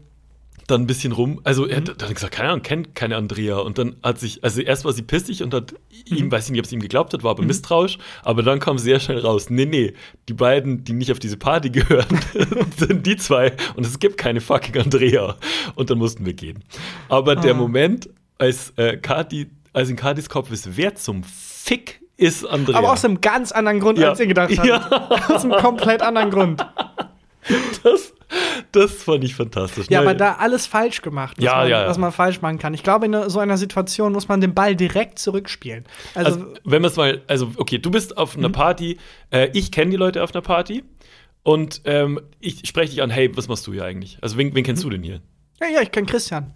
dann 0.71 0.81
ein 0.81 0.87
bisschen 0.87 1.11
rum. 1.11 1.39
Also 1.43 1.67
er 1.67 1.77
hat 1.77 2.01
dann 2.01 2.13
gesagt, 2.13 2.33
keine 2.33 2.49
Ahnung, 2.49 2.63
kennt 2.63 2.95
keine 2.95 3.17
Andrea. 3.17 3.57
Und 3.57 3.77
dann 3.77 3.95
hat 4.01 4.19
sich, 4.19 4.43
also 4.43 4.61
erst 4.61 4.85
war 4.85 4.93
sie 4.93 5.03
pissig 5.03 5.43
und 5.43 5.53
hat 5.53 5.73
mhm. 6.09 6.17
ihm, 6.17 6.31
weiß 6.31 6.45
ich 6.45 6.51
nicht, 6.51 6.59
ob 6.59 6.65
es 6.65 6.71
ihm 6.71 6.79
geglaubt 6.79 7.13
hat, 7.13 7.23
war 7.23 7.31
aber 7.31 7.41
mhm. 7.41 7.49
misstrauisch. 7.49 7.97
Aber 8.23 8.41
dann 8.43 8.59
kam 8.59 8.77
sehr 8.77 8.99
schnell 8.99 9.19
raus, 9.19 9.49
nee, 9.49 9.65
nee, 9.65 9.93
die 10.29 10.33
beiden, 10.33 10.83
die 10.83 10.93
nicht 10.93 11.11
auf 11.11 11.19
diese 11.19 11.37
Party 11.37 11.69
gehören, 11.71 12.19
sind 12.77 13.05
die 13.05 13.17
zwei 13.17 13.53
und 13.75 13.85
es 13.85 13.99
gibt 13.99 14.17
keine 14.17 14.41
fucking 14.41 14.77
Andrea. 14.81 15.37
Und 15.75 15.89
dann 15.89 15.97
mussten 15.97 16.25
wir 16.25 16.33
gehen. 16.33 16.63
Aber 17.09 17.33
ah. 17.33 17.35
der 17.35 17.53
Moment, 17.53 18.09
als 18.37 18.73
äh, 18.77 18.97
Kati, 18.97 19.47
als 19.73 19.89
in 19.89 19.95
Katis 19.95 20.29
Kopf 20.29 20.51
ist, 20.51 20.77
wer 20.77 20.95
zum 20.95 21.23
Fick 21.23 22.01
ist 22.17 22.45
Andrea? 22.45 22.77
Aber 22.77 22.91
aus 22.91 23.03
einem 23.03 23.19
ganz 23.19 23.51
anderen 23.51 23.79
Grund, 23.79 23.97
ja. 23.97 24.09
als 24.09 24.19
ihr 24.19 24.27
gedacht 24.27 24.55
habt. 24.57 24.67
Ja. 24.67 25.29
Aus 25.29 25.43
einem 25.43 25.53
komplett 25.53 26.01
anderen 26.01 26.29
Grund. 26.29 26.65
Das, 27.83 28.13
das 28.71 28.91
fand 29.03 29.23
ich 29.23 29.35
fantastisch. 29.35 29.87
Ja, 29.89 30.01
ne? 30.01 30.09
aber 30.09 30.17
da 30.17 30.33
alles 30.35 30.65
falsch 30.67 31.01
gemacht, 31.01 31.37
was, 31.37 31.45
ja, 31.45 31.57
man, 31.57 31.69
ja, 31.69 31.81
ja. 31.81 31.87
was 31.87 31.97
man 31.97 32.11
falsch 32.11 32.41
machen 32.41 32.59
kann. 32.59 32.73
Ich 32.73 32.83
glaube, 32.83 33.05
in 33.05 33.29
so 33.29 33.39
einer 33.39 33.57
Situation 33.57 34.13
muss 34.13 34.27
man 34.27 34.41
den 34.41 34.53
Ball 34.53 34.75
direkt 34.75 35.19
zurückspielen. 35.19 35.85
Also, 36.15 36.31
also 36.31 36.53
wenn 36.63 36.81
man 36.81 36.91
es 36.91 36.97
mal, 36.97 37.21
also 37.27 37.51
okay, 37.57 37.77
du 37.77 37.91
bist 37.91 38.17
auf 38.17 38.37
einer 38.37 38.49
mhm. 38.49 38.53
Party, 38.53 38.97
äh, 39.31 39.49
ich 39.53 39.71
kenne 39.71 39.91
die 39.91 39.97
Leute 39.97 40.23
auf 40.23 40.33
einer 40.33 40.41
Party 40.41 40.83
und 41.43 41.81
ähm, 41.85 42.19
ich 42.39 42.67
spreche 42.67 42.91
dich 42.91 43.01
an, 43.01 43.09
hey, 43.09 43.35
was 43.35 43.47
machst 43.47 43.65
du 43.67 43.73
hier 43.73 43.85
eigentlich? 43.85 44.17
Also 44.21 44.37
wen, 44.37 44.53
wen 44.55 44.63
kennst 44.63 44.83
mhm. 44.83 44.89
du 44.89 44.95
denn 44.97 45.03
hier? 45.03 45.21
Ja, 45.59 45.67
ja, 45.67 45.81
ich 45.81 45.91
kenne 45.91 46.07
Christian 46.07 46.53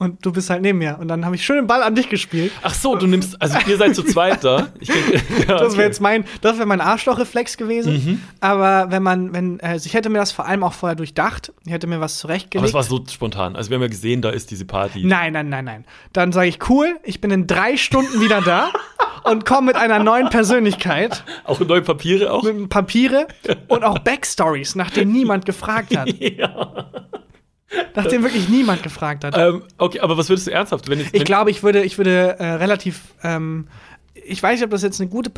und 0.00 0.24
du 0.24 0.32
bist 0.32 0.48
halt 0.48 0.62
neben 0.62 0.78
mir. 0.78 0.96
Und 0.98 1.08
dann 1.08 1.26
habe 1.26 1.34
ich 1.34 1.44
schön 1.44 1.56
den 1.56 1.66
Ball 1.66 1.82
an 1.82 1.94
dich 1.94 2.08
gespielt. 2.08 2.52
Ach 2.62 2.72
so, 2.72 2.96
du 2.96 3.06
nimmst, 3.06 3.40
also 3.40 3.58
ihr 3.68 3.76
seid 3.76 3.94
zu 3.94 4.02
zweit 4.02 4.42
da. 4.42 4.68
Ich, 4.80 4.88
ja, 5.46 5.58
das 5.58 5.76
wäre 5.76 5.86
jetzt 5.86 6.00
mein, 6.00 6.24
das 6.40 6.56
wäre 6.56 6.66
mein 6.66 6.80
Arschlochreflex 6.80 7.58
gewesen. 7.58 7.92
Mhm. 7.92 8.22
Aber 8.40 8.90
wenn 8.90 9.02
man, 9.02 9.34
wenn, 9.34 9.60
also 9.60 9.86
ich 9.86 9.92
hätte 9.92 10.08
mir 10.08 10.18
das 10.18 10.32
vor 10.32 10.46
allem 10.46 10.62
auch 10.62 10.72
vorher 10.72 10.96
durchdacht, 10.96 11.52
ich 11.66 11.72
hätte 11.72 11.86
mir 11.86 12.00
was 12.00 12.18
zurechtgelegt. 12.18 12.56
Aber 12.74 12.82
es 12.82 12.90
war 12.90 12.98
so 12.98 13.04
spontan. 13.10 13.56
Also 13.56 13.68
wir 13.68 13.74
haben 13.74 13.82
ja 13.82 13.88
gesehen, 13.88 14.22
da 14.22 14.30
ist 14.30 14.50
diese 14.50 14.64
Party. 14.64 15.04
Nein, 15.04 15.34
nein, 15.34 15.50
nein, 15.50 15.66
nein. 15.66 15.84
Dann 16.14 16.32
sage 16.32 16.48
ich, 16.48 16.70
cool, 16.70 16.98
ich 17.04 17.20
bin 17.20 17.30
in 17.30 17.46
drei 17.46 17.76
Stunden 17.76 18.22
wieder 18.22 18.40
da 18.40 18.70
und 19.24 19.44
komme 19.44 19.66
mit 19.66 19.76
einer 19.76 19.98
neuen 19.98 20.30
Persönlichkeit. 20.30 21.24
Auch 21.44 21.60
neue 21.60 21.82
Papiere 21.82 22.32
auch? 22.32 22.42
Mit 22.42 22.70
Papiere 22.70 23.28
und 23.68 23.84
auch 23.84 23.98
Backstories, 23.98 24.76
nach 24.76 24.90
denen 24.90 25.12
niemand 25.12 25.44
gefragt 25.44 25.94
hat. 25.94 26.08
ja. 26.18 26.86
Nachdem 27.94 28.22
wirklich 28.22 28.48
niemand 28.48 28.82
gefragt 28.82 29.24
hat. 29.24 29.36
Ähm, 29.36 29.62
okay, 29.78 30.00
aber 30.00 30.16
was 30.16 30.28
würdest 30.28 30.46
du 30.46 30.52
ernsthaft? 30.52 30.88
Wenn 30.88 31.00
ich, 31.00 31.12
wenn 31.12 31.20
ich 31.20 31.24
glaube, 31.24 31.50
ich 31.50 31.62
würde, 31.62 31.82
ich 31.82 31.98
würde 31.98 32.36
äh, 32.38 32.44
relativ. 32.52 33.00
Ähm, 33.22 33.68
ich 34.22 34.42
weiß 34.42 34.58
nicht, 34.58 34.64
ob 34.64 34.70
das 34.70 34.82
jetzt 34.82 35.00
eine 35.00 35.08
gute 35.08 35.30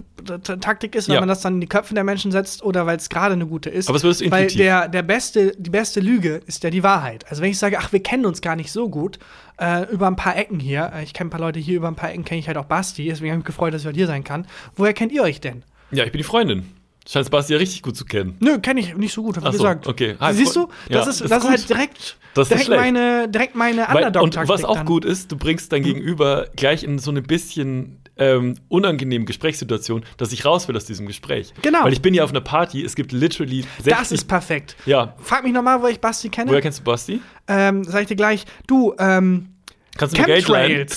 Taktik 0.43 0.95
ist, 0.95 1.09
wenn 1.09 1.15
ja. 1.15 1.21
man 1.21 1.29
das 1.29 1.41
dann 1.41 1.55
in 1.55 1.61
die 1.61 1.67
Köpfe 1.67 1.95
der 1.95 2.05
Menschen 2.05 2.33
setzt 2.33 2.63
oder 2.63 2.85
weil 2.87 2.97
es 2.97 3.09
gerade 3.09 3.35
eine 3.35 3.47
gute 3.47 3.71
ist. 3.71 3.89
Aber 3.89 3.97
was 3.97 4.03
würdest 4.03 4.23
du? 4.23 4.31
Weil 4.31 4.49
der, 4.49 4.89
der 4.89 5.03
beste, 5.03 5.55
die 5.57 5.71
beste 5.71 6.01
Lüge 6.01 6.41
ist 6.47 6.65
ja 6.65 6.71
die 6.71 6.83
Wahrheit. 6.83 7.25
Also 7.29 7.43
wenn 7.43 7.51
ich 7.51 7.59
sage, 7.59 7.79
ach, 7.79 7.93
wir 7.93 8.03
kennen 8.03 8.27
uns 8.27 8.41
gar 8.41 8.57
nicht 8.57 8.73
so 8.73 8.89
gut, 8.89 9.19
äh, 9.59 9.91
über 9.93 10.07
ein 10.07 10.17
paar 10.17 10.37
Ecken 10.37 10.59
hier, 10.59 10.91
äh, 10.95 11.05
ich 11.05 11.13
kenne 11.13 11.29
ein 11.29 11.31
paar 11.31 11.41
Leute 11.41 11.61
hier, 11.61 11.77
über 11.77 11.89
ein 11.89 11.95
paar 11.95 12.11
Ecken 12.11 12.25
kenne 12.25 12.41
ich 12.41 12.49
halt 12.49 12.57
auch 12.57 12.65
Basti, 12.65 13.05
deswegen 13.05 13.31
habe 13.31 13.41
ich 13.41 13.45
mich 13.45 13.47
gefreut, 13.47 13.73
dass 13.73 13.83
ich 13.83 13.87
heute 13.87 13.97
hier 13.97 14.07
sein 14.07 14.25
kann. 14.25 14.47
Woher 14.75 14.95
kennt 14.95 15.13
ihr 15.13 15.23
euch 15.23 15.41
denn? 15.41 15.65
Ja, 15.91 16.05
ich 16.05 16.13
bin 16.13 16.19
die 16.19 16.25
Freundin. 16.25 16.67
Scheint 17.09 17.31
Basti 17.31 17.53
ja 17.53 17.59
richtig 17.59 17.83
gut 17.83 17.97
zu 17.97 18.05
kennen. 18.05 18.37
Nö, 18.41 18.59
kenne 18.61 18.81
ich 18.81 18.97
nicht 18.97 19.13
so 19.13 19.23
gut, 19.23 19.37
habe 19.37 19.49
ich 19.49 19.53
so, 19.53 19.59
gesagt. 19.59 19.87
Okay. 19.87 20.15
Ah, 20.19 20.33
Siehst 20.33 20.55
du, 20.55 20.69
das, 20.89 21.07
ja, 21.07 21.11
ist, 21.11 21.21
das 21.31 21.45
ist, 21.45 21.51
halt 21.51 21.69
direkt, 21.69 22.17
das 22.35 22.49
direkt, 22.49 22.69
meine, 22.69 23.29
direkt 23.29 23.57
meine 23.57 23.89
Underdog-Taktik. 23.89 24.41
Und 24.41 24.49
was 24.49 24.65
auch 24.65 24.77
dann. 24.77 24.87
gut 24.87 25.05
ist, 25.05 25.33
du 25.33 25.37
bringst 25.37 25.73
dein 25.73 25.83
mhm. 25.83 25.87
Gegenüber 25.87 26.47
gleich 26.55 26.85
in 26.85 26.99
so 26.99 27.11
eine 27.11 27.23
bisschen 27.23 27.99
ähm, 28.17 28.57
unangenehme 28.69 29.25
Gesprächssituation, 29.25 30.05
dass 30.17 30.33
ich 30.33 30.45
raus 30.45 30.69
will 30.69 30.77
aus 30.77 30.85
diesem 30.85 31.07
Gespräch. 31.07 31.53
Genau. 31.63 31.85
Weil 31.85 31.93
ich 31.93 32.03
bin 32.03 32.15
ja 32.15 32.23
auf 32.23 32.31
einer 32.31 32.41
Party, 32.41 32.85
es 32.85 32.95
gibt 32.95 33.11
literally 33.11 33.65
60 33.79 33.85
Das 33.85 34.13
ist 34.13 34.29
perfekt. 34.29 34.77
Ja. 34.87 35.15
Frag 35.21 35.43
mich 35.43 35.53
nochmal, 35.53 35.83
wo 35.83 35.89
ich 35.89 36.01
Basti 36.01 36.29
kenne. 36.29 36.51
Woher 36.51 36.61
kennst 36.61 36.81
du 36.81 36.85
Basti? 36.85 37.21
Ähm, 37.49 37.85
sag 37.85 38.03
ich 38.03 38.09
dir 38.09 38.17
gleich, 38.17 38.45
du, 38.67 38.95
ähm, 38.99 39.49
Kannst 39.97 40.17
du? 40.17 40.23
Chemtrails 40.23 40.91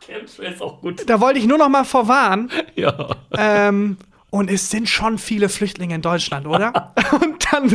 auch 0.60 0.80
gut. 0.80 1.08
Da 1.08 1.20
wollte 1.20 1.38
ich 1.38 1.46
nur 1.46 1.58
noch 1.58 1.68
mal 1.68 1.84
vorwarnen. 1.84 2.50
Ja. 2.74 3.16
Ähm, 3.36 3.96
und 4.32 4.50
es 4.50 4.70
sind 4.70 4.88
schon 4.88 5.18
viele 5.18 5.50
Flüchtlinge 5.50 5.94
in 5.94 6.00
Deutschland, 6.00 6.46
oder? 6.46 6.94
und 7.20 7.46
dann 7.52 7.68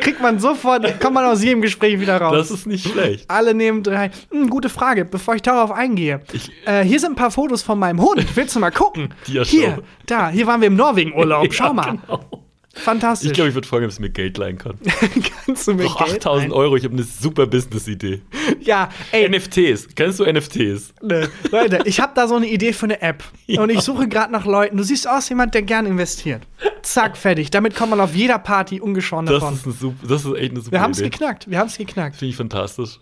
kriegt 0.00 0.22
man 0.22 0.38
sofort, 0.38 1.00
kommt 1.00 1.14
man 1.14 1.24
aus 1.24 1.42
jedem 1.42 1.62
Gespräch 1.62 1.98
wieder 1.98 2.20
raus. 2.20 2.32
Das 2.32 2.50
ist 2.52 2.66
nicht 2.66 2.88
schlecht. 2.88 3.28
Alle 3.28 3.54
nehmen 3.54 3.82
drei. 3.82 4.12
Hm, 4.30 4.48
gute 4.48 4.68
Frage, 4.68 5.04
bevor 5.04 5.34
ich 5.34 5.42
darauf 5.42 5.72
eingehe. 5.72 6.20
Ich, 6.32 6.52
äh, 6.64 6.84
hier 6.84 7.00
sind 7.00 7.12
ein 7.12 7.16
paar 7.16 7.32
Fotos 7.32 7.62
von 7.62 7.80
meinem 7.80 8.00
Hund. 8.00 8.24
Willst 8.36 8.54
du 8.54 8.60
mal 8.60 8.70
gucken? 8.70 9.14
Hier, 9.26 9.82
da, 10.06 10.28
hier 10.28 10.46
waren 10.46 10.60
wir 10.60 10.68
im 10.68 10.76
Norwegen-Urlaub. 10.76 11.48
Schau 11.52 11.66
ja, 11.66 11.72
mal. 11.72 11.98
Genau. 12.06 12.45
Fantastisch. 12.76 13.28
Ich 13.28 13.34
glaube, 13.34 13.48
ich 13.48 13.54
würde 13.54 13.66
fragen, 13.66 13.84
ob 13.84 13.90
es 13.90 13.98
mir 13.98 14.10
Geld 14.10 14.38
leihen 14.38 14.58
kann. 14.58 14.78
Kannst 15.46 15.66
du 15.66 15.74
mir 15.74 15.84
Doch, 15.84 16.04
Geld 16.04 16.18
8000 16.18 16.52
Euro, 16.52 16.76
ich 16.76 16.84
habe 16.84 16.94
eine 16.94 17.02
super 17.02 17.46
Business-Idee. 17.46 18.22
Ja, 18.60 18.88
ey. 19.12 19.28
NFTs. 19.28 19.88
Kennst 19.94 20.18
du 20.18 20.24
NFTs? 20.24 20.92
Ne, 21.00 21.28
Leute, 21.52 21.80
ich 21.84 22.00
habe 22.00 22.12
da 22.16 22.26
so 22.26 22.34
eine 22.34 22.48
Idee 22.48 22.72
für 22.72 22.86
eine 22.86 23.00
App. 23.00 23.22
Ja. 23.48 23.62
Und 23.62 23.70
ich 23.70 23.80
suche 23.80 24.08
gerade 24.08 24.32
nach 24.32 24.44
Leuten. 24.44 24.76
Du 24.76 24.82
siehst 24.82 25.08
aus, 25.08 25.28
jemand, 25.28 25.54
der 25.54 25.62
gern 25.62 25.86
investiert. 25.86 26.42
Zack, 26.82 27.16
fertig. 27.16 27.50
Damit 27.50 27.76
kommt 27.76 27.90
man 27.90 28.00
auf 28.00 28.12
jeder 28.12 28.40
Party 28.40 28.80
ungeschoren 28.80 29.24
davon. 29.24 29.50
Das 29.50 29.60
ist, 29.60 29.66
eine 29.66 29.74
super, 29.74 30.06
das 30.08 30.24
ist 30.24 30.34
echt 30.34 30.50
eine 30.50 30.60
super 30.60 30.72
Wir 30.72 30.80
haben 30.80 30.90
es 30.90 30.98
geknackt. 30.98 31.48
Wir 31.48 31.58
haben 31.60 31.68
es 31.68 31.78
geknackt. 31.78 32.16
Finde 32.16 32.30
ich 32.30 32.36
fantastisch. 32.36 32.98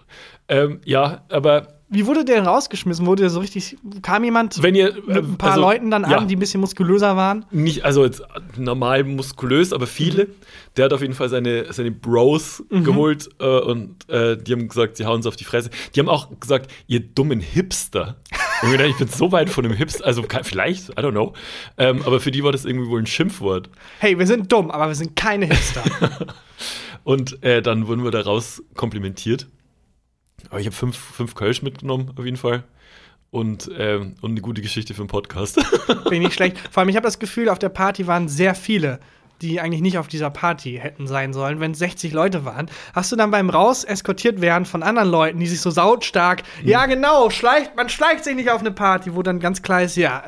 Ähm, 0.48 0.80
ja, 0.84 1.24
aber 1.30 1.68
wie 1.94 2.06
wurde 2.06 2.24
der 2.24 2.44
rausgeschmissen? 2.44 3.06
Wurde 3.06 3.22
der 3.22 3.30
so 3.30 3.40
richtig, 3.40 3.76
kam 4.02 4.24
jemand 4.24 4.62
Wenn 4.62 4.74
ihr, 4.74 4.94
mit 5.06 5.16
ein 5.16 5.38
paar 5.38 5.52
also, 5.52 5.62
Leuten 5.62 5.90
dann 5.90 6.02
ja, 6.02 6.18
an, 6.18 6.28
die 6.28 6.36
ein 6.36 6.40
bisschen 6.40 6.60
muskulöser 6.60 7.16
waren? 7.16 7.44
Nicht, 7.50 7.84
also 7.84 8.04
jetzt 8.04 8.22
normal 8.56 9.04
muskulös, 9.04 9.72
aber 9.72 9.86
viele. 9.86 10.24
Mhm. 10.24 10.30
Der 10.76 10.86
hat 10.86 10.92
auf 10.92 11.02
jeden 11.02 11.14
Fall 11.14 11.28
seine, 11.28 11.72
seine 11.72 11.92
Bros 11.92 12.64
mhm. 12.68 12.84
geholt 12.84 13.28
äh, 13.38 13.46
und 13.60 14.08
äh, 14.10 14.36
die 14.36 14.52
haben 14.52 14.66
gesagt, 14.66 14.96
sie 14.96 15.06
hauen 15.06 15.16
uns 15.16 15.26
auf 15.26 15.36
die 15.36 15.44
Fresse. 15.44 15.70
Die 15.94 16.00
haben 16.00 16.08
auch 16.08 16.28
gesagt, 16.40 16.70
ihr 16.88 17.00
dummen 17.00 17.40
Hipster. 17.40 18.16
und 18.62 18.72
ich, 18.72 18.76
dachte, 18.76 18.90
ich 18.90 18.98
bin 18.98 19.08
so 19.08 19.30
weit 19.30 19.48
von 19.48 19.64
einem 19.64 19.74
Hipster, 19.74 20.04
also 20.04 20.24
vielleicht, 20.42 20.90
I 20.90 20.94
don't 20.94 21.12
know. 21.12 21.32
Ähm, 21.78 22.02
aber 22.04 22.18
für 22.18 22.32
die 22.32 22.42
war 22.42 22.50
das 22.50 22.64
irgendwie 22.64 22.88
wohl 22.88 23.00
ein 23.00 23.06
Schimpfwort. 23.06 23.70
Hey, 24.00 24.18
wir 24.18 24.26
sind 24.26 24.50
dumm, 24.50 24.70
aber 24.72 24.88
wir 24.88 24.96
sind 24.96 25.14
keine 25.14 25.46
Hipster. 25.46 25.84
und 27.04 27.42
äh, 27.44 27.62
dann 27.62 27.86
wurden 27.86 28.02
wir 28.02 28.10
daraus 28.10 28.62
komplimentiert. 28.74 29.46
Aber 30.50 30.60
ich 30.60 30.66
habe 30.66 30.76
fünf, 30.76 30.96
fünf 30.96 31.34
Kölsch 31.34 31.62
mitgenommen, 31.62 32.12
auf 32.16 32.24
jeden 32.24 32.36
Fall. 32.36 32.64
Und, 33.30 33.68
ähm, 33.76 34.14
und 34.20 34.30
eine 34.30 34.40
gute 34.40 34.62
Geschichte 34.62 34.94
für 34.94 35.02
einen 35.02 35.08
Podcast. 35.08 35.60
Bin 36.08 36.22
nicht 36.22 36.34
schlecht. 36.34 36.56
Vor 36.70 36.80
allem, 36.80 36.88
ich 36.88 36.96
habe 36.96 37.04
das 37.04 37.18
Gefühl, 37.18 37.48
auf 37.48 37.58
der 37.58 37.68
Party 37.68 38.06
waren 38.06 38.28
sehr 38.28 38.54
viele, 38.54 39.00
die 39.42 39.60
eigentlich 39.60 39.82
nicht 39.82 39.98
auf 39.98 40.06
dieser 40.06 40.30
Party 40.30 40.78
hätten 40.80 41.08
sein 41.08 41.32
sollen, 41.32 41.58
wenn 41.58 41.74
60 41.74 42.12
Leute 42.12 42.44
waren. 42.44 42.70
Hast 42.94 43.10
du 43.10 43.16
dann 43.16 43.32
beim 43.32 43.50
Raus 43.50 43.82
eskortiert 43.82 44.40
werden 44.40 44.66
von 44.66 44.84
anderen 44.84 45.10
Leuten, 45.10 45.40
die 45.40 45.48
sich 45.48 45.60
so 45.60 45.70
sautstark, 45.70 46.44
mhm. 46.62 46.68
ja 46.68 46.86
genau, 46.86 47.28
schleicht, 47.30 47.74
man 47.76 47.88
schleicht 47.88 48.22
sich 48.22 48.36
nicht 48.36 48.50
auf 48.50 48.60
eine 48.60 48.70
Party, 48.70 49.14
wo 49.14 49.22
dann 49.22 49.40
ganz 49.40 49.62
klar 49.62 49.82
ist, 49.82 49.96
ja, 49.96 50.22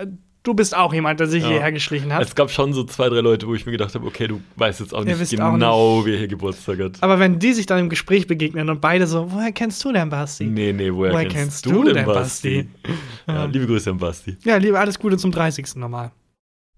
du 0.47 0.55
bist 0.55 0.76
auch 0.76 0.94
jemand, 0.94 1.18
der 1.18 1.26
sich 1.26 1.42
ja. 1.42 1.51
hierher 1.51 1.72
geschlichen 1.72 2.12
hat. 2.12 2.22
Es 2.22 2.34
gab 2.34 2.51
schon 2.51 2.72
so 2.72 2.84
zwei, 2.84 3.09
drei 3.09 3.20
Leute, 3.20 3.47
wo 3.47 3.55
ich 3.55 3.66
mir 3.66 3.72
gedacht 3.72 3.94
habe, 3.94 4.07
okay, 4.07 4.28
du 4.28 4.40
weißt 4.57 4.80
jetzt 4.80 4.94
auch 4.94 5.05
nicht 5.05 5.30
genau, 5.30 5.72
auch 5.72 5.97
nicht. 5.99 6.07
wer 6.07 6.18
hier 6.18 6.28
Geburtstag 6.28 6.78
hat. 6.78 7.03
Aber 7.03 7.18
wenn 7.18 7.38
die 7.38 7.53
sich 7.53 7.66
dann 7.66 7.80
im 7.80 7.88
Gespräch 7.88 8.26
begegnen 8.26 8.70
und 8.70 8.80
beide 8.80 9.07
so, 9.07 9.30
woher 9.32 9.53
kennst 9.53 9.84
du 9.84 9.92
denn 9.92 10.09
Basti? 10.09 10.44
Nee, 10.44 10.72
nee, 10.72 10.92
woher, 10.92 11.12
woher 11.12 11.26
kennst, 11.26 11.64
kennst, 11.64 11.66
du, 11.66 11.84
denn 11.84 12.07
Basti? 12.07 12.68
Basti? 12.82 12.99
ja, 13.26 13.44
liebe 13.47 13.66
Grüße 13.66 13.90
an 13.90 13.99
Basti. 13.99 14.36
Ja, 14.44 14.57
liebe, 14.57 14.78
alles 14.78 14.99
Gute 14.99 15.16
zum 15.16 15.32
30. 15.32 15.76
nochmal. 15.76 16.12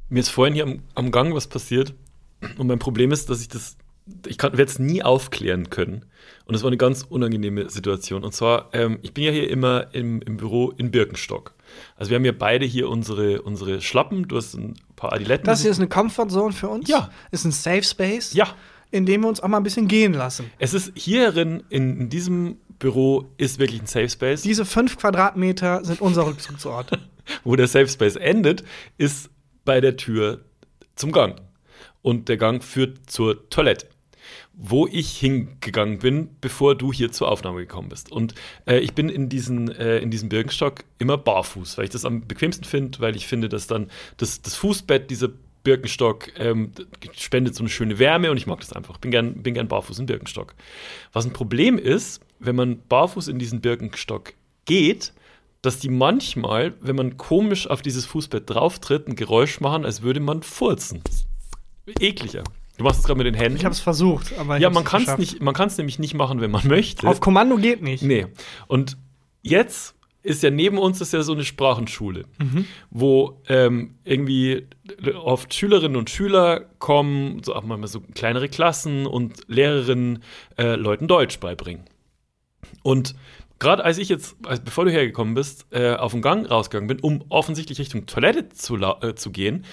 Mir 0.09 0.21
ist 0.21 0.31
vorhin 0.31 0.55
hier 0.55 0.65
am, 0.65 0.81
am 0.95 1.11
Gang 1.11 1.35
was 1.35 1.47
passiert 1.47 1.95
und 2.57 2.67
mein 2.67 2.79
Problem 2.79 3.13
ist, 3.13 3.29
dass 3.29 3.41
ich 3.41 3.49
das 3.49 3.77
ich 4.27 4.43
werde 4.43 4.63
es 4.63 4.79
nie 4.79 5.03
aufklären 5.03 5.69
können. 5.69 6.07
Und 6.47 6.55
es 6.55 6.63
war 6.63 6.69
eine 6.69 6.79
ganz 6.79 7.03
unangenehme 7.03 7.69
Situation. 7.69 8.25
Und 8.25 8.33
zwar, 8.33 8.71
ähm, 8.73 8.99
ich 9.03 9.13
bin 9.13 9.25
ja 9.25 9.31
hier 9.31 9.51
immer 9.51 9.89
im, 9.93 10.23
im 10.23 10.39
Büro 10.39 10.71
in 10.71 10.91
Birkenstock. 10.91 11.53
Also 11.97 12.11
wir 12.11 12.17
haben 12.17 12.25
ja 12.25 12.33
beide 12.33 12.67
hier 12.67 12.89
unsere, 12.89 13.43
unsere 13.43 13.81
Schlappen. 13.81 14.29
Du 14.29 14.37
hast 14.37 14.55
ein 14.55 14.75
paar 14.97 15.13
Adiletten. 15.13 15.47
Das 15.47 15.63
hier 15.63 15.71
ist 15.71 15.79
eine 15.79 15.89
Comfortzone 15.89 16.53
für 16.53 16.69
uns. 16.69 16.89
Ja. 16.89 17.11
Ist 17.31 17.45
ein 17.45 17.53
Safe 17.53 17.83
Space. 17.83 18.33
Ja. 18.35 18.49
In 18.91 19.05
dem 19.05 19.23
wir 19.23 19.29
uns 19.29 19.41
auch 19.41 19.49
mal 19.49 19.59
ein 19.59 19.63
bisschen 19.63 19.89
gehen 19.89 20.15
lassen. 20.15 20.51
Es 20.59 20.73
ist 20.73 20.93
hierin, 20.95 21.63
in, 21.69 22.01
in 22.01 22.09
diesem 22.09 22.57
Büro, 22.79 23.27
ist 23.37 23.59
wirklich 23.59 23.83
ein 23.83 23.87
Safe 23.87 24.09
Space. 24.09 24.43
Diese 24.43 24.65
fünf 24.65 24.97
Quadratmeter 24.97 25.85
sind 25.85 26.01
unser 26.01 26.27
Rückzugsort. 26.27 26.99
Wo 27.45 27.57
der 27.57 27.69
Safe 27.69 27.89
Space 27.89 28.17
endet, 28.17 28.65
ist 28.97 29.31
bei 29.65 29.81
der 29.81 29.97
Tür 29.97 30.45
zum 30.95 31.13
Gang. 31.13 31.41
Und 32.01 32.29
der 32.29 32.39
Gang 32.39 32.65
führt 32.65 33.11
zur 33.11 33.51
Toilette 33.51 33.89
wo 34.61 34.89
ich 34.89 35.17
hingegangen 35.17 36.01
bin, 36.01 36.31
bevor 36.41 36.75
du 36.75 36.93
hier 36.93 37.13
zur 37.13 37.31
Aufnahme 37.31 37.61
gekommen 37.61 37.89
bist. 37.89 38.11
Und 38.11 38.35
äh, 38.67 38.79
ich 38.81 38.93
bin 38.93 39.09
in, 39.09 39.29
diesen, 39.29 39.71
äh, 39.71 39.99
in 39.99 40.11
diesem 40.11 40.29
Birkenstock 40.29 40.83
immer 40.99 41.17
barfuß, 41.17 41.79
weil 41.79 41.85
ich 41.85 41.91
das 41.91 42.05
am 42.05 42.27
bequemsten 42.27 42.65
finde, 42.65 42.99
weil 42.99 43.15
ich 43.15 43.29
finde, 43.29 43.49
dass 43.49 43.69
dann 43.69 43.89
das, 44.17 44.43
das 44.43 44.57
Fußbett 44.57 45.11
dieser 45.11 45.29
Birkenstock 45.63 46.33
ähm, 46.41 46.73
spendet 47.13 47.55
so 47.55 47.63
eine 47.63 47.69
schöne 47.69 48.01
Wärme 48.01 48.33
und 48.33 48.37
ich 48.37 48.49
mag 48.49 48.59
das 48.59 48.73
einfach. 48.73 48.99
Bin 48.99 49.13
gern, 49.13 49.43
bin 49.43 49.55
gern 49.55 49.69
barfuß 49.69 50.01
in 50.01 50.07
Birkenstock. 50.07 50.55
Was 51.13 51.25
ein 51.25 51.33
Problem 51.33 51.79
ist, 51.79 52.21
wenn 52.41 52.57
man 52.57 52.83
barfuß 52.89 53.29
in 53.29 53.39
diesen 53.39 53.61
Birkenstock 53.61 54.35
geht, 54.65 55.13
dass 55.63 55.79
die 55.79 55.89
manchmal, 55.89 56.75
wenn 56.81 56.97
man 56.97 57.17
komisch 57.17 57.69
auf 57.69 57.81
dieses 57.81 58.07
Fußbett 58.07 58.51
drauftritt, 58.51 59.07
ein 59.07 59.15
Geräusch 59.15 59.61
machen, 59.61 59.85
als 59.85 60.03
würde 60.03 60.21
man 60.21 60.43
furzen. 60.43 61.03
Ekliger. 62.01 62.43
Du 62.79 62.85
machst 62.85 63.01
es 63.01 63.07
gerade 63.07 63.19
mit 63.19 63.27
den 63.27 63.35
Händen. 63.35 63.59
Ich 63.59 63.65
habe 63.65 63.75
es 63.75 63.81
versucht, 63.81 64.39
aber 64.39 64.57
ja, 64.59 64.71
man 64.71 64.85
kann 64.85 65.03
es 65.03 65.19
nicht. 65.19 65.43
Man 65.43 65.53
kann 65.53 65.67
es 65.67 65.77
nämlich 65.77 65.99
nicht 65.99 66.15
machen, 66.15 66.41
wenn 66.41 66.51
man 66.51 66.67
möchte. 66.67 67.07
Auf 67.07 67.21
Kommando 67.21 67.57
geht 67.57 67.83
nicht. 67.83 68.03
Nee. 68.03 68.29
Und 68.69 68.97
jetzt 69.43 69.97
ist 70.23 70.43
ja 70.43 70.51
neben 70.51 70.79
uns 70.79 71.01
ist 71.01 71.13
ja 71.13 71.23
so 71.23 71.33
eine 71.33 71.45
Sprachenschule, 71.45 72.25
mhm. 72.39 72.67
wo 72.91 73.41
ähm, 73.49 73.97
irgendwie 74.05 74.67
oft 75.15 75.55
Schülerinnen 75.55 75.97
und 75.97 76.11
Schüler 76.11 76.67
kommen, 76.79 77.43
so 77.43 77.55
auch 77.55 77.65
mal 77.65 77.85
so 77.87 78.01
kleinere 78.15 78.49
Klassen 78.49 79.07
und 79.07 79.41
Lehrerinnen 79.49 80.23
äh, 80.57 80.75
Leuten 80.77 81.09
Deutsch 81.09 81.41
beibringen. 81.41 81.85
Und 82.83 83.15
gerade 83.59 83.85
als 83.85 83.99
ich 83.99 84.09
jetzt, 84.09 84.37
als, 84.45 84.61
bevor 84.61 84.85
du 84.85 84.91
hergekommen 84.91 85.35
bist, 85.35 85.67
äh, 85.71 85.95
auf 85.95 86.13
den 86.13 86.23
Gang 86.23 86.49
rausgegangen 86.49 86.89
bin, 86.89 87.01
um 87.01 87.25
offensichtlich 87.29 87.79
Richtung 87.79 88.07
Toilette 88.07 88.49
zu, 88.51 88.77
äh, 88.77 89.15
zu 89.15 89.31
gehen, 89.31 89.65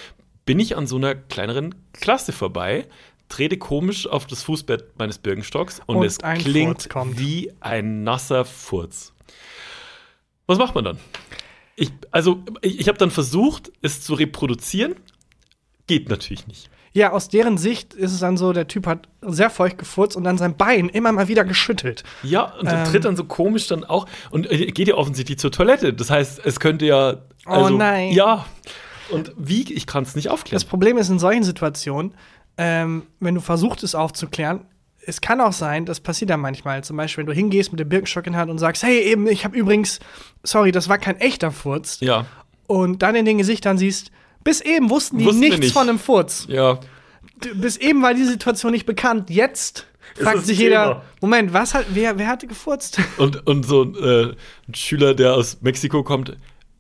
bin 0.46 0.60
ich 0.60 0.78
an 0.78 0.88
so 0.88 0.96
einer 0.98 1.16
kleineren 1.16 1.76
Klasse 1.94 2.32
vorbei, 2.32 2.88
trete 3.30 3.58
komisch 3.58 4.08
auf 4.08 4.28
das 4.28 4.44
Fußbett 4.44 4.98
meines 4.98 5.18
Birkenstocks 5.18 5.82
und, 5.86 5.98
und 5.98 6.06
es 6.06 6.20
klingt 6.20 6.88
wie 7.18 7.52
ein 7.60 8.04
nasser 8.04 8.46
Furz. 8.46 9.14
Was 10.48 10.58
macht 10.58 10.76
man 10.76 10.84
dann? 10.84 11.00
Ich, 11.76 11.92
also, 12.12 12.44
ich, 12.62 12.80
ich 12.80 12.88
habe 12.88 12.98
dann 12.98 13.12
versucht, 13.12 13.72
es 13.82 14.02
zu 14.02 14.14
reproduzieren. 14.14 14.96
Geht 15.88 16.10
natürlich 16.10 16.48
nicht. 16.48 16.70
Ja, 16.94 17.12
aus 17.12 17.28
deren 17.28 17.58
Sicht 17.58 17.94
ist 17.94 18.14
es 18.14 18.22
dann 18.22 18.38
so, 18.38 18.54
der 18.54 18.70
Typ 18.70 18.88
hat 18.88 19.10
sehr 19.22 19.50
feucht 19.50 19.78
gefurzt 19.78 20.16
und 20.16 20.24
dann 20.24 20.38
sein 20.38 20.56
Bein 20.56 20.88
immer 20.88 21.12
mal 21.12 21.28
wieder 21.28 21.44
geschüttelt. 21.44 22.06
Ja, 22.24 22.54
und 22.54 22.72
ähm, 22.72 22.86
tritt 22.86 23.04
dann 23.04 23.18
so 23.18 23.26
komisch 23.26 23.68
dann 23.68 23.84
auch 23.84 24.08
und 24.32 24.50
äh, 24.50 24.68
geht 24.68 24.88
ja 24.88 24.96
offensichtlich 24.96 25.38
zur 25.38 25.52
Toilette. 25.52 25.94
Das 25.94 26.10
heißt, 26.10 26.40
es 26.46 26.62
könnte 26.62 26.86
ja. 26.86 27.18
Oh 27.46 27.50
also, 27.50 27.74
oh 27.74 27.78
nein. 27.78 28.14
Ja. 28.14 28.46
Und 29.10 29.34
wie? 29.38 29.72
Ich 29.74 29.88
kann 29.88 30.04
es 30.04 30.16
nicht 30.16 30.30
aufklären. 30.30 30.56
Das 30.56 30.66
Problem 30.66 30.98
ist 30.98 31.10
in 31.10 31.20
solchen 31.20 31.44
Situationen, 31.44 32.14
ähm, 32.58 33.04
wenn 33.20 33.36
du 33.36 33.42
versuchst, 33.42 33.84
es 33.84 33.96
aufzuklären, 33.96 34.66
es 35.08 35.22
kann 35.22 35.40
auch 35.42 35.54
sein, 35.54 35.86
das 35.86 36.00
passiert 36.00 36.30
ja 36.30 36.38
manchmal. 36.38 36.84
Zum 36.84 36.98
Beispiel, 36.98 37.22
wenn 37.22 37.28
du 37.28 37.34
hingehst 37.34 37.72
mit 37.72 37.80
dem 37.80 37.90
Birkenstock 37.90 38.26
in 38.26 38.34
der 38.34 38.42
Hand 38.42 38.52
und 38.52 38.58
sagst, 38.58 38.84
hey, 38.84 39.00
eben, 39.02 39.28
ich 39.28 39.46
habe 39.46 39.56
übrigens, 39.58 40.00
sorry, 40.44 40.72
das 40.72 40.90
war 40.90 40.98
kein 40.98 41.20
echter 41.20 41.52
Furz. 41.52 42.00
Ja. 42.00 42.26
Und 42.68 43.04
dann 43.04 43.16
in 43.16 43.26
den 43.26 43.38
Gesichtern 43.38 43.78
siehst, 43.78 44.12
bis 44.44 44.62
eben 44.62 44.90
wussten 44.90 45.20
die 45.20 45.26
wussten 45.26 45.40
nichts 45.40 45.60
nicht. 45.60 45.74
von 45.74 45.88
einem 45.88 46.00
Furz. 46.00 46.46
Ja. 46.50 46.80
Bis 47.56 47.78
eben 47.78 48.02
war 48.02 48.14
die 48.14 48.24
Situation 48.24 48.72
nicht 48.72 48.86
bekannt. 48.86 49.30
Jetzt 49.30 49.86
fragt 50.16 50.46
sich 50.46 50.58
jeder, 50.60 51.04
Moment, 51.22 51.54
was 51.54 51.74
hat, 51.74 51.86
wer, 51.90 52.18
wer 52.18 52.28
hatte 52.28 52.48
gefurzt? 52.48 53.00
Und, 53.18 53.46
und 53.46 53.66
so 53.66 53.84
äh, 53.84 54.36
ein 54.68 54.76
Schüler, 54.76 55.14
der 55.14 55.34
aus 55.34 55.62
Mexiko 55.62 56.04
kommt, 56.04 56.38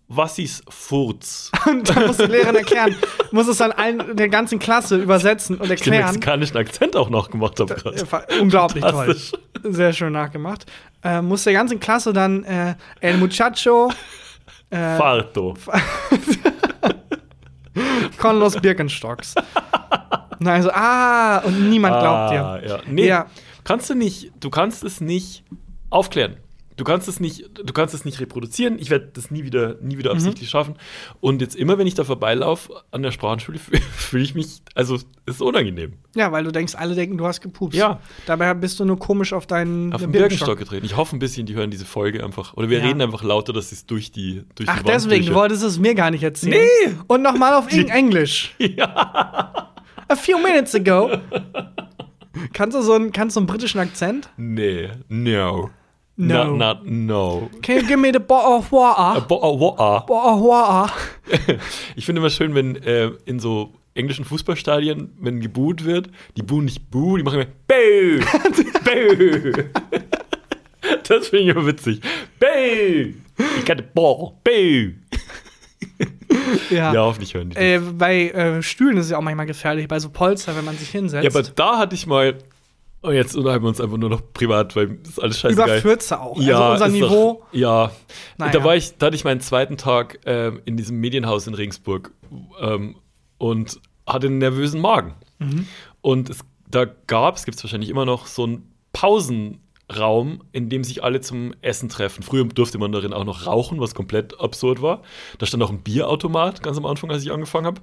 was 0.07 0.37
ist 0.37 0.63
Furz? 0.69 1.51
Und 1.65 1.89
dann 1.89 2.07
muss 2.07 2.17
die 2.17 2.25
Lehrerin 2.25 2.55
erklären, 2.55 2.95
muss 3.31 3.47
es 3.47 3.57
dann 3.57 3.71
allen, 3.71 4.15
der 4.15 4.29
ganzen 4.29 4.59
Klasse 4.59 4.97
übersetzen 4.97 5.57
und 5.57 5.69
erklären. 5.69 5.97
Den 5.97 6.05
mexikanischen 6.05 6.57
Akzent 6.57 6.95
auch 6.95 7.09
noch 7.09 7.29
gemacht 7.29 7.59
habe 7.59 7.75
gerade. 7.75 8.05
Unglaublich 8.39 8.83
toll. 8.83 9.15
Sehr 9.63 9.93
schön 9.93 10.13
nachgemacht. 10.13 10.65
Äh, 11.03 11.21
muss 11.21 11.43
der 11.43 11.53
ganzen 11.53 11.79
Klasse 11.79 12.13
dann 12.13 12.43
äh, 12.43 12.75
El 12.99 13.17
Muchacho 13.17 13.91
äh, 14.69 14.97
Farto 14.97 15.55
con 18.17 18.39
los 18.39 18.59
Birkenstocks. 18.59 19.35
Na, 20.39 20.53
also, 20.53 20.69
ah, 20.73 21.39
und 21.39 21.69
niemand 21.69 21.99
glaubt 21.99 22.17
ah, 22.17 22.59
dir. 22.59 22.67
Ja. 22.67 22.79
Nee, 22.87 23.07
ja. 23.07 23.27
kannst 23.63 23.89
du 23.89 23.95
nicht, 23.95 24.31
du 24.39 24.49
kannst 24.49 24.83
es 24.83 25.01
nicht 25.01 25.43
aufklären. 25.89 26.37
Du 26.77 26.83
kannst 26.83 27.07
es 27.07 27.19
nicht, 27.19 27.49
du 27.53 27.73
kannst 27.73 27.93
es 27.93 28.03
nicht 28.03 28.19
reproduzieren. 28.19 28.77
Ich 28.79 28.89
werde 28.89 29.09
das 29.13 29.31
nie 29.31 29.43
wieder, 29.43 29.77
nie 29.81 29.97
wieder 29.97 30.11
mhm. 30.11 30.17
absichtlich 30.17 30.49
mhm. 30.49 30.51
schaffen. 30.51 30.75
Und 31.21 31.41
jetzt 31.41 31.55
immer, 31.55 31.77
wenn 31.77 31.87
ich 31.87 31.93
da 31.93 32.03
vorbeilaufe 32.03 32.83
an 32.91 33.01
der 33.01 33.11
Sprachenschule, 33.11 33.59
fühle 33.95 34.23
ich 34.23 34.35
mich, 34.35 34.61
also 34.73 34.95
es 34.95 35.05
ist 35.25 35.41
unangenehm. 35.41 35.93
Ja, 36.15 36.31
weil 36.31 36.43
du 36.43 36.51
denkst, 36.51 36.75
alle 36.75 36.95
denken, 36.95 37.17
du 37.17 37.25
hast 37.25 37.41
gepupst. 37.41 37.77
Ja. 37.77 37.99
Dabei 38.25 38.53
bist 38.53 38.79
du 38.79 38.85
nur 38.85 38.99
komisch 38.99 39.31
auf 39.31 39.47
deinen 39.47 39.93
auf 39.93 40.01
den 40.01 40.11
Birkenstock 40.11 40.57
getreten. 40.57 40.85
Ich 40.85 40.97
hoffe 40.97 41.15
ein 41.15 41.19
bisschen, 41.19 41.45
die 41.45 41.55
hören 41.55 41.71
diese 41.71 41.85
Folge 41.85 42.23
einfach. 42.23 42.53
Oder 42.55 42.69
wir 42.69 42.79
ja. 42.79 42.85
reden 42.85 43.01
einfach 43.01 43.23
lauter, 43.23 43.53
dass 43.53 43.69
sie 43.69 43.75
es 43.75 43.85
durch 43.85 44.11
die 44.11 44.43
durch 44.55 44.69
Ach, 44.69 44.79
die 44.79 44.85
deswegen, 44.85 45.25
du 45.25 45.33
wolltest 45.33 45.63
es 45.63 45.79
mir 45.79 45.95
gar 45.95 46.11
nicht 46.11 46.23
erzählen. 46.23 46.67
Nee! 46.85 46.95
Und 47.07 47.21
nochmal 47.21 47.53
auf 47.53 47.71
Englisch. 47.71 48.53
ja. 48.59 49.71
A 50.07 50.15
few 50.15 50.37
minutes 50.37 50.75
ago. 50.75 51.09
kannst 52.53 52.77
du 52.77 52.81
so 52.81 52.93
einen, 52.93 53.11
kannst 53.11 53.35
du 53.35 53.39
einen 53.39 53.47
britischen 53.47 53.79
Akzent? 53.79 54.29
Nee, 54.37 54.89
no. 55.07 55.69
No. 56.17 56.55
Not, 56.55 56.57
not, 56.57 56.85
no. 56.85 57.49
Can 57.61 57.75
you 57.75 57.87
give 57.87 57.99
me 57.99 58.11
the 58.11 58.21
bottle 58.21 58.59
of 58.59 58.71
water? 58.71 59.19
A 59.19 59.21
bottle 59.21 59.53
of 59.53 59.59
water. 59.59 60.05
Bottle 60.07 60.33
of 60.33 60.41
water. 60.41 60.93
ich 61.95 62.05
finde 62.05 62.21
immer 62.21 62.29
schön, 62.29 62.55
wenn 62.55 62.77
äh, 62.77 63.11
in 63.25 63.39
so 63.39 63.73
englischen 63.95 64.23
Fußballstadien, 64.23 65.11
wenn 65.19 65.41
geboot 65.41 65.83
wird, 65.83 66.09
die 66.37 66.43
buhen 66.43 66.65
nicht 66.65 66.89
Boo, 66.89 67.17
die 67.17 67.23
machen 67.23 67.41
immer 67.41 67.51
Boo! 67.67 68.19
Boo! 68.85 69.63
das 71.03 71.27
finde 71.27 71.43
ich 71.43 71.49
immer 71.49 71.65
witzig. 71.65 71.99
Boo! 72.39 73.13
Ich 73.37 73.65
the 73.65 73.83
ball. 73.93 74.33
Boo! 74.43 74.93
ja. 76.69 76.93
ja, 76.93 77.01
hoffentlich 77.01 77.33
hören 77.33 77.49
die. 77.49 77.57
Äh, 77.57 77.79
bei 77.79 78.29
äh, 78.29 78.63
Stühlen 78.63 78.95
ist 78.97 79.05
es 79.05 79.11
ja 79.11 79.17
auch 79.17 79.21
manchmal 79.21 79.47
gefährlich, 79.47 79.89
bei 79.89 79.99
so 79.99 80.09
Polster, 80.09 80.55
wenn 80.55 80.63
man 80.63 80.77
sich 80.77 80.89
hinsetzt. 80.89 81.25
Ja, 81.25 81.29
aber 81.29 81.43
da 81.43 81.77
hatte 81.77 81.95
ich 81.95 82.07
mal 82.07 82.37
und 83.05 83.15
jetzt 83.15 83.35
unterhalten 83.35 83.63
wir 83.63 83.69
uns 83.69 83.81
einfach 83.81 83.97
nur 83.97 84.09
noch 84.09 84.21
privat, 84.33 84.75
weil 84.75 84.97
das 84.97 85.09
ist 85.09 85.19
alles 85.19 85.39
scheißegal. 85.39 85.69
Über 85.69 85.81
Fürze 85.81 86.19
auch. 86.19 86.39
Ja, 86.39 86.71
also 86.71 86.85
unser 86.85 86.97
Niveau. 86.97 87.43
Doch, 87.51 87.57
ja. 87.57 87.91
Naja. 88.37 88.51
Da 88.51 88.63
war 88.63 88.75
ich, 88.75 88.97
da 88.97 89.07
hatte 89.07 89.15
ich 89.15 89.23
meinen 89.23 89.41
zweiten 89.41 89.77
Tag 89.77 90.19
ähm, 90.25 90.61
in 90.65 90.77
diesem 90.77 90.99
Medienhaus 90.99 91.47
in 91.47 91.53
Regensburg 91.53 92.11
ähm, 92.59 92.95
und 93.37 93.79
hatte 94.07 94.27
einen 94.27 94.39
nervösen 94.39 94.81
Magen. 94.81 95.15
Mhm. 95.39 95.67
Und 96.01 96.29
es, 96.29 96.39
da 96.69 96.85
gab 96.85 97.35
es, 97.35 97.45
gibt 97.45 97.57
es 97.57 97.63
wahrscheinlich 97.63 97.89
immer 97.89 98.05
noch, 98.05 98.27
so 98.27 98.43
einen 98.43 98.71
Pausenraum, 98.93 100.43
in 100.51 100.69
dem 100.69 100.83
sich 100.83 101.03
alle 101.03 101.21
zum 101.21 101.53
Essen 101.61 101.89
treffen. 101.89 102.23
Früher 102.23 102.45
durfte 102.45 102.77
man 102.77 102.91
darin 102.91 103.13
auch 103.13 103.25
noch 103.25 103.45
rauchen, 103.45 103.79
was 103.79 103.95
komplett 103.95 104.39
absurd 104.39 104.81
war. 104.81 105.01
Da 105.37 105.45
stand 105.45 105.63
auch 105.63 105.71
ein 105.71 105.81
Bierautomat 105.81 106.63
ganz 106.63 106.77
am 106.77 106.85
Anfang, 106.85 107.11
als 107.11 107.23
ich 107.23 107.31
angefangen 107.31 107.65
habe. 107.65 107.81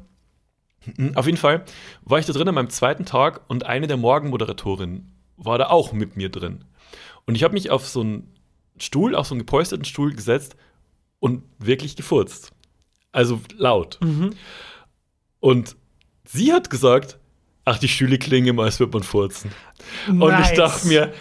Mhm, 0.97 1.17
auf 1.17 1.27
jeden 1.27 1.39
Fall 1.39 1.65
war 2.03 2.19
ich 2.19 2.27
da 2.27 2.33
drin 2.33 2.49
an 2.49 2.55
meinem 2.55 2.71
zweiten 2.71 3.05
Tag 3.05 3.43
und 3.49 3.67
eine 3.67 3.87
der 3.87 3.97
Morgenmoderatorinnen 3.97 5.13
war 5.37 5.59
da 5.59 5.69
auch 5.69 5.93
mit 5.93 6.17
mir 6.17 6.29
drin. 6.29 6.65
Und 7.27 7.35
ich 7.35 7.45
habe 7.45 7.55
mich 7.55 7.71
auf 7.71 7.87
so 7.87 8.01
einen 8.01 8.33
Stuhl, 8.79 9.15
auf 9.15 9.27
so 9.27 9.35
einen 9.35 9.41
gepolsterten 9.41 9.85
Stuhl 9.85 10.13
gesetzt 10.13 10.57
und 11.21 11.43
wirklich 11.59 11.97
gefurzt. 11.97 12.53
Also 13.13 13.41
laut. 13.57 13.99
Mhm. 14.03 14.31
Und 15.41 15.77
sie 16.25 16.53
hat 16.53 16.71
gesagt, 16.71 17.19
ach, 17.65 17.79
die 17.79 17.89
Stühle 17.89 18.19
klingen 18.19 18.49
immer, 18.49 18.65
als 18.65 18.81
würde 18.81 18.93
man 18.93 19.03
furzen. 19.03 19.51
Nice. 20.09 20.23
Und 20.23 20.41
ich 20.41 20.57
dachte 20.57 20.89
mir, 20.89 21.13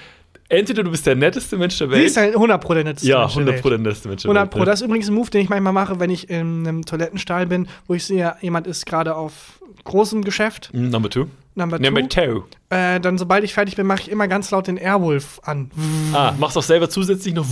entweder 0.52 0.84
du 0.84 0.91
bist 0.91 1.06
der 1.06 1.16
netteste 1.16 1.58
Mensch 1.58 1.78
der 1.78 1.89
Welt. 1.89 2.02
Sie 2.02 2.06
ist 2.08 2.18
halt 2.18 2.36
100 2.36 2.62
Pro 2.62 2.74
der 2.74 2.84
netteste 2.84 3.08
ja, 3.08 3.20
Mensch 3.20 3.34
der 3.34 3.45
Welt. 3.45 3.47
Ja, 3.47 3.54
100 3.54 3.62
Pro 3.62 3.70
der 3.70 3.78
netteste 3.80 4.08
Mensch 4.08 4.22
der 4.24 4.32
100 4.32 4.52
Pro. 4.52 4.66
Das 4.66 4.82
ist 4.82 4.86
übrigens 4.86 5.08
ein 5.08 5.14
Move, 5.14 5.30
den 5.30 5.41
ich 5.41 5.49
manchmal 5.49 5.74
mache, 5.74 5.99
wenn 5.99 6.10
ich 6.10 6.30
in 6.30 6.68
einem 6.68 6.86
Toilettenstall 6.86 7.47
bin, 7.47 7.68
wo 7.88 7.93
ich 7.93 8.04
sehe, 8.04 8.36
jemand 8.41 8.68
ist 8.68 8.86
gerade 8.86 9.16
auf 9.16 9.62
großem 9.84 10.24
Geschäft. 10.24 10.70
Mm, 10.74 10.89
number 10.89 11.10
two. 11.10 11.28
Number 11.56 11.78
two. 11.78 11.84
Number 11.84 12.08
two. 12.08 12.43
Äh, 12.70 12.99
dann, 12.99 13.18
sobald 13.18 13.43
ich 13.43 13.54
fertig 13.54 13.76
bin, 13.76 13.86
mache 13.86 14.02
ich 14.02 14.12
immer 14.12 14.28
ganz 14.28 14.52
laut 14.52 14.68
den 14.68 14.78
Airwolf 14.78 15.41
an. 15.43 15.72
Ah, 16.14 16.34
machst 16.38 16.58
auch 16.58 16.64
selber 16.64 16.89
zusätzlich 16.89 17.34
noch. 17.34 17.45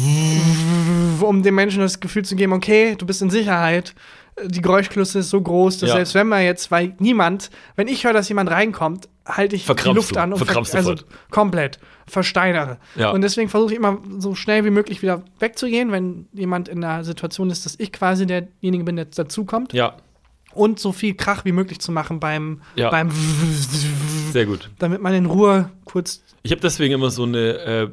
Um 1.21 1.43
dem 1.43 1.55
Menschen 1.55 1.81
das 1.81 1.99
Gefühl 1.99 2.23
zu 2.23 2.35
geben, 2.35 2.53
okay, 2.53 2.95
du 2.97 3.05
bist 3.05 3.21
in 3.21 3.29
Sicherheit 3.29 3.93
die 4.45 4.61
Geräuschkulisse 4.61 5.19
ist 5.19 5.29
so 5.29 5.41
groß, 5.41 5.79
dass 5.79 5.89
ja. 5.89 5.95
selbst 5.97 6.15
wenn 6.15 6.27
man 6.27 6.43
jetzt, 6.43 6.71
weil 6.71 6.95
niemand, 6.99 7.49
wenn 7.75 7.87
ich 7.87 8.03
höre, 8.03 8.13
dass 8.13 8.29
jemand 8.29 8.49
reinkommt, 8.49 9.09
halte 9.25 9.55
ich 9.55 9.65
die 9.65 9.89
Luft 9.89 10.15
du. 10.15 10.19
an 10.19 10.33
und 10.33 10.45
ver 10.45 10.57
also 10.57 10.95
komplett 11.29 11.79
versteinere. 12.07 12.77
Ja. 12.95 13.11
Und 13.11 13.21
deswegen 13.21 13.49
versuche 13.49 13.73
ich 13.73 13.77
immer 13.77 13.99
so 14.17 14.35
schnell 14.35 14.65
wie 14.65 14.71
möglich 14.71 15.01
wieder 15.01 15.23
wegzugehen, 15.39 15.91
wenn 15.91 16.27
jemand 16.33 16.67
in 16.67 16.81
der 16.81 17.03
Situation 17.03 17.49
ist, 17.49 17.65
dass 17.65 17.75
ich 17.77 17.91
quasi 17.91 18.25
derjenige 18.25 18.83
bin, 18.83 18.95
der 18.95 19.05
dazukommt. 19.05 19.73
Ja. 19.73 19.97
Und 20.53 20.79
so 20.79 20.91
viel 20.91 21.13
Krach 21.13 21.45
wie 21.45 21.51
möglich 21.51 21.79
zu 21.79 21.91
machen 21.91 22.19
beim, 22.19 22.61
ja. 22.75 22.89
beim 22.89 23.11
Sehr 24.31 24.47
gut. 24.47 24.71
Damit 24.79 25.01
man 25.01 25.13
in 25.13 25.27
Ruhe 25.27 25.69
kurz. 25.85 26.23
Ich 26.41 26.51
habe 26.51 26.61
deswegen 26.61 26.95
immer 26.95 27.11
so 27.11 27.23
eine 27.23 27.57
äh, 27.59 27.89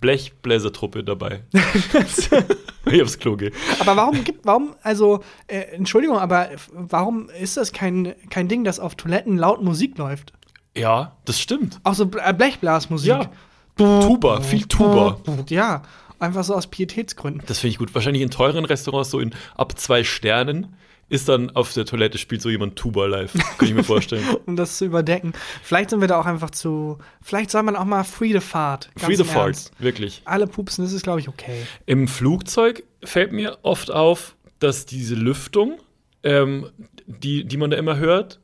Blechbläsertruppe 0.00 1.04
dabei. 1.04 1.42
ich 2.86 3.02
aufs 3.02 3.18
Klo 3.18 3.36
gehe. 3.36 3.52
Aber 3.80 3.96
warum 3.96 4.24
gibt, 4.24 4.46
warum, 4.46 4.74
also, 4.82 5.22
äh, 5.46 5.60
Entschuldigung, 5.72 6.18
aber 6.18 6.50
warum 6.72 7.28
ist 7.30 7.56
das 7.56 7.72
kein, 7.72 8.14
kein 8.30 8.48
Ding, 8.48 8.64
das 8.64 8.80
auf 8.80 8.94
Toiletten 8.94 9.36
laut 9.36 9.62
Musik 9.62 9.98
läuft? 9.98 10.32
Ja, 10.76 11.16
das 11.24 11.40
stimmt. 11.40 11.80
Auch 11.82 11.94
so 11.94 12.10
äh, 12.24 12.32
Blechblasmusik. 12.32 13.08
Ja. 13.08 13.30
Tuba, 13.76 14.40
viel 14.40 14.66
Tuba. 14.66 15.18
Ja, 15.48 15.82
einfach 16.18 16.42
so 16.42 16.54
aus 16.54 16.66
Pietätsgründen. 16.66 17.42
Das 17.46 17.60
finde 17.60 17.72
ich 17.72 17.78
gut. 17.78 17.94
Wahrscheinlich 17.94 18.22
in 18.22 18.30
teuren 18.30 18.64
Restaurants, 18.64 19.10
so 19.10 19.20
in 19.20 19.34
ab 19.56 19.78
zwei 19.78 20.02
Sternen, 20.02 20.74
ist 21.08 21.28
dann 21.28 21.50
auf 21.50 21.72
der 21.72 21.86
Toilette, 21.86 22.18
spielt 22.18 22.42
so 22.42 22.50
jemand 22.50 22.76
Tuba 22.76 23.06
live. 23.06 23.32
Kann 23.32 23.68
ich 23.68 23.74
mir 23.74 23.84
vorstellen. 23.84 24.24
um 24.46 24.56
das 24.56 24.76
zu 24.76 24.84
überdecken. 24.84 25.32
Vielleicht 25.62 25.90
sind 25.90 26.00
wir 26.00 26.08
da 26.08 26.20
auch 26.20 26.26
einfach 26.26 26.50
zu. 26.50 26.98
Vielleicht 27.22 27.50
soll 27.50 27.62
man 27.62 27.76
auch 27.76 27.84
mal 27.84 28.04
Free 28.04 28.32
the 28.32 28.40
Fart. 28.40 28.90
Free 28.96 29.16
the 29.16 29.24
Fart, 29.24 29.70
wirklich. 29.78 30.22
Alle 30.24 30.46
pupsen, 30.46 30.84
das 30.84 30.92
ist, 30.92 31.02
glaube 31.02 31.20
ich, 31.20 31.28
okay. 31.28 31.66
Im 31.86 32.08
Flugzeug 32.08 32.82
fällt 33.02 33.32
mir 33.32 33.58
oft 33.62 33.90
auf, 33.90 34.36
dass 34.58 34.86
diese 34.86 35.14
Lüftung, 35.14 35.78
ähm, 36.22 36.70
die, 37.06 37.44
die 37.44 37.56
man 37.56 37.70
da 37.70 37.76
immer 37.76 37.96
hört, 37.96 38.40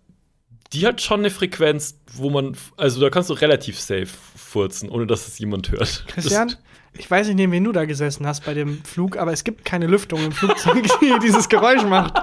die 0.73 0.87
hat 0.87 1.03
schon 1.03 1.21
eine 1.21 1.31
Frequenz, 1.31 2.01
wo 2.12 2.31
man, 2.31 2.57
also 2.77 3.01
da 3.01 3.11
kannst 3.11 3.31
du 3.31 3.35
relativ 3.35 3.79
safe 3.79 4.09
furzen, 4.37 4.89
ohne 4.89 5.07
dass 5.07 5.29
es 5.29 5.39
jemand 5.39 5.71
hört. 5.71 6.05
Christian, 6.09 6.55
ich 6.97 7.11
weiß 7.11 7.26
nicht, 7.26 7.36
neben 7.36 7.53
wen 7.53 7.64
du 7.64 7.72
da 7.72 7.84
gesessen 7.84 8.26
hast 8.26 8.45
bei 8.45 8.55
dem 8.55 8.82
Flug, 8.84 9.16
aber 9.16 9.32
es 9.32 9.45
gibt 9.45 9.64
keine 9.64 9.86
Lüftung 9.86 10.24
im 10.24 10.32
Flugzeug, 10.32 10.84
die 11.01 11.12
dieses 11.22 11.49
Geräusch 11.49 11.84
macht. 11.84 12.14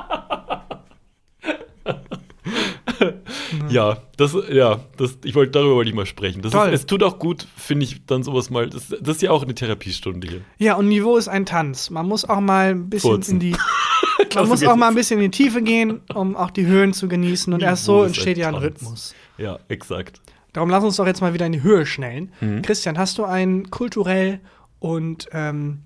ja, 3.70 3.98
das, 4.18 4.36
ja, 4.50 4.80
das, 4.98 5.18
ich 5.24 5.36
wollte 5.36 5.52
darüber 5.52 5.76
wollte 5.76 5.90
ich 5.90 5.96
mal 5.96 6.06
sprechen. 6.06 6.42
Das 6.42 6.54
Ist, 6.54 6.74
es 6.74 6.86
tut 6.86 7.04
auch 7.04 7.20
gut, 7.20 7.48
finde 7.56 7.86
ich, 7.86 8.06
dann 8.06 8.24
sowas 8.24 8.50
mal. 8.50 8.70
Das, 8.70 8.88
das, 8.88 9.18
ist 9.18 9.22
ja 9.22 9.32
auch 9.32 9.44
eine 9.44 9.56
Therapiestunde 9.56 10.28
hier. 10.28 10.42
Ja, 10.58 10.76
und 10.76 10.88
Niveau 10.88 11.18
ist 11.18 11.28
ein 11.28 11.46
Tanz. 11.46 11.90
Man 11.90 12.08
muss 12.08 12.28
auch 12.28 12.40
mal 12.40 12.72
ein 12.72 12.90
bisschen 12.90 13.12
Furzen. 13.12 13.34
in 13.36 13.40
die. 13.40 13.56
man 14.36 14.48
muss 14.48 14.64
auch 14.64 14.76
mal 14.76 14.90
ein 14.90 14.96
bisschen 14.96 15.20
in 15.20 15.32
die 15.32 15.38
Tiefe 15.38 15.62
gehen, 15.62 16.02
um 16.14 16.36
auch 16.36 16.52
die 16.52 16.66
Höhen 16.66 16.94
zu 16.94 17.08
genießen. 17.08 17.52
Und 17.54 17.60
Niveau 17.60 17.70
erst 17.70 17.86
so 17.86 18.04
entsteht 18.04 18.38
ein 18.38 18.42
ja 18.42 18.48
ein 18.50 18.56
Rhythmus. 18.56 19.16
Ja, 19.38 19.60
exakt. 19.68 20.22
Darum 20.54 20.70
lass 20.70 20.84
uns 20.84 20.98
doch 20.98 21.08
jetzt 21.08 21.22
mal 21.22 21.34
wieder 21.34 21.46
in 21.46 21.54
die 21.54 21.64
Höhe 21.64 21.86
schnellen. 21.86 22.32
Mhm. 22.42 22.62
Christian, 22.62 22.98
hast 22.98 23.18
du 23.18 23.24
ein 23.24 23.70
kulturell 23.72 24.42
und 24.82 25.30
ähm, 25.32 25.84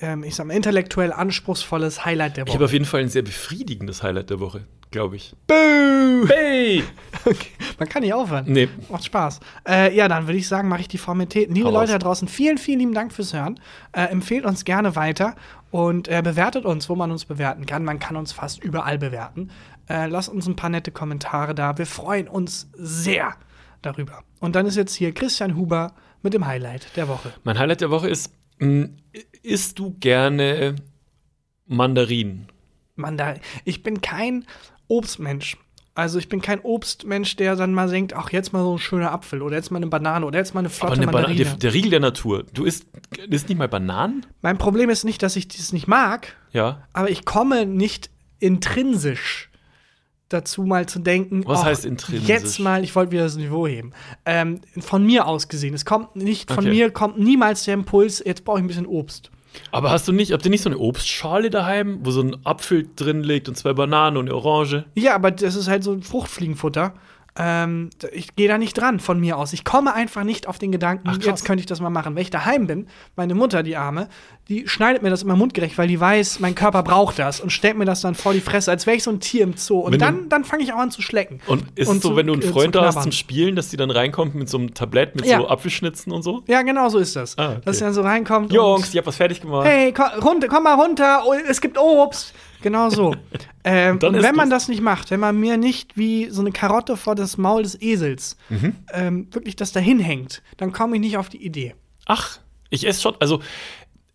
ähm, 0.00 0.22
ich 0.22 0.36
sag 0.36 0.46
mal, 0.46 0.54
intellektuell 0.54 1.12
anspruchsvolles 1.12 2.04
Highlight 2.04 2.36
der 2.36 2.44
Woche? 2.44 2.50
Ich 2.50 2.54
habe 2.54 2.64
auf 2.66 2.72
jeden 2.72 2.84
Fall 2.84 3.00
ein 3.00 3.08
sehr 3.08 3.22
befriedigendes 3.22 4.04
Highlight 4.04 4.30
der 4.30 4.38
Woche, 4.38 4.64
glaube 4.92 5.16
ich. 5.16 5.34
Boo! 5.48 6.28
Hey! 6.28 6.84
okay. 7.24 7.50
Man 7.80 7.88
kann 7.88 8.02
nicht 8.02 8.14
aufhören. 8.14 8.44
Nee. 8.46 8.68
Macht 8.90 9.04
Spaß. 9.04 9.40
Äh, 9.68 9.94
ja, 9.94 10.06
dann 10.06 10.28
würde 10.28 10.38
ich 10.38 10.46
sagen, 10.46 10.68
mache 10.68 10.82
ich 10.82 10.88
die 10.88 10.98
Formalitäten. 10.98 11.52
Liebe 11.52 11.66
Hau 11.66 11.72
Leute 11.72 11.92
da 11.92 11.98
draußen, 11.98 12.28
vielen, 12.28 12.58
vielen 12.58 12.78
lieben 12.78 12.94
Dank 12.94 13.12
fürs 13.12 13.34
Hören. 13.34 13.58
Äh, 13.90 14.04
empfehlt 14.04 14.44
uns 14.44 14.64
gerne 14.64 14.94
weiter 14.94 15.34
und 15.72 16.06
äh, 16.06 16.22
bewertet 16.22 16.64
uns, 16.64 16.88
wo 16.88 16.94
man 16.94 17.10
uns 17.10 17.24
bewerten 17.24 17.66
kann. 17.66 17.84
Man 17.84 17.98
kann 17.98 18.14
uns 18.14 18.30
fast 18.30 18.62
überall 18.62 18.98
bewerten. 18.98 19.50
Äh, 19.88 20.06
lasst 20.06 20.28
uns 20.28 20.46
ein 20.46 20.54
paar 20.54 20.70
nette 20.70 20.92
Kommentare 20.92 21.56
da. 21.56 21.76
Wir 21.76 21.86
freuen 21.86 22.28
uns 22.28 22.70
sehr 22.74 23.34
darüber. 23.82 24.22
Und 24.38 24.54
dann 24.54 24.64
ist 24.66 24.76
jetzt 24.76 24.94
hier 24.94 25.12
Christian 25.12 25.56
Huber 25.56 25.92
mit 26.22 26.34
dem 26.34 26.46
Highlight 26.46 26.96
der 26.96 27.08
Woche. 27.08 27.32
Mein 27.44 27.58
Highlight 27.58 27.80
der 27.80 27.90
Woche 27.90 28.08
ist, 28.08 28.32
mh, 28.58 28.66
hm, 28.66 28.96
isst 29.42 29.78
du 29.78 29.96
gerne 30.00 30.76
Mandarinen? 31.66 32.48
Mandarin. 32.96 33.40
Ich 33.64 33.82
bin 33.82 34.00
kein 34.00 34.44
Obstmensch. 34.88 35.56
Also 35.94 36.20
ich 36.20 36.28
bin 36.28 36.40
kein 36.40 36.60
Obstmensch, 36.60 37.34
der 37.36 37.56
dann 37.56 37.74
mal 37.74 37.90
denkt, 37.90 38.12
ach, 38.12 38.30
jetzt 38.30 38.52
mal 38.52 38.62
so 38.62 38.76
ein 38.76 38.78
schöner 38.78 39.10
Apfel 39.10 39.42
oder 39.42 39.56
jetzt 39.56 39.72
mal 39.72 39.78
eine 39.78 39.88
Banane 39.88 40.24
oder 40.24 40.38
jetzt 40.38 40.54
mal 40.54 40.60
eine 40.60 40.68
flotte 40.68 40.94
eine 40.94 41.06
Mandarine. 41.06 41.44
Der, 41.44 41.54
der, 41.56 41.74
Riegel 41.74 41.90
der 41.90 42.00
Natur. 42.00 42.44
Du 42.54 42.64
isst, 42.64 42.86
isst 43.28 43.48
nicht 43.48 43.58
mal 43.58 43.68
Bananen? 43.68 44.24
Mein 44.40 44.58
Problem 44.58 44.90
ist 44.90 45.04
nicht, 45.04 45.22
dass 45.24 45.34
ich 45.34 45.48
das 45.48 45.72
nicht 45.72 45.88
mag. 45.88 46.36
Ja. 46.52 46.86
Aber 46.92 47.10
ich 47.10 47.24
komme 47.24 47.66
nicht 47.66 48.10
intrinsisch 48.38 49.47
dazu, 50.28 50.62
mal 50.62 50.86
zu 50.86 50.98
denken, 50.98 51.44
was 51.46 51.64
heißt 51.64 51.84
intrinsisch? 51.84 52.28
Jetzt 52.28 52.58
mal, 52.60 52.84
ich 52.84 52.94
wollte 52.94 53.12
wieder 53.12 53.24
das 53.24 53.36
Niveau 53.36 53.66
heben. 53.66 53.92
Ähm, 54.24 54.60
von 54.78 55.04
mir 55.04 55.26
aus 55.26 55.48
gesehen, 55.48 55.74
es 55.74 55.84
kommt 55.84 56.16
nicht 56.16 56.50
von 56.50 56.64
okay. 56.64 56.70
mir, 56.70 56.90
kommt 56.90 57.18
niemals 57.18 57.64
der 57.64 57.74
Impuls, 57.74 58.22
jetzt 58.24 58.44
brauche 58.44 58.58
ich 58.58 58.64
ein 58.64 58.68
bisschen 58.68 58.86
Obst. 58.86 59.30
Aber 59.72 59.90
hast 59.90 60.06
du 60.06 60.12
nicht, 60.12 60.32
habt 60.32 60.44
ihr 60.44 60.50
nicht 60.50 60.62
so 60.62 60.68
eine 60.68 60.78
Obstschale 60.78 61.50
daheim, 61.50 62.00
wo 62.02 62.10
so 62.10 62.22
ein 62.22 62.36
Apfel 62.44 62.88
drin 62.96 63.22
liegt 63.22 63.48
und 63.48 63.56
zwei 63.56 63.72
Bananen 63.72 64.16
und 64.16 64.28
eine 64.28 64.36
Orange? 64.36 64.84
Ja, 64.94 65.14
aber 65.14 65.30
das 65.30 65.56
ist 65.56 65.68
halt 65.68 65.82
so 65.82 65.92
ein 65.92 66.02
Fruchtfliegenfutter. 66.02 66.94
Ähm, 67.40 67.90
ich 68.12 68.34
gehe 68.34 68.48
da 68.48 68.58
nicht 68.58 68.76
dran 68.76 68.98
von 68.98 69.20
mir 69.20 69.38
aus. 69.38 69.52
Ich 69.52 69.64
komme 69.64 69.94
einfach 69.94 70.24
nicht 70.24 70.48
auf 70.48 70.58
den 70.58 70.72
Gedanken, 70.72 71.08
Ach, 71.08 71.22
jetzt 71.22 71.44
könnte 71.44 71.60
ich 71.60 71.66
das 71.66 71.80
mal 71.80 71.90
machen. 71.90 72.16
Wenn 72.16 72.22
ich 72.22 72.30
daheim 72.30 72.66
bin, 72.66 72.88
meine 73.14 73.34
Mutter, 73.34 73.62
die 73.62 73.76
Arme, 73.76 74.08
die 74.48 74.66
schneidet 74.66 75.02
mir 75.02 75.10
das 75.10 75.22
immer 75.22 75.36
mundgerecht, 75.36 75.76
weil 75.76 75.88
die 75.88 76.00
weiß, 76.00 76.40
mein 76.40 76.54
Körper 76.54 76.82
braucht 76.82 77.18
das 77.18 77.38
und 77.40 77.50
stellt 77.50 77.76
mir 77.76 77.84
das 77.84 78.00
dann 78.00 78.14
vor 78.14 78.32
die 78.32 78.40
Fresse, 78.40 78.70
als 78.70 78.86
wäre 78.86 78.96
ich 78.96 79.02
so 79.02 79.10
ein 79.10 79.20
Tier 79.20 79.42
im 79.42 79.56
Zoo. 79.58 79.80
Und 79.80 79.92
wenn 79.92 79.98
dann, 79.98 80.28
dann 80.30 80.44
fange 80.44 80.62
ich 80.62 80.72
auch 80.72 80.78
an 80.78 80.90
zu 80.90 81.02
schlecken. 81.02 81.40
Und 81.46 81.64
ist 81.74 81.88
und 81.88 82.02
so, 82.02 82.10
zu, 82.10 82.16
wenn 82.16 82.26
du 82.26 82.32
einen 82.32 82.42
äh, 82.42 82.46
Freund 82.46 82.74
da 82.74 82.86
hast 82.86 83.02
zum 83.02 83.12
Spielen, 83.12 83.56
dass 83.56 83.68
die 83.68 83.76
dann 83.76 83.90
reinkommt 83.90 84.34
mit 84.34 84.48
so 84.48 84.56
einem 84.56 84.72
Tablett 84.72 85.16
mit 85.16 85.26
ja. 85.26 85.38
so 85.38 85.48
Apfelschnitzen 85.48 86.12
und 86.12 86.22
so? 86.22 86.42
Ja, 86.46 86.62
genau 86.62 86.88
so 86.88 86.98
ist 86.98 87.14
das. 87.14 87.36
Ah, 87.36 87.52
okay. 87.52 87.60
Dass 87.66 87.78
sie 87.78 87.84
dann 87.84 87.92
so 87.92 88.00
reinkommt. 88.00 88.50
Jungs, 88.50 88.88
ich 88.88 88.96
hab 88.96 89.06
was 89.06 89.16
fertig 89.16 89.42
gemacht. 89.42 89.66
Hey, 89.66 89.92
komm, 89.92 90.06
runter, 90.22 90.48
komm 90.48 90.62
mal 90.62 90.74
runter, 90.74 91.24
oh, 91.26 91.34
es 91.46 91.60
gibt 91.60 91.76
Obst. 91.76 92.32
Genau 92.62 92.88
so. 92.88 93.14
ähm, 93.64 93.98
und 94.02 94.22
wenn 94.22 94.34
man 94.34 94.48
das 94.48 94.68
nicht 94.68 94.80
macht, 94.80 95.10
wenn 95.10 95.20
man 95.20 95.38
mir 95.38 95.58
nicht 95.58 95.98
wie 95.98 96.30
so 96.30 96.40
eine 96.40 96.52
Karotte 96.52 96.96
vor 96.96 97.14
das 97.14 97.36
Maul 97.36 97.64
des 97.64 97.80
Esels 97.80 98.36
mhm. 98.48 98.76
ähm, 98.94 99.28
wirklich 99.30 99.56
das 99.56 99.72
dahin 99.72 100.00
hängt, 100.00 100.42
dann 100.56 100.72
komme 100.72 100.96
ich 100.96 101.00
nicht 101.02 101.18
auf 101.18 101.28
die 101.28 101.44
Idee. 101.44 101.74
Ach, 102.06 102.38
ich 102.70 102.86
esse 102.86 103.00
schon. 103.00 103.14
Also, 103.20 103.40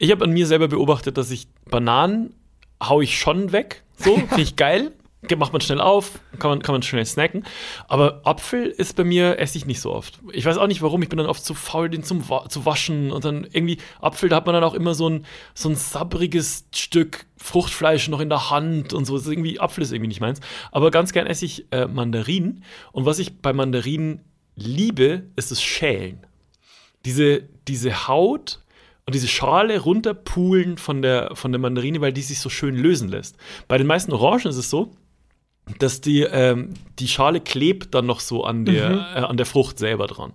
ich 0.03 0.11
habe 0.11 0.25
an 0.25 0.31
mir 0.31 0.47
selber 0.47 0.67
beobachtet, 0.67 1.17
dass 1.17 1.31
ich 1.31 1.47
Bananen 1.69 2.33
hau 2.81 3.01
ich 3.01 3.17
schon 3.17 3.51
weg. 3.51 3.83
So, 3.97 4.15
finde 4.27 4.41
ich 4.41 4.55
geil 4.55 4.91
macht 5.37 5.53
man 5.53 5.61
schnell 5.61 5.81
auf, 5.81 6.19
kann 6.39 6.49
man, 6.49 6.61
kann 6.61 6.73
man 6.73 6.83
schnell 6.83 7.05
snacken. 7.05 7.45
Aber 7.87 8.21
Apfel 8.25 8.67
ist 8.67 8.95
bei 8.95 9.03
mir, 9.03 9.39
esse 9.39 9.57
ich 9.57 9.65
nicht 9.65 9.81
so 9.81 9.91
oft. 9.91 10.19
Ich 10.31 10.45
weiß 10.45 10.57
auch 10.57 10.67
nicht 10.67 10.81
warum, 10.81 11.01
ich 11.01 11.09
bin 11.09 11.17
dann 11.17 11.27
oft 11.27 11.43
zu 11.43 11.53
faul, 11.53 11.89
den 11.89 12.03
zum, 12.03 12.23
zu 12.49 12.65
waschen. 12.65 13.11
Und 13.11 13.25
dann 13.25 13.47
irgendwie, 13.51 13.77
Apfel, 14.01 14.29
da 14.29 14.37
hat 14.37 14.45
man 14.45 14.53
dann 14.53 14.63
auch 14.63 14.73
immer 14.73 14.93
so 14.93 15.09
ein, 15.09 15.25
so 15.53 15.69
ein 15.69 15.75
sabbriges 15.75 16.65
Stück 16.75 17.25
Fruchtfleisch 17.37 18.07
noch 18.09 18.19
in 18.19 18.29
der 18.29 18.49
Hand 18.49 18.93
und 18.93 19.05
so. 19.05 19.15
ist 19.17 19.27
irgendwie, 19.27 19.59
Apfel 19.59 19.83
ist 19.83 19.91
irgendwie 19.91 20.09
nicht 20.09 20.21
meins. 20.21 20.39
Aber 20.71 20.91
ganz 20.91 21.13
gern 21.13 21.27
esse 21.27 21.45
ich 21.45 21.71
äh, 21.71 21.87
Mandarinen. 21.87 22.63
Und 22.91 23.05
was 23.05 23.19
ich 23.19 23.41
bei 23.41 23.53
Mandarinen 23.53 24.21
liebe, 24.55 25.23
ist 25.35 25.51
das 25.51 25.61
Schälen. 25.61 26.25
Diese, 27.05 27.43
diese 27.67 28.07
Haut 28.07 28.59
und 29.05 29.15
diese 29.15 29.27
Schale 29.27 29.79
runterpulen 29.79 30.77
von 30.77 31.01
der, 31.01 31.31
von 31.33 31.51
der 31.51 31.59
Mandarine, 31.59 31.99
weil 32.01 32.13
die 32.13 32.21
sich 32.21 32.39
so 32.39 32.49
schön 32.49 32.75
lösen 32.75 33.09
lässt. 33.09 33.37
Bei 33.67 33.77
den 33.77 33.87
meisten 33.87 34.13
Orangen 34.13 34.47
ist 34.47 34.57
es 34.57 34.69
so, 34.69 34.91
dass 35.79 36.01
die, 36.01 36.21
ähm, 36.21 36.73
die 36.99 37.07
Schale 37.07 37.41
klebt 37.41 37.93
dann 37.93 38.05
noch 38.05 38.19
so 38.19 38.43
an 38.43 38.65
der, 38.65 38.89
mhm. 38.89 38.95
äh, 38.95 39.25
an 39.25 39.37
der 39.37 39.45
Frucht 39.45 39.77
selber 39.79 40.07
dran. 40.07 40.33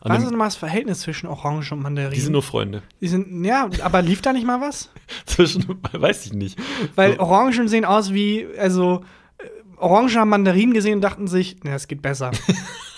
An 0.00 0.12
was 0.12 0.24
ist 0.24 0.30
nochmal 0.30 0.48
das 0.48 0.56
Verhältnis 0.56 1.00
zwischen 1.00 1.28
Orange 1.28 1.72
und 1.72 1.82
Mandarine? 1.82 2.14
Die 2.14 2.20
sind 2.20 2.32
nur 2.32 2.42
Freunde. 2.42 2.82
Die 3.00 3.08
sind, 3.08 3.44
ja, 3.44 3.70
aber 3.82 4.02
lief 4.02 4.20
da 4.20 4.32
nicht 4.32 4.46
mal 4.46 4.60
was? 4.60 4.90
zwischen, 5.26 5.78
weiß 5.92 6.26
ich 6.26 6.32
nicht. 6.32 6.58
Weil 6.96 7.18
Orangen 7.18 7.68
sehen 7.68 7.84
aus 7.84 8.12
wie, 8.12 8.46
also, 8.58 9.04
äh, 9.38 9.44
Orangen 9.76 10.14
haben 10.16 10.28
Mandarinen 10.28 10.74
gesehen 10.74 10.96
und 10.96 11.00
dachten 11.02 11.28
sich, 11.28 11.62
ne, 11.62 11.74
es 11.74 11.86
geht 11.86 12.02
besser. 12.02 12.32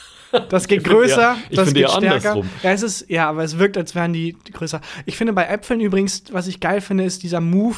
Das 0.49 0.69
geht 0.69 0.85
größer, 0.85 1.21
ja, 1.21 1.37
das 1.51 1.73
geht 1.73 1.91
stärker. 1.91 2.43
Ja, 2.63 2.71
es 2.73 2.83
ist, 2.83 3.09
ja, 3.09 3.29
aber 3.29 3.45
es 3.45 3.59
wirkt, 3.59 3.77
als 3.77 3.95
wären 3.95 4.13
die 4.13 4.37
größer. 4.53 4.81
Ich 5.07 5.17
finde 5.17 5.33
bei 5.33 5.45
Äpfeln 5.47 5.81
übrigens, 5.81 6.25
was 6.33 6.47
ich 6.47 6.61
geil 6.61 6.81
finde, 6.81 7.05
ist 7.05 7.23
dieser 7.23 7.41
Move, 7.41 7.77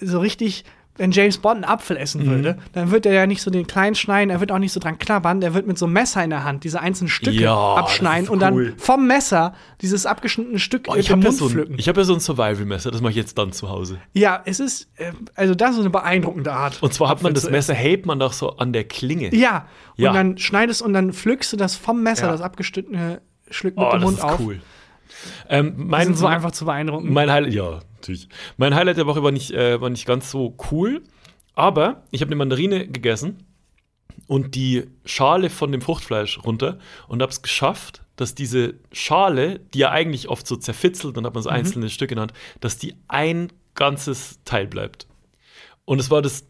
so 0.00 0.20
richtig 0.20 0.64
wenn 0.96 1.10
James 1.10 1.38
Bond 1.38 1.56
einen 1.56 1.64
Apfel 1.64 1.96
essen 1.96 2.24
mhm. 2.24 2.30
würde, 2.30 2.58
dann 2.72 2.90
wird 2.90 3.06
er 3.06 3.12
ja 3.12 3.26
nicht 3.26 3.42
so 3.42 3.50
den 3.50 3.66
kleinen 3.66 3.94
schneiden, 3.94 4.30
er 4.30 4.40
wird 4.40 4.52
auch 4.52 4.58
nicht 4.58 4.72
so 4.72 4.80
dran 4.80 4.98
knabbern, 4.98 5.40
der 5.40 5.54
wird 5.54 5.66
mit 5.66 5.76
so 5.76 5.86
einem 5.86 5.94
Messer 5.94 6.22
in 6.22 6.30
der 6.30 6.44
Hand 6.44 6.64
diese 6.64 6.80
einzelnen 6.80 7.08
Stücke 7.08 7.42
ja, 7.42 7.74
abschneiden 7.74 8.28
und 8.28 8.40
dann 8.40 8.74
vom 8.78 9.06
Messer 9.06 9.54
dieses 9.80 10.06
abgeschnittene 10.06 10.58
Stück 10.58 10.86
oh, 10.88 10.94
ich 10.94 11.10
habe 11.10 11.22
ja, 11.22 11.32
so 11.32 11.48
ein, 11.48 11.76
hab 11.78 11.96
ja 11.96 12.04
so 12.04 12.14
ein 12.14 12.20
Survival-Messer, 12.20 12.90
das 12.90 13.00
mache 13.00 13.10
ich 13.10 13.16
jetzt 13.16 13.36
dann 13.38 13.52
zu 13.52 13.68
Hause. 13.68 13.98
Ja, 14.12 14.42
es 14.44 14.60
ist, 14.60 14.88
äh, 14.96 15.12
also 15.34 15.54
das 15.54 15.72
ist 15.72 15.80
eine 15.80 15.90
beeindruckende 15.90 16.52
Art. 16.52 16.82
Und 16.82 16.94
zwar 16.94 17.08
hat 17.08 17.22
man 17.22 17.34
das 17.34 17.50
Messer, 17.50 17.74
hält 17.74 18.06
man 18.06 18.18
doch 18.20 18.32
so 18.32 18.56
an 18.56 18.72
der 18.72 18.84
Klinge. 18.84 19.34
Ja, 19.34 19.66
ja. 19.96 20.10
und 20.10 20.14
dann 20.14 20.38
schneidest 20.38 20.82
und 20.82 20.92
dann 20.92 21.12
pflückst 21.12 21.52
du 21.52 21.56
das 21.56 21.74
vom 21.74 22.02
Messer, 22.02 22.26
ja. 22.26 22.32
das 22.32 22.40
abgeschnittene 22.40 23.20
Stück 23.50 23.76
mit 23.76 23.84
oh, 23.84 23.90
dem 23.90 24.02
Mund 24.02 24.22
auf. 24.22 24.38
Cool. 24.38 24.60
Ähm, 25.48 25.74
mein, 25.76 26.06
sind 26.06 26.18
so 26.18 26.26
einfach 26.26 26.52
zu 26.52 26.64
beeindrucken. 26.64 27.12
Mein 27.12 27.30
Highlight, 27.30 27.52
ja, 27.52 27.80
natürlich. 28.04 28.28
Mein 28.56 28.74
Highlight 28.74 28.98
der 28.98 29.06
Woche 29.06 29.22
war 29.22 29.32
nicht, 29.32 29.50
äh, 29.52 29.80
war 29.80 29.90
nicht 29.90 30.06
ganz 30.06 30.30
so 30.30 30.56
cool. 30.70 31.02
Aber 31.54 32.02
ich 32.10 32.20
habe 32.20 32.28
eine 32.30 32.36
Mandarine 32.36 32.86
gegessen 32.86 33.46
und 34.26 34.54
die 34.54 34.84
Schale 35.04 35.50
von 35.50 35.72
dem 35.72 35.80
Fruchtfleisch 35.80 36.42
runter 36.44 36.78
und 37.08 37.22
habe 37.22 37.30
es 37.30 37.42
geschafft, 37.42 38.02
dass 38.16 38.34
diese 38.34 38.74
Schale, 38.92 39.60
die 39.72 39.78
ja 39.78 39.90
eigentlich 39.90 40.28
oft 40.28 40.46
so 40.46 40.56
zerfitzelt, 40.56 41.16
dann 41.16 41.26
hat 41.26 41.34
man 41.34 41.42
so 41.42 41.50
mhm. 41.50 41.56
einzelne 41.56 41.90
Stücke 41.90 42.14
genannt, 42.14 42.32
dass 42.60 42.78
die 42.78 42.94
ein 43.08 43.52
ganzes 43.74 44.40
Teil 44.44 44.66
bleibt. 44.66 45.06
Und 45.84 46.00
es 46.00 46.10
war 46.10 46.22
das 46.22 46.46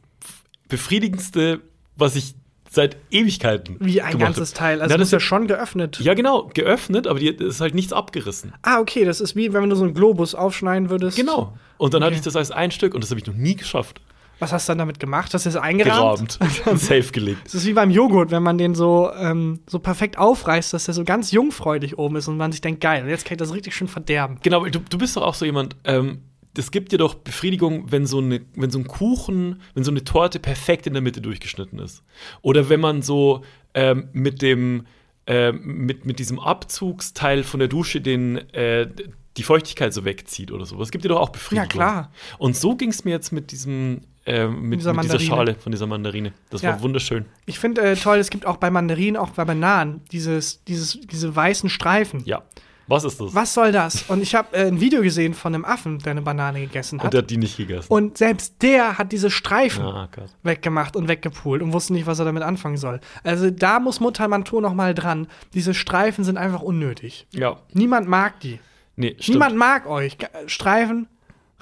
befriedigendste, 0.69 1.61
was 1.97 2.17
ich 2.17 2.35
seit 2.75 2.97
Ewigkeiten. 3.11 3.77
Wie 3.81 4.03
ein 4.03 4.19
ganzes 4.19 4.51
hab. 4.51 4.59
Teil. 4.59 4.83
Also 4.83 4.93
ja, 4.93 4.99
das 4.99 5.09
ist 5.09 5.13
ja 5.13 5.21
schon 5.21 5.47
geöffnet. 5.47 6.01
Ja, 6.01 6.15
genau, 6.15 6.51
geöffnet, 6.53 7.07
aber 7.07 7.19
die 7.19 7.29
ist 7.29 7.61
halt 7.61 7.75
nichts 7.75 7.93
abgerissen. 7.93 8.53
Ah, 8.63 8.81
okay, 8.81 9.05
das 9.05 9.21
ist 9.21 9.37
wie 9.37 9.53
wenn 9.53 9.71
du 9.71 9.77
so 9.77 9.85
einen 9.85 9.95
Globus 9.95 10.35
aufschneiden 10.35 10.91
würdest. 10.91 11.17
Genau. 11.17 11.57
Und 11.79 11.95
dann 11.95 12.03
okay. 12.03 12.07
hatte 12.07 12.17
ich 12.17 12.23
das 12.23 12.37
als 12.37 12.51
ein 12.51 12.71
Stück 12.71 12.95
und 12.95 13.03
das 13.03 13.11
habe 13.11 13.21
ich 13.21 13.27
noch 13.27 13.35
nie 13.35 13.57
geschafft. 13.57 14.01
Was 14.41 14.53
hast 14.53 14.69
du 14.69 14.73
dann 14.73 14.79
damit 14.79 14.99
gemacht? 14.99 15.33
Hast 15.33 15.47
du 15.47 15.49
es 15.49 15.57
eingerahmt? 15.57 16.39
Gerahmt. 16.39 16.81
Safe 16.81 17.13
gelegt. 17.13 17.47
Das 17.47 17.55
ist 17.55 17.67
wie 17.67 17.73
beim 17.73 17.91
Joghurt, 17.91 18.31
wenn 18.31 18.43
man 18.43 18.59
den 18.59 18.75
so, 18.75 19.11
ähm, 19.17 19.61
so 19.67 19.79
perfekt 19.79 20.19
aufreißt, 20.19 20.73
dass 20.73 20.87
der 20.87 20.95
so 20.95 21.05
ganz 21.05 21.31
jungfreudig 21.31 21.99
oben 21.99 22.17
ist 22.17 22.29
und 22.29 22.37
man 22.37 22.51
sich 22.51 22.61
denkt, 22.61 22.81
geil, 22.81 23.09
jetzt 23.09 23.25
kann 23.25 23.37
ich 23.37 23.39
das 23.39 23.55
richtig 23.55 23.75
schön 23.75 23.89
verderben. 23.89 24.39
Genau, 24.43 24.65
du, 24.67 24.81
du 24.81 24.99
bist 24.99 25.17
doch 25.17 25.23
auch 25.23 25.35
so 25.35 25.45
jemand, 25.45 25.77
ähm, 25.85 26.23
das 26.55 26.71
gibt 26.71 26.93
dir 26.93 26.99
doch 26.99 27.15
Befriedigung, 27.15 27.91
wenn 27.91 28.07
so, 28.07 28.19
eine, 28.19 28.41
wenn 28.55 28.71
so 28.71 28.79
ein 28.79 28.87
Kuchen, 28.87 29.61
wenn 29.75 29.85
so 29.85 29.91
eine 29.91 30.05
Torte 30.05 30.39
perfekt 30.39 30.87
in 30.87 30.93
der 30.93 31.03
Mitte 31.03 31.21
durchgeschnitten 31.21 31.79
ist. 31.79 32.03
Oder 32.43 32.69
wenn 32.69 32.81
man 32.81 33.03
so 33.03 33.45
ähm, 33.75 34.09
mit 34.13 34.41
dem, 34.41 34.87
äh, 35.27 35.53
mit, 35.53 36.07
mit 36.07 36.19
diesem 36.19 36.39
Abzugsteil 36.39 37.43
von 37.43 37.59
der 37.61 37.69
Dusche 37.69 38.01
den, 38.01 38.37
äh, 38.53 38.89
die 39.37 39.43
Feuchtigkeit 39.43 39.93
so 39.93 40.05
wegzieht 40.05 40.53
oder 40.53 40.65
so. 40.65 40.79
Das 40.79 40.91
gibt 40.91 41.05
dir 41.05 41.09
doch 41.09 41.21
auch 41.21 41.31
Befriedigung. 41.31 41.65
Ja, 41.65 41.69
klar. 41.69 42.13
Und 42.39 42.57
so 42.57 42.77
ging 42.77 42.91
es 42.91 43.05
mir 43.05 43.11
jetzt 43.11 43.33
mit 43.33 43.51
diesem 43.51 44.03
äh, 44.27 44.47
mit, 44.47 44.81
dieser, 44.81 44.95
mit 44.95 45.05
dieser 45.05 45.21
Schale 45.21 45.55
von 45.55 45.73
dieser 45.73 45.87
Mandarine. 45.87 46.33
Das 46.51 46.63
ja. 46.63 46.71
war 46.71 46.83
wunderschön. 46.83 47.27
Ich 47.45 47.59
finde 47.59 47.83
äh, 47.83 47.97
toll, 47.97 48.19
es 48.19 48.31
gibt 48.31 48.47
auch 48.47 48.57
bei 48.57 48.71
Mandarinen, 48.71 49.17
auch 49.17 49.31
bei 49.31 49.45
Bananen, 49.45 50.01
dieses, 50.13 50.65
dieses, 50.65 50.99
diese 51.01 51.35
weißen 51.35 51.69
Streifen. 51.69 52.23
Ja. 52.25 52.43
Was 52.87 53.05
ist 53.05 53.21
das? 53.21 53.35
Was 53.35 53.55
soll 53.55 53.73
das? 53.73 54.03
Und 54.09 54.23
ich 54.23 54.35
habe 54.35 54.55
äh, 54.57 54.67
ein 54.67 54.81
Video 54.81 55.03
gesehen 55.03 55.35
von 55.35 55.55
einem 55.55 55.65
Affen, 55.65 55.99
der 55.99 56.13
eine 56.13 56.23
Banane 56.23 56.61
gegessen 56.61 56.99
hat. 56.99 57.07
Und 57.07 57.15
der 57.15 57.23
hat 57.23 57.31
die 57.31 57.37
nicht 57.39 57.57
gegessen. 57.57 57.87
Und 57.89 58.19
selbst 58.19 58.57
der 58.63 58.99
hat 58.99 59.13
diese 59.13 59.31
Streifen 59.31 59.85
oh, 59.85 60.07
weggemacht 60.43 60.97
und 60.97 61.09
weggepult 61.09 61.63
und 61.63 61.73
wusste 61.73 61.93
nicht, 61.95 62.07
was 62.07 62.19
er 62.19 62.25
damit 62.27 62.43
anfangen 62.43 62.77
soll. 62.77 63.01
Also 63.23 63.51
da 63.51 63.81
muss 63.81 64.01
Mutter 64.01 64.29
Manto 64.29 64.61
noch 64.61 64.75
mal 64.75 64.95
dran. 64.95 65.29
Diese 65.55 65.73
Streifen 65.73 66.25
sind 66.25 66.37
einfach 66.37 66.61
unnötig. 66.61 67.27
Ja. 67.33 67.57
Niemand 67.73 68.09
mag 68.09 68.41
die. 68.41 68.61
Nee, 68.97 69.17
stimmt. 69.19 69.29
Niemand 69.37 69.57
mag 69.57 69.87
euch. 69.87 70.17
Streifen 70.47 71.09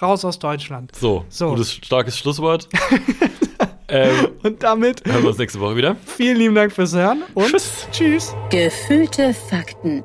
raus 0.01 0.25
aus 0.25 0.39
Deutschland. 0.39 0.95
So, 0.95 1.25
so. 1.29 1.51
gutes, 1.51 1.73
starkes 1.73 2.18
Schlusswort. 2.18 2.68
ähm, 3.89 4.29
und 4.43 4.62
damit 4.62 5.05
hören 5.07 5.23
wir 5.23 5.29
uns 5.31 5.39
nächste 5.39 5.61
Woche 5.61 5.77
wieder. 5.77 5.97
Vielen 6.05 6.37
lieben 6.37 6.55
Dank 6.55 6.73
fürs 6.73 6.93
Hören 6.93 7.23
und 7.35 7.47
tschüss. 7.47 7.87
tschüss. 7.93 8.35
Gefühlte 8.51 9.33
Fakten 9.33 10.05